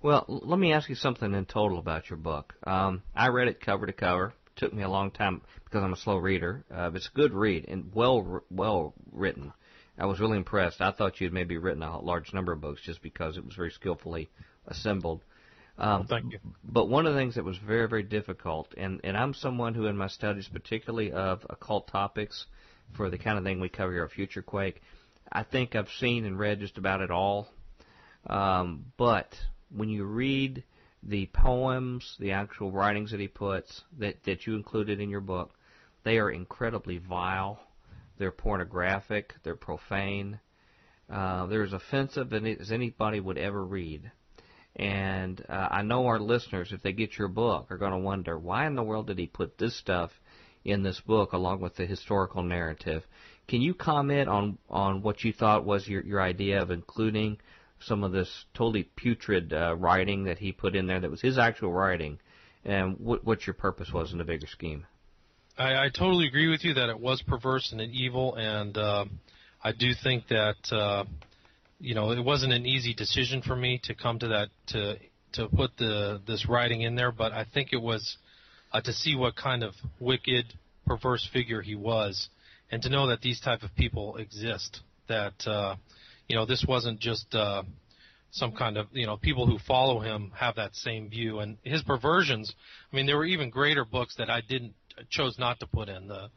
[0.03, 2.55] Well, let me ask you something in total about your book.
[2.65, 4.35] Um, I read it cover to cover.
[4.55, 6.65] It took me a long time because I'm a slow reader.
[6.71, 9.53] Uh, but it's a good read and well well written.
[9.99, 10.81] I was really impressed.
[10.81, 13.71] I thought you'd maybe written a large number of books just because it was very
[13.71, 14.29] skillfully
[14.67, 15.23] assembled.
[15.79, 16.39] Um, Thank you.
[16.65, 19.87] but one of the things that was very, very difficult, and, and I'm someone who,
[19.87, 22.47] in my studies, particularly of occult topics,
[22.95, 24.81] for the kind of thing we cover here at Future Quake,
[25.31, 27.49] I think I've seen and read just about it all.
[28.27, 29.35] Um, but
[29.75, 30.65] when you read
[31.03, 35.53] the poems, the actual writings that he puts, that, that you included in your book,
[36.05, 37.61] they are incredibly vile.
[38.19, 39.35] They're pornographic.
[39.43, 40.41] They're profane.
[41.11, 44.11] Uh, they're as offensive as anybody would ever read.
[44.75, 48.39] And uh, I know our listeners, if they get your book, are going to wonder
[48.39, 50.11] why in the world did he put this stuff
[50.65, 53.03] in this book along with the historical narrative?
[53.49, 57.39] Can you comment on on what you thought was your your idea of including
[57.81, 61.39] some of this totally putrid uh, writing that he put in there that was his
[61.39, 62.19] actual writing,
[62.65, 64.87] and what what your purpose was in the bigger scheme?
[65.59, 69.05] I, I totally agree with you that it was perverse and evil, and uh,
[69.63, 71.05] I do think that uh,
[71.79, 74.97] you know it wasn't an easy decision for me to come to that to
[75.33, 78.17] to put the this writing in there, but I think it was
[78.73, 80.47] uh, to see what kind of wicked,
[80.87, 82.29] perverse figure he was,
[82.71, 84.81] and to know that these type of people exist.
[85.09, 85.77] That uh,
[86.29, 87.63] you know this wasn't just uh,
[88.31, 91.83] some kind of you know people who follow him have that same view, and his
[91.83, 92.53] perversions.
[92.93, 94.75] I mean, there were even greater books that I didn't
[95.11, 96.09] chose not to put in.
[96.09, 96.31] The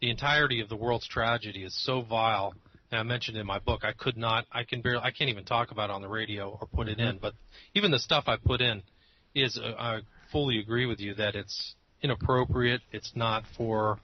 [0.00, 2.54] the entirety of the world's tragedy is so vile
[2.90, 5.44] and I mentioned in my book, I could not, I can barely, I can't even
[5.44, 7.18] talk about it on the radio or put it in.
[7.18, 7.34] But
[7.74, 8.82] even the stuff I put in
[9.34, 10.00] is, uh, I
[10.30, 12.82] fully agree with you that it's inappropriate.
[12.92, 13.98] It's not for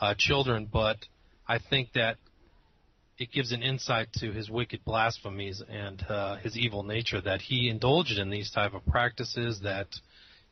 [0.00, 0.96] uh, children, but
[1.52, 2.16] I think that
[3.18, 7.68] it gives an insight to his wicked blasphemies and uh, his evil nature that he
[7.68, 9.88] indulged in these type of practices that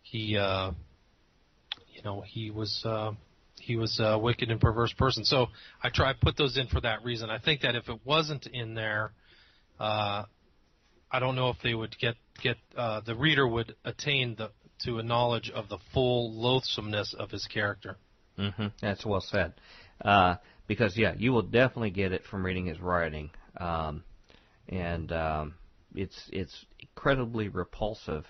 [0.02, 0.72] he uh,
[1.94, 3.12] you know he was uh,
[3.58, 5.46] he was a wicked and perverse person so
[5.82, 8.74] I try put those in for that reason I think that if it wasn't in
[8.74, 9.12] there
[9.78, 10.24] uh,
[11.10, 14.50] I don't know if they would get get uh, the reader would attain the
[14.84, 17.96] to a knowledge of the full loathsomeness of his character
[18.40, 18.66] Mm-hmm.
[18.80, 19.52] That's well said.
[20.02, 20.36] Uh,
[20.70, 24.04] because yeah, you will definitely get it from reading his writing, um,
[24.68, 25.54] and um,
[25.96, 28.24] it's it's incredibly repulsive.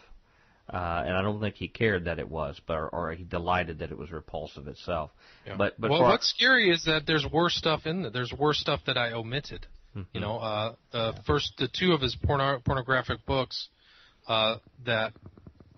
[0.73, 3.81] Uh, and I don't think he cared that it was, but or, or he delighted
[3.81, 5.11] that it was repulsive itself.
[5.47, 5.57] Yeah.
[5.59, 8.11] But but well, what's scary is that there's worse stuff in there.
[8.11, 9.67] There's worse stuff that I omitted.
[9.95, 10.09] Mm-hmm.
[10.15, 13.69] You know, uh, the first the two of his porno- pornographic books
[14.27, 14.57] uh,
[14.87, 15.13] that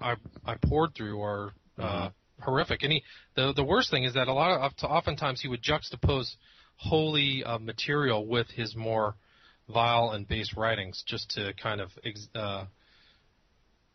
[0.00, 0.14] I
[0.46, 2.06] I poured through are uh, Mm-hmm.
[2.42, 2.82] Horrific.
[2.82, 3.02] And he
[3.34, 6.36] the the worst thing is that a lot of oftentimes he would juxtapose
[6.76, 9.14] holy uh, material with his more
[9.72, 12.64] vile and base writings just to kind of ex- uh,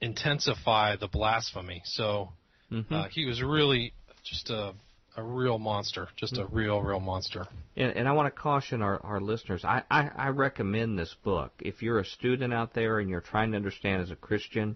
[0.02, 1.82] intensify the blasphemy.
[1.86, 2.34] So
[2.72, 2.92] Mhm.
[2.92, 3.94] uh, he was really
[4.24, 4.74] just a
[5.16, 6.44] a real monster, just Mm-hmm.
[6.44, 7.48] a real real monster.
[7.76, 9.66] And, and I want to caution our, our listeners.
[9.66, 11.52] I, I, I recommend this book.
[11.60, 14.76] If you're a student out there and you're trying to understand as a Christian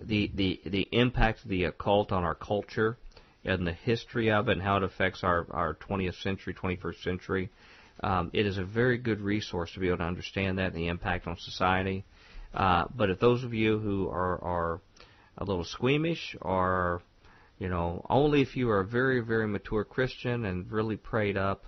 [0.00, 2.96] the, the, the impact of the occult on our culture
[3.44, 7.50] and the history of it and how it affects our, our 20th century, 21st century,
[8.02, 10.88] um, it is a very good resource to be able to understand that and the
[10.88, 12.04] impact on society.
[12.52, 14.80] Uh, but if those of you who are, are
[15.38, 17.02] a little squeamish or
[17.58, 21.64] you know, only if you are a very, very mature Christian and really prayed up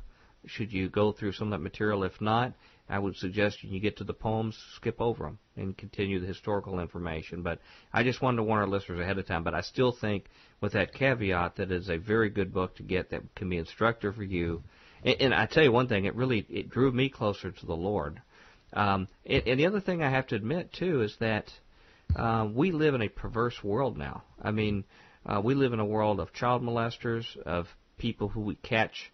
[0.46, 2.04] should you go through some of that material.
[2.04, 2.52] If not,
[2.88, 6.26] I would suggest when you get to the poems, skip over them and continue the
[6.26, 7.42] historical information.
[7.42, 7.60] But
[7.92, 9.42] I just wanted to warn our listeners ahead of time.
[9.42, 10.26] But I still think,
[10.60, 14.14] with that caveat, that it's a very good book to get that can be instructive
[14.14, 14.62] for you.
[15.04, 17.76] And, and I tell you one thing, it really it drew me closer to the
[17.76, 18.20] Lord.
[18.72, 21.50] Um, and, and the other thing I have to admit too is that
[22.14, 24.22] uh, we live in a perverse world now.
[24.40, 24.84] I mean,
[25.24, 27.66] uh, we live in a world of child molesters, of
[27.98, 29.12] people who we catch,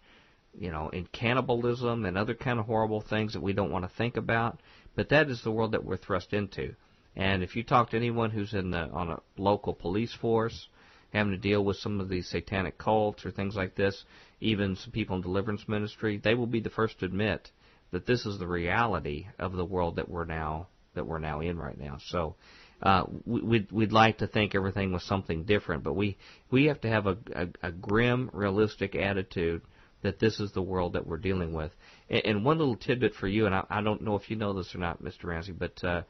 [0.57, 3.97] you know, in cannibalism and other kind of horrible things that we don't want to
[3.97, 4.59] think about.
[4.95, 6.75] But that is the world that we're thrust into.
[7.15, 10.67] And if you talk to anyone who's in the on a local police force,
[11.13, 14.03] having to deal with some of these satanic cults or things like this,
[14.41, 17.49] even some people in deliverance ministry, they will be the first to admit
[17.91, 21.57] that this is the reality of the world that we're now that we're now in
[21.57, 21.97] right now.
[22.07, 22.35] So
[22.81, 26.17] uh, we, we'd, we'd like to think everything was something different, but we,
[26.51, 29.61] we have to have a, a, a grim, realistic attitude
[30.03, 31.71] that this is the world that we're dealing with.
[32.09, 34.53] And, and one little tidbit for you, and I, I don't know if you know
[34.53, 35.23] this or not, Mr.
[35.23, 36.01] Ramsey, but uh,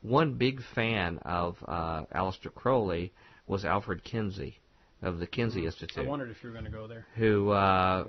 [0.00, 3.12] one big fan of uh, Aleister Crowley
[3.46, 4.58] was Alfred Kinsey
[5.02, 7.06] of the Kinsey Institute I wondered if you were going to go there.
[7.16, 8.04] who uh,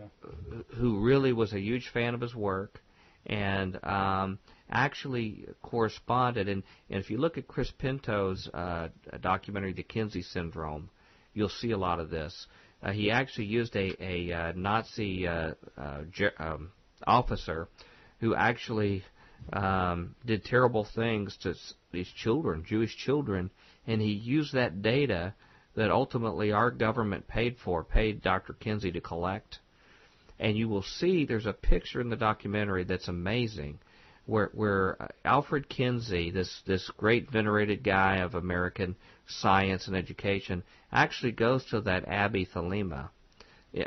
[0.76, 2.82] who really was a huge fan of his work
[3.26, 4.38] and um,
[4.70, 6.48] actually corresponded.
[6.50, 8.90] And, and if you look at Chris Pinto's uh,
[9.22, 10.90] documentary, The Kinsey Syndrome,
[11.34, 12.48] you'll see a lot of this.
[12.82, 16.72] Uh, he actually used a, a uh, Nazi uh, uh, ge- um,
[17.08, 17.70] officer
[18.20, 19.04] who actually
[19.54, 23.52] um, did terrible things to s- these children, Jewish children,
[23.88, 25.34] and he used that data
[25.76, 28.54] that ultimately our government paid for, paid Dr.
[28.54, 29.60] Kinsey to collect.
[30.40, 33.80] And you will see there's a picture in the documentary that's amazing,
[34.26, 38.96] where where uh, Alfred Kinsey, this this great venerated guy of American
[39.28, 43.10] science and education, actually goes to that Abbey Thelema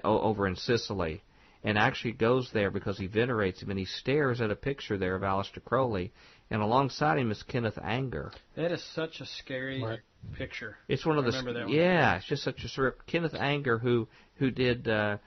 [0.04, 1.22] over in Sicily,
[1.62, 5.14] and actually goes there because he venerates him, and he stares at a picture there
[5.14, 6.12] of Aleister Crowley,
[6.50, 8.32] and alongside him is Kenneth Anger.
[8.56, 10.00] That is such a scary Right.
[10.34, 10.76] picture.
[10.88, 11.74] It's one of I the remember that one.
[11.76, 12.16] yeah.
[12.16, 15.18] It's just such a sort of Kenneth Anger who who did uh,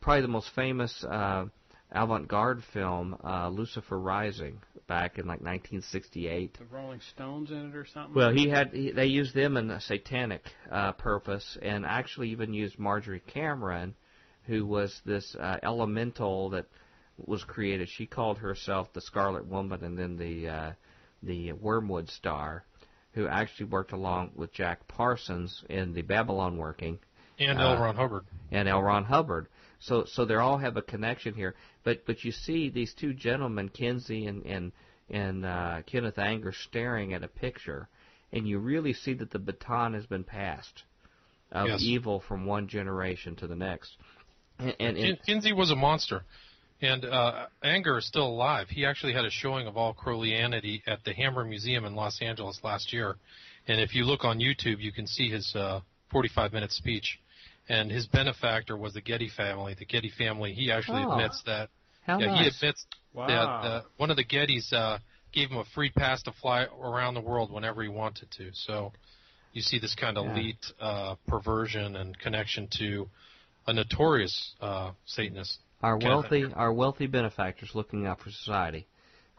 [0.00, 1.46] probably the most famous uh,
[1.92, 6.58] avant-garde film, uh, Lucifer Rising, back in like 1968.
[6.58, 8.14] The Rolling Stones in it or something.
[8.14, 12.52] Well, he had he, they used them in a satanic uh, purpose, and actually even
[12.54, 13.94] used Marjorie Cameron,
[14.46, 16.66] who was this uh, elemental that
[17.18, 17.88] was created.
[17.88, 20.72] She called herself the Scarlet Woman, and then the uh,
[21.22, 22.64] the Wormwood Star,
[23.12, 26.98] who actually worked along with Jack Parsons in the Babalon Working
[27.38, 27.82] And Uh, L.
[27.82, 28.24] Ron Hubbard.
[28.50, 28.82] and L.
[28.82, 29.48] Ron Hubbard.
[29.80, 31.54] So so they all have a connection here.
[31.84, 34.72] But but you see these two gentlemen, Kinsey and and
[35.10, 37.88] and uh, Kenneth Anger, staring at a picture,
[38.32, 40.82] and you really see that the baton has been passed
[41.52, 41.82] of Yes.
[41.82, 43.96] evil from one generation to the next.
[44.58, 46.24] And, and, and Kinsey was a monster.
[46.82, 48.68] And uh, Anger is still alive.
[48.68, 52.58] He actually had a showing of all Crowleyanity at the Hammer Museum in Los Angeles
[52.62, 53.16] last year.
[53.68, 55.80] And if you look on YouTube, you can see his uh,
[56.12, 57.18] 45-minute speech.
[57.68, 59.74] And his benefactor was the Getty family.
[59.78, 60.52] The Getty family.
[60.52, 61.12] He actually Oh.
[61.12, 61.70] admits that.
[62.06, 62.40] How yeah, nice.
[62.42, 63.26] he admits Wow.
[63.28, 63.34] that
[63.68, 64.98] uh, one of the Gettys uh,
[65.32, 68.50] gave him a free pass to fly around the world whenever he wanted to.
[68.52, 68.92] So
[69.52, 70.32] you see this kind of Yeah.
[70.32, 73.08] elite uh, perversion and connection to
[73.66, 75.60] a notorious uh, Satanist.
[75.84, 78.86] Our Kenneth wealthy, our wealthy benefactors looking out for society,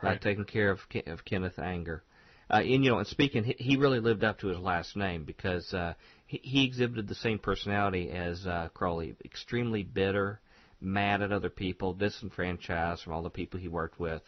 [0.03, 0.21] uh, Right.
[0.21, 2.03] taking care of of Kenneth Anger.
[2.51, 5.23] Uh, and you know, and speaking, he, he really lived up to his last name
[5.23, 5.95] because uh,
[6.27, 10.39] he, he exhibited the same personality as uh, Crowley, extremely bitter,
[10.79, 14.21] mad at other people, disenfranchised from all the people he worked with.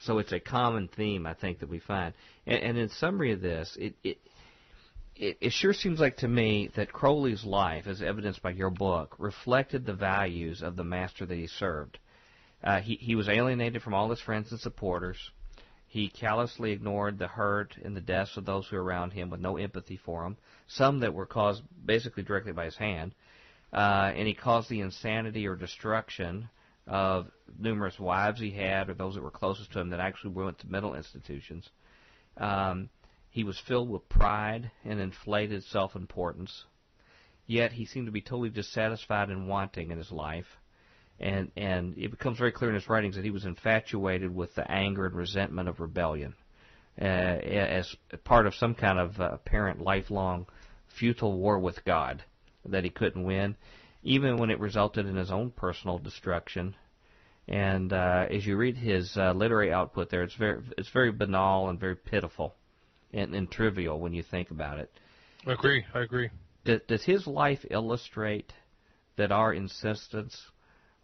[0.00, 2.12] So it's a common theme, I think, that we find.
[2.46, 4.18] And, and in summary of this, it, it
[5.22, 9.14] it, it sure seems like to me that Crowley's life, as evidenced by your book,
[9.18, 11.98] reflected the values of the master that he served.
[12.62, 15.16] Uh, he, he was alienated from all his friends and supporters.
[15.86, 19.40] He callously ignored the hurt and the deaths of those who were around him with
[19.40, 23.14] no empathy for them, some that were caused basically directly by his hand.
[23.72, 26.48] Uh, and he caused the insanity or destruction
[26.88, 27.28] of
[27.60, 30.66] numerous wives he had or those that were closest to him that actually went to
[30.66, 31.68] mental institutions.
[32.38, 32.88] Um,
[33.32, 36.66] he was filled with pride and inflated self-importance.
[37.46, 40.58] Yet he seemed to be totally dissatisfied and wanting in his life.
[41.18, 44.70] And and it becomes very clear in his writings that he was infatuated with the
[44.70, 46.34] anger and resentment of rebellion,
[47.00, 50.46] uh, as part of some kind of uh, apparent lifelong
[50.88, 52.22] futile war with God
[52.66, 53.56] that he couldn't win,
[54.02, 56.74] even when it resulted in his own personal destruction.
[57.48, 61.70] And uh, as you read his uh, literary output, there it's very it's very banal
[61.70, 62.56] and very pitiful
[63.12, 64.90] and, and trivial when you think about it.
[65.46, 65.84] I agree.
[65.94, 66.30] I agree.
[66.64, 68.52] Does, does his life illustrate
[69.16, 70.50] that our insistence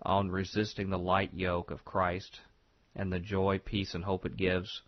[0.02, 2.40] on resisting the light yoke of Christ
[2.94, 4.82] and the joy, peace, and hope it gives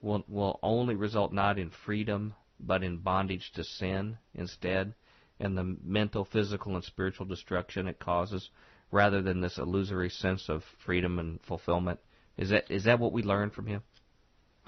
[0.00, 4.94] will will only result not in freedom but in bondage to sin instead,
[5.38, 8.48] and the mental, physical, and spiritual destruction it causes,
[8.90, 12.00] rather than this illusory sense of freedom and fulfillment?
[12.38, 13.82] Is that is that what we learn from him?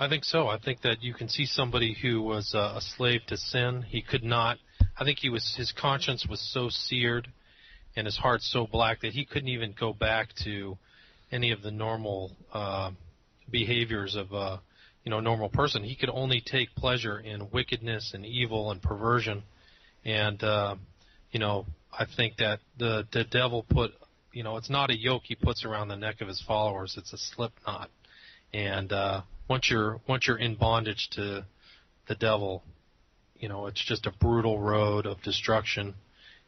[0.00, 0.46] I think so.
[0.46, 3.82] I think that you can see somebody who was uh, a slave to sin.
[3.82, 4.58] He could not.
[4.96, 5.56] I think he was.
[5.56, 7.26] His conscience was so seared,
[7.96, 10.78] and his heart so black that he couldn't even go back to
[11.32, 12.92] any of the normal uh,
[13.50, 14.60] behaviors of a
[15.02, 15.82] you know normal person.
[15.82, 19.42] He could only take pleasure in wickedness and evil and perversion,
[20.04, 20.76] and uh,
[21.32, 23.90] you know I think that the the devil put
[24.32, 26.94] you know it's not a yoke he puts around the neck of his followers.
[26.96, 27.90] It's a slip knot,
[28.54, 31.44] and uh, once you're once you're in bondage to
[32.06, 32.62] the devil,
[33.36, 35.94] you know it's just a brutal road of destruction,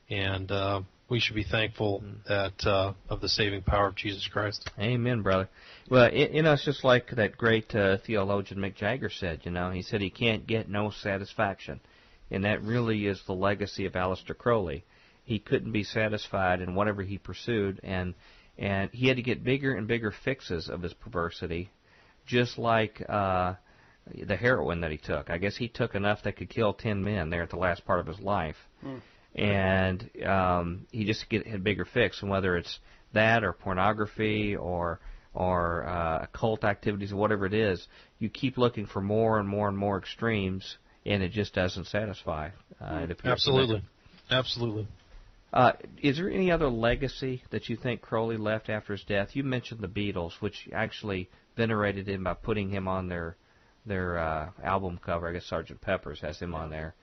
[0.09, 4.71] and uh, we should be thankful that uh, of the saving power of Jesus Christ.
[4.79, 5.49] Amen, brother.
[5.91, 9.41] Well, it, you know, it's just like that great uh, theologian Mick Jagger said.
[9.45, 11.81] You know, he said he can't get no satisfaction,
[12.31, 14.85] and that really is the legacy of Aleister Crowley.
[15.25, 18.15] He couldn't be satisfied in whatever he pursued, and
[18.59, 21.71] and he had to get bigger and bigger fixes of his perversity,
[22.31, 23.55] just like uh,
[24.27, 25.31] the heroin that he took.
[25.31, 28.01] I guess he took enough that could kill ten men there at the last part
[28.01, 28.57] of his life
[29.35, 32.23] and um, he just get had bigger fix.
[32.23, 32.79] And whether it's
[33.13, 35.01] that or pornography or
[35.33, 37.87] or uh, occult activities or whatever it is,
[38.19, 40.77] you keep looking for more and more and more extremes,
[41.07, 42.49] and it just doesn't satisfy.
[42.81, 43.31] Uh, it appears to.
[43.31, 43.83] Absolutely,
[44.31, 44.89] absolutely.
[45.53, 49.31] Uh, is there any other legacy that you think Crowley left after his death?
[49.35, 53.37] You mentioned the Beatles, which actually venerated him by putting him on their
[53.87, 55.29] their uh, album cover.
[55.29, 56.95] I guess Sergeant Pepper's has him on there.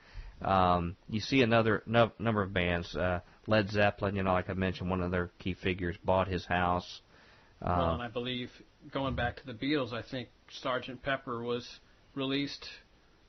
[0.42, 2.94] Um, you see another no, number of bands.
[2.94, 6.44] Uh, Led Zeppelin, you know, like I mentioned, one of their key figures bought his
[6.44, 7.00] house.
[7.60, 8.50] Well, Uh, and I believe
[8.92, 11.80] going back to the Beatles, I think Sergeant Pepper was
[12.14, 12.68] released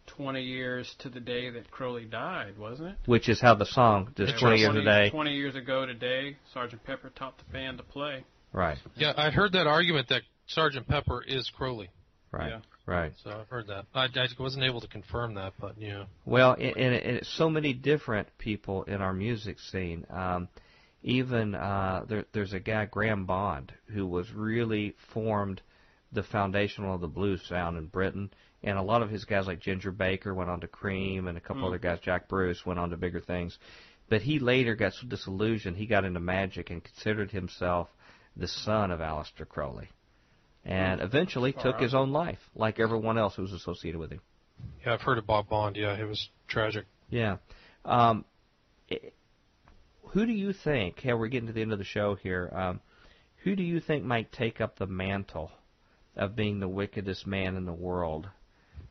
[0.07, 2.95] 20 years to the day that Crowley died, wasn't it?
[3.05, 5.09] which is how the song, just Yeah, 20 years today.
[5.09, 8.23] 20 years ago today, Sergeant Pepper taught the band to play.
[8.51, 11.89] Right, Yeah, I heard that argument that Sergeant Pepper is Crowley.
[12.31, 12.59] right, Yeah.
[12.85, 13.11] right.
[13.23, 13.85] So I've heard that.
[13.93, 16.05] I, I wasn't able to confirm that, but yeah.
[16.25, 20.05] Well, and, and it- it's so many different people in our music scene.
[20.09, 20.47] Um,
[21.01, 25.61] even uh, there, there's a guy Graham Bond who was really formed
[26.11, 28.31] the foundational of the blues sound in Britain,
[28.63, 31.41] and a lot of his guys like Ginger Baker went on to Cream, and a
[31.41, 33.57] couple other guys, Jack Bruce, went on to bigger things.
[34.09, 37.87] But he later got so disillusioned, he got into magic and considered himself
[38.35, 39.87] the son of Aleister Crowley,
[40.69, 44.21] and eventually Far took his own life, like everyone else who was associated with him.
[44.85, 45.75] Yeah, I've heard of Bob Bond.
[45.75, 46.85] Yeah, it was tragic.
[47.09, 47.37] Yeah.
[47.83, 48.23] Um,
[50.09, 50.99] who do you think?
[50.99, 52.51] Hey, we're getting to the end of the show here.
[52.53, 52.81] Um,
[53.43, 55.51] Who do you think might take up the mantle
[56.15, 58.27] of being the wickedest man in the world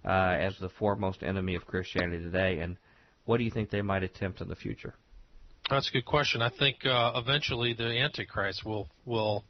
[0.05, 2.59] uh, as the foremost enemy of Christianity today?
[2.59, 2.77] And
[3.25, 4.95] what do you think they might attempt in the future?
[5.71, 6.41] That's a good question.
[6.41, 9.45] I think uh, eventually the Antichrist will will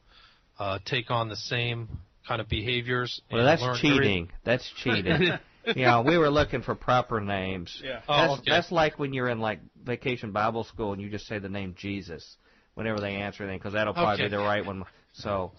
[0.59, 1.89] uh, take on the same
[2.29, 3.21] kind of behaviors.
[3.33, 4.31] Well, that's cheating.
[4.45, 5.33] That's cheating.
[5.77, 7.81] you know, we were looking for proper names.
[7.83, 8.01] Yeah.
[8.09, 8.51] Oh, That's, okay.
[8.51, 11.75] that's like when you're in like vacation Bible school and you just say the name
[11.77, 12.37] Jesus
[12.75, 14.25] whenever they answer anything because that'll probably Okay.
[14.25, 14.85] be the right one.
[15.13, 15.53] So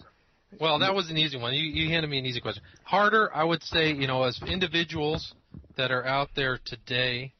[0.58, 1.52] Well, that was an easy one.
[1.54, 2.62] You, you handed me an easy question.
[2.84, 5.34] Harder, I would say, you know, as individuals
[5.76, 7.34] that are out there today,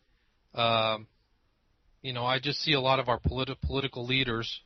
[0.55, 1.07] um,
[2.03, 4.61] you know, I just see a lot of our politi- political leaders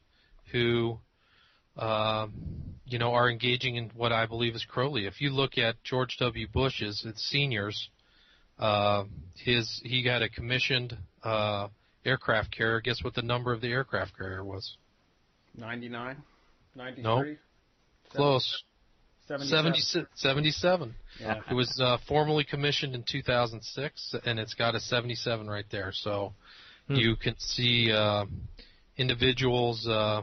[0.53, 0.99] who,
[1.77, 5.07] um, you know, are engaging in what I believe is Crowley.
[5.07, 6.47] If you look at George W.
[6.53, 7.89] Bush's its seniors,
[8.59, 9.05] uh,
[9.37, 11.69] his he got a commissioned uh,
[12.05, 12.81] aircraft carrier.
[12.81, 14.77] Guess what the number of the aircraft carrier was?
[15.57, 16.17] 99,
[16.75, 17.39] 93, Nope.
[18.11, 18.63] Close.
[19.27, 20.07] 77.
[20.15, 20.95] 77.
[21.19, 21.41] Yeah.
[21.51, 25.91] It was uh, formally commissioned in 2006, and it's got a 77 right there.
[25.93, 26.35] So
[26.87, 26.97] Hmm.
[26.97, 28.27] you can see uh,
[28.99, 30.21] individuals uh,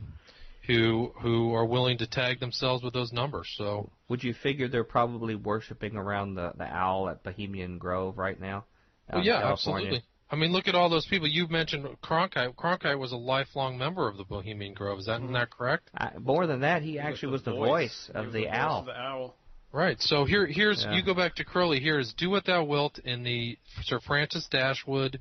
[0.67, 3.51] who who are willing to tag themselves with those numbers.
[3.57, 8.39] So would you figure they're probably worshiping around the the owl at Bohemian Grove right
[8.39, 8.65] now?
[9.11, 10.03] well, yeah, absolutely.
[10.29, 11.27] I mean, look at all those people.
[11.27, 12.55] You mentioned Cronkite.
[12.55, 14.99] Cronkite was a lifelong member of the Bohemian Grove.
[14.99, 15.23] Is that Mm-hmm.
[15.25, 15.89] isn't that correct?
[15.93, 18.43] I, more than that, he He actually was the the voice He of was the
[18.45, 18.79] voice owl.
[18.79, 19.35] of the owl.
[19.73, 19.99] Right.
[20.01, 20.93] So here, here's Yeah.
[20.95, 21.79] you go back to Crowley.
[21.81, 25.19] Here is "Do What Thou Wilt" in the Sir Francis Dashwood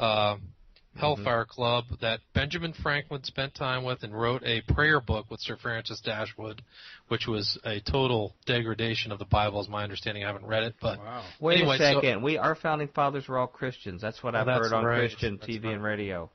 [0.00, 0.36] uh,
[0.96, 5.56] Hellfire Club that Benjamin Franklin spent time with and wrote a prayer book with Sir
[5.56, 6.62] Francis Dashwood,
[7.08, 10.24] which was a total degradation of the Bible, is my understanding.
[10.24, 11.24] I haven't read it, but Wow.
[11.40, 12.22] Wait Anyway, a so- second.
[12.22, 14.02] we our founding fathers were all Christians.
[14.02, 14.98] That's what Oh, I've that's heard on right.
[14.98, 15.74] Christian That's TV right.
[15.74, 16.30] and radio.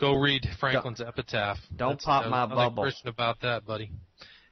[0.00, 1.58] go read Franklin's epitaph.
[1.76, 2.82] don't That's- pop uh, my bubble.
[2.82, 3.92] Christian about that, buddy.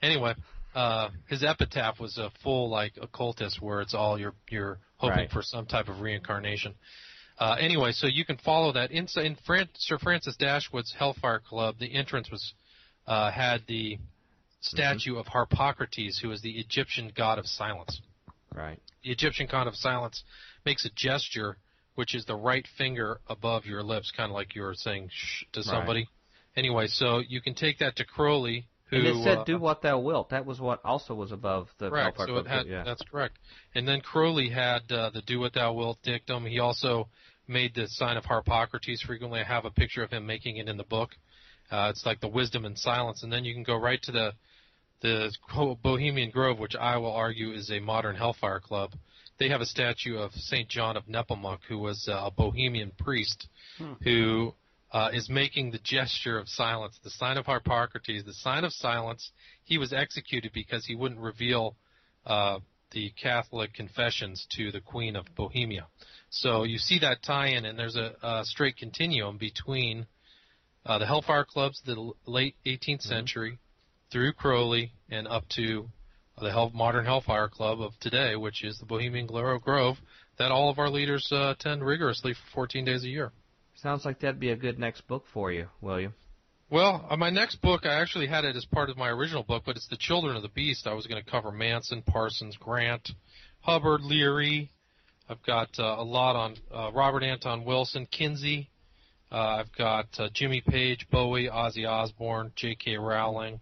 [0.00, 0.34] Anyway,
[0.76, 5.30] uh, his epitaph was a full like occultist, where it's all you're you're hoping Right.
[5.32, 6.74] for some type of reincarnation.
[7.40, 11.76] Uh, anyway, so you can follow that inside in Fran- Sir Francis Dashwood's Hellfire Club.
[11.80, 12.52] The entrance was
[13.06, 13.98] uh, had the
[14.60, 18.02] statue of Harpocrates, who is the Egyptian god of silence.
[18.54, 18.78] Right.
[19.02, 20.22] The Egyptian god of silence
[20.66, 21.56] makes a gesture,
[21.94, 25.44] which is the right finger above your lips, kind of like you were saying shh
[25.52, 26.00] to somebody.
[26.00, 26.08] Right.
[26.56, 29.82] Anyway, so you can take that to Crowley, who and it said, uh, "Do what
[29.82, 32.18] thou wilt." That was what also was above the correct.
[32.18, 32.82] Hellfire So Club, it had, yeah.
[32.84, 33.38] that's correct.
[33.74, 36.44] And then Crowley had uh, the "Do what thou wilt" dictum.
[36.44, 37.08] He also
[37.50, 39.02] made the sign of Harpocrates.
[39.02, 41.10] Frequently, I have a picture of him making it in the book.
[41.70, 44.32] Uh, it's like the wisdom and silence, and then you can go right to the
[45.02, 45.32] the
[45.82, 48.92] Bohemian Grove, which I will argue is a modern Hellfire Club.
[49.38, 53.48] They have a statue of Saint John of Nepomuk, who was uh, a Bohemian priest,
[54.02, 54.54] who
[54.92, 59.30] uh, is making the gesture of silence, the sign of Harpocrates, the sign of silence.
[59.64, 61.76] He was executed because he wouldn't reveal
[62.26, 62.58] uh,
[62.90, 65.86] the Catholic confessions to the Queen of Bohemia.
[66.30, 70.06] So you see that tie-in, and there's a, a straight continuum between
[70.86, 73.58] uh, the Hellfire Clubs, the late 18th century,
[74.12, 75.88] through Crowley, and up to
[76.40, 79.96] the Hell, modern Hellfire Club of today, which is the Bohemian Gloro Grove,
[80.38, 83.32] that all of our leaders uh, attend rigorously for 14 days a year.
[83.74, 86.14] Sounds like that'd be a good next book for you, William.
[86.70, 89.64] Well, uh, my next book, I actually had it as part of my original book,
[89.66, 90.86] but it's The Children of the Beast.
[90.86, 93.10] I was going to cover Manson, Parsons, Grant,
[93.60, 94.70] Hubbard, Leary.
[95.30, 98.68] I've got uh, a lot on uh, Robert Anton Wilson, Kinsey.
[99.30, 102.96] Uh, I've got uh, Jimmy Page, Bowie, Ozzy Osbourne, J.K.
[102.98, 103.60] Rowling.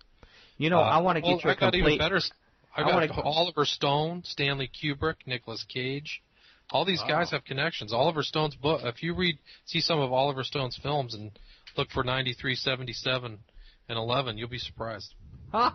[0.57, 1.99] You know, Uh, I want to well, get you a I got even complete.
[1.99, 2.16] better.
[2.16, 2.31] s-
[2.74, 6.23] I I got wanna- Oliver Stone, Stanley Kubrick, Nicolas Cage.
[6.70, 7.93] All these guys have connections.
[7.93, 8.81] Oliver Stone's book.
[8.85, 11.31] If you read, see some of Oliver Stone's films and
[11.77, 13.39] look for 93, 77,
[13.89, 15.15] and 11, you'll be surprised.
[15.53, 15.70] Huh?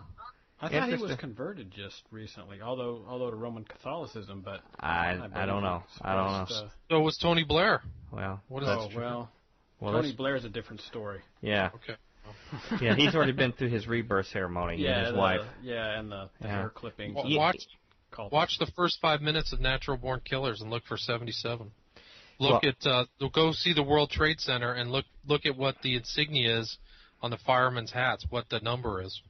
[0.64, 5.16] I thought he was converted just recently, although although to Roman Catholicism, but I I
[5.16, 5.82] believe don't know.
[6.02, 6.42] I don't know.
[6.42, 7.82] expressed, So was Tony Blair.
[8.12, 8.78] Well, What is that?
[8.78, 9.30] oh well,
[9.80, 11.20] well, Tony that's, Blair's a different story.
[11.40, 11.96] yeah, Okay.
[12.80, 12.94] yeah.
[12.94, 14.76] He's already been through his rebirth ceremony.
[14.78, 15.40] he and his the, wife.
[15.62, 16.56] Yeah, and the, the Yeah.
[16.60, 17.14] hair clippings.
[17.14, 17.66] Wa- Ye- Watch
[18.10, 21.70] called watch the first five minutes of Natural Born Killers and look for 77.
[22.38, 25.76] Look Well- at uh, go see the World Trade Center and look look at what
[25.82, 26.78] the insignia is
[27.22, 28.24] on the firemen's hats.
[28.30, 29.20] What the number is?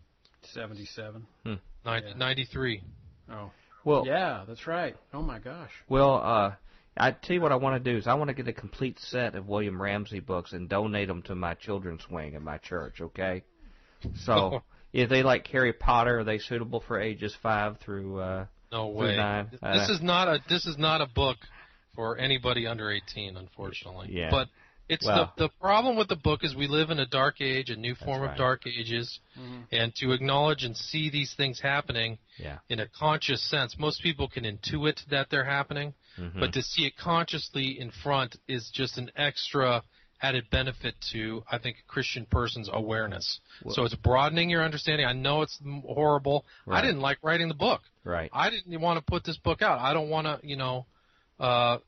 [0.52, 1.26] 77.
[1.44, 2.00] Nin- Yeah.
[2.16, 2.82] 93.
[3.30, 3.50] Oh,
[3.84, 4.96] Well, yeah, that's right.
[5.12, 5.70] Oh my gosh.
[5.88, 6.52] Well, uh,
[6.96, 8.98] I tell you what I want to do is I want to get a complete
[9.00, 13.00] set of William Ramsey books and donate them to my children's wing in my church.
[13.00, 13.42] Okay,
[14.24, 14.62] so
[14.92, 18.20] if they like Harry Potter, are they suitable for ages five through?
[18.20, 19.16] Uh, No Through way.
[19.16, 19.48] nine.
[19.50, 21.36] This Uh, is not a this is not a book
[21.94, 24.08] for anybody under 18, unfortunately.
[24.10, 24.30] Yeah.
[24.30, 24.48] But
[24.88, 27.70] It's Well- the the problem with the book is we live in a dark age,
[27.70, 28.32] a new form right.
[28.32, 29.18] of dark ages,
[29.72, 32.58] and to acknowledge and see these things happening Yeah.
[32.68, 36.38] in a conscious sense, most people can intuit that they're happening, Mm-hmm.
[36.38, 39.82] but to see it consciously in front is just an extra
[40.22, 43.40] added benefit to I think a Christian person's awareness.
[43.70, 45.06] so it's broadening your understanding.
[45.06, 46.44] I know it's horrible.
[46.66, 46.78] Right.
[46.78, 47.82] I didn't like writing the book.
[48.04, 48.30] Right.
[48.32, 49.78] I didn't want to put this book out.
[49.80, 50.86] I don't want to, you know,
[51.40, 51.78] uh,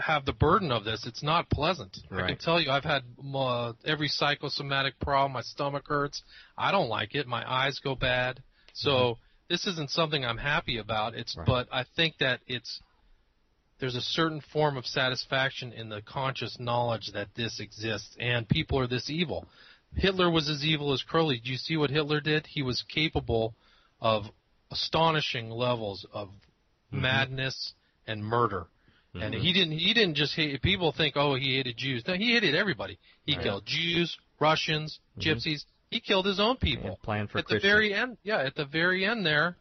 [0.00, 1.06] have the burden of this.
[1.06, 1.98] It's not pleasant.
[2.10, 3.02] I can tell you, I've had
[3.34, 5.32] uh, every psychosomatic problem.
[5.32, 6.22] My stomach hurts.
[6.56, 7.26] I don't like it.
[7.26, 8.42] My eyes go bad.
[8.74, 9.18] So
[9.48, 11.14] this isn't something I'm happy about.
[11.14, 11.50] It's, Mm-hmm.
[11.50, 11.66] Right.
[11.68, 12.80] but I think that it's
[13.80, 18.78] there's a certain form of satisfaction in the conscious knowledge that this exists and people
[18.78, 19.46] are this evil.
[19.94, 21.40] Hitler was as evil as Crowley.
[21.42, 22.46] Do you see what Hitler did?
[22.46, 23.54] He was capable
[24.00, 24.24] of
[24.70, 26.30] astonishing levels of
[26.90, 27.72] madness
[28.06, 28.66] and murder.
[29.22, 29.78] And he didn't.
[29.78, 30.60] He didn't just hate.
[30.62, 32.04] People think, oh, he hated Jews.
[32.06, 32.98] No, he hated everybody.
[33.24, 35.64] He killed Jews, Russians, Gypsies.
[35.90, 36.90] He killed his own people.
[36.90, 39.56] Yeah, planned for at the very end, yeah, at the very end there,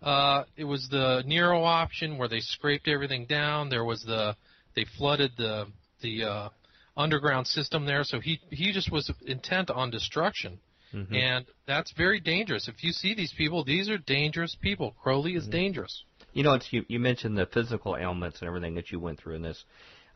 [0.00, 3.68] uh, it was the Nero option where they scraped everything down.
[3.68, 4.36] There was the
[4.76, 5.66] they flooded the
[6.02, 6.48] the uh,
[6.96, 8.04] underground system there.
[8.04, 10.58] So he he just was intent on destruction,
[10.94, 11.14] Mm-hmm.
[11.14, 12.68] and that's very dangerous.
[12.68, 14.94] If you see these people, these are dangerous people.
[15.02, 15.38] Crowley Mm-hmm.
[15.38, 16.04] is dangerous.
[16.32, 19.36] You know, it's you, you mentioned the physical ailments and everything that you went through
[19.36, 19.64] in this.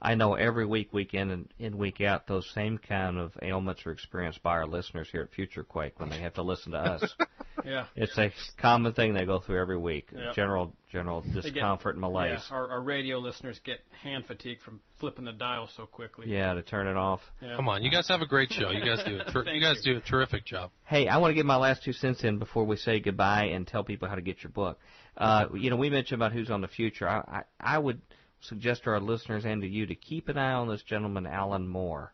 [0.01, 3.87] I know every week, week in and in, week out, those same kind of ailments
[3.87, 6.79] are experienced by our listeners here at Future Quake when they have to listen to
[6.79, 7.15] us.
[7.65, 7.87] Yeah.
[7.97, 8.31] it's a
[8.61, 10.11] common thing they go through every week.
[10.15, 10.35] Yep.
[10.37, 12.39] General general They get- discomfort and malaise.
[12.49, 16.29] Yeah, our, our radio listeners get hand fatigue from flipping the dial so quickly.
[16.29, 17.21] Yeah, to turn it off.
[17.43, 17.57] Yeah.
[17.57, 18.71] Come on, you guys have a great show.
[18.71, 19.95] You guys do a ter- you guys you.
[19.95, 20.71] do a terrific job.
[20.85, 23.67] Hey, I want to get my last two cents in before we say goodbye and
[23.67, 24.79] tell people how to get your book.
[25.17, 27.09] Uh, you know, we mentioned about who's on the future.
[27.09, 28.01] I, I, I would
[28.41, 31.67] suggest to our listeners and to you to keep an eye on this gentleman, Alan
[31.67, 32.13] Moore,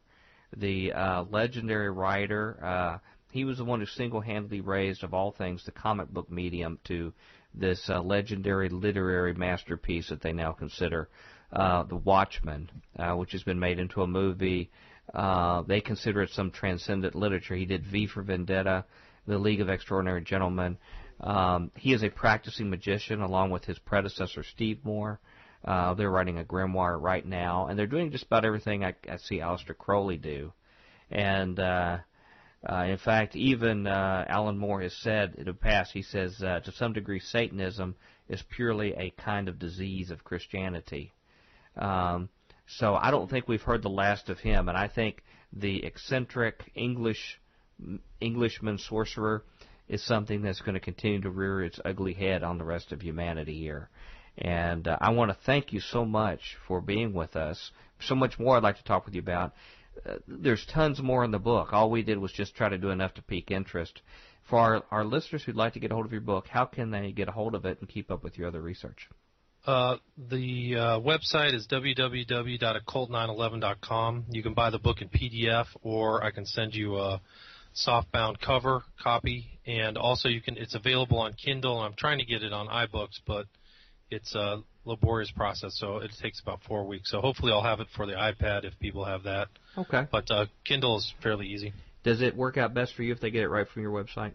[0.56, 2.58] the uh, legendary writer.
[2.62, 2.98] Uh,
[3.30, 7.12] he was the one who single-handedly raised, of all things, the comic book medium to
[7.54, 11.08] this uh, legendary literary masterpiece that they now consider
[11.52, 14.70] uh, The Watchmen, uh, which has been made into a movie.
[15.12, 17.56] Uh, they consider it some transcendent literature.
[17.56, 18.84] He did V for Vendetta,
[19.26, 20.78] The League of Extraordinary Gentlemen.
[21.22, 25.20] Um, he is a practicing magician, along with his predecessor Steve Moore.
[25.64, 29.16] Uh, they're writing a grimoire right now, and they're doing just about everything I, I
[29.18, 30.52] see Aleister Crowley do.
[31.10, 31.98] And uh,
[32.68, 36.60] uh, in fact, even uh, Alan Moore has said in the past, he says, uh,
[36.60, 37.94] to some degree, Satanism
[38.28, 41.12] is purely a kind of disease of Christianity.
[41.76, 42.28] Um,
[42.66, 45.22] so I don't think we've heard the last of him, and I think
[45.52, 47.38] the eccentric English
[48.20, 49.44] Englishman sorcerer
[49.88, 53.02] is something that's going to continue to rear its ugly head on the rest of
[53.02, 53.88] humanity here.
[54.38, 57.70] And uh, I want to thank you so much for being with us.
[58.00, 59.52] So much more I'd like to talk with you about.
[60.06, 61.72] Uh, there's tons more in the book.
[61.72, 64.00] All we did was just try to do enough to pique interest.
[64.48, 66.90] For our, our listeners who'd like to get a hold of your book, how can
[66.90, 69.08] they get a hold of it and keep up with your other research?
[69.64, 74.24] Uh, the uh, website is www.occult911.com.
[74.30, 77.20] You can buy the book in PDF, or I can send you a
[77.86, 80.56] softbound cover copy, and also you can.
[80.56, 81.80] It's available on Kindle.
[81.80, 83.46] I'm trying to get it on iBooks, but
[84.10, 87.10] it's a laborious process, so it takes about four weeks.
[87.10, 89.48] So hopefully, I'll have it for the iPad if people have that.
[89.76, 90.06] Okay.
[90.10, 91.72] But uh, Kindle is fairly easy.
[92.04, 94.32] Does it work out best for you if they get it right from your website?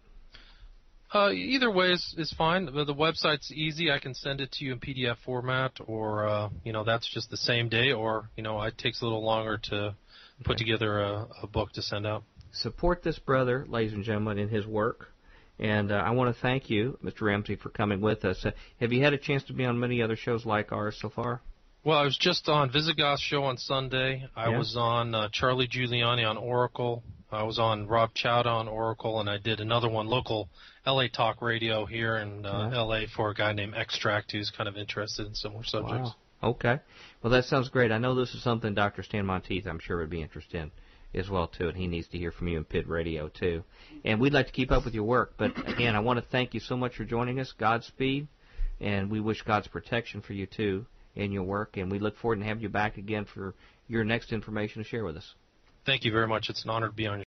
[1.13, 2.65] Uh, either way is, is fine.
[2.65, 3.91] The, the website's easy.
[3.91, 7.29] I can send it to you in PDF format, or uh, you know that's just
[7.29, 9.95] the same day, or you know it takes a little longer to
[10.43, 12.23] put together a, a book to send out.
[12.51, 15.07] Support this brother, ladies and gentlemen, in his work.
[15.59, 17.21] And uh, I want to thank you, Mr.
[17.21, 18.45] Ramsey, for coming with us.
[18.45, 21.09] Uh, have you had a chance to be on many other shows like ours so
[21.09, 21.41] far?
[21.84, 24.27] Well, I was just on Visigoth's show on Sunday.
[24.35, 24.57] I Yeah.
[24.57, 27.01] was on uh, Charlie Giuliani on Oracle.
[27.31, 30.49] I was on Rob Chowda on Oracle, and I did another one, local
[30.85, 32.81] LA Talk Radio here in uh, Yeah.
[32.81, 36.11] LA for a guy named Extract who's kind of interested in similar subjects.
[36.41, 36.49] Wow.
[36.51, 36.79] Okay.
[37.23, 37.91] Well, that sounds great.
[37.91, 39.01] I know this is something Dr.
[39.01, 40.71] Stan Monteith, I'm sure, would be interested in
[41.13, 43.63] as well too, and he needs to hear from you in Pit Radio too.
[44.03, 46.53] And we'd like to keep up with your work, but again, I want to thank
[46.53, 47.53] you so much for joining us.
[47.57, 48.27] Godspeed,
[48.79, 50.85] and we wish God's protection for you too
[51.15, 53.55] in your work, and we look forward to having you back again for
[53.88, 55.34] your next information to share with us.
[55.85, 56.49] Thank you very much.
[56.49, 57.26] It's an honor to be on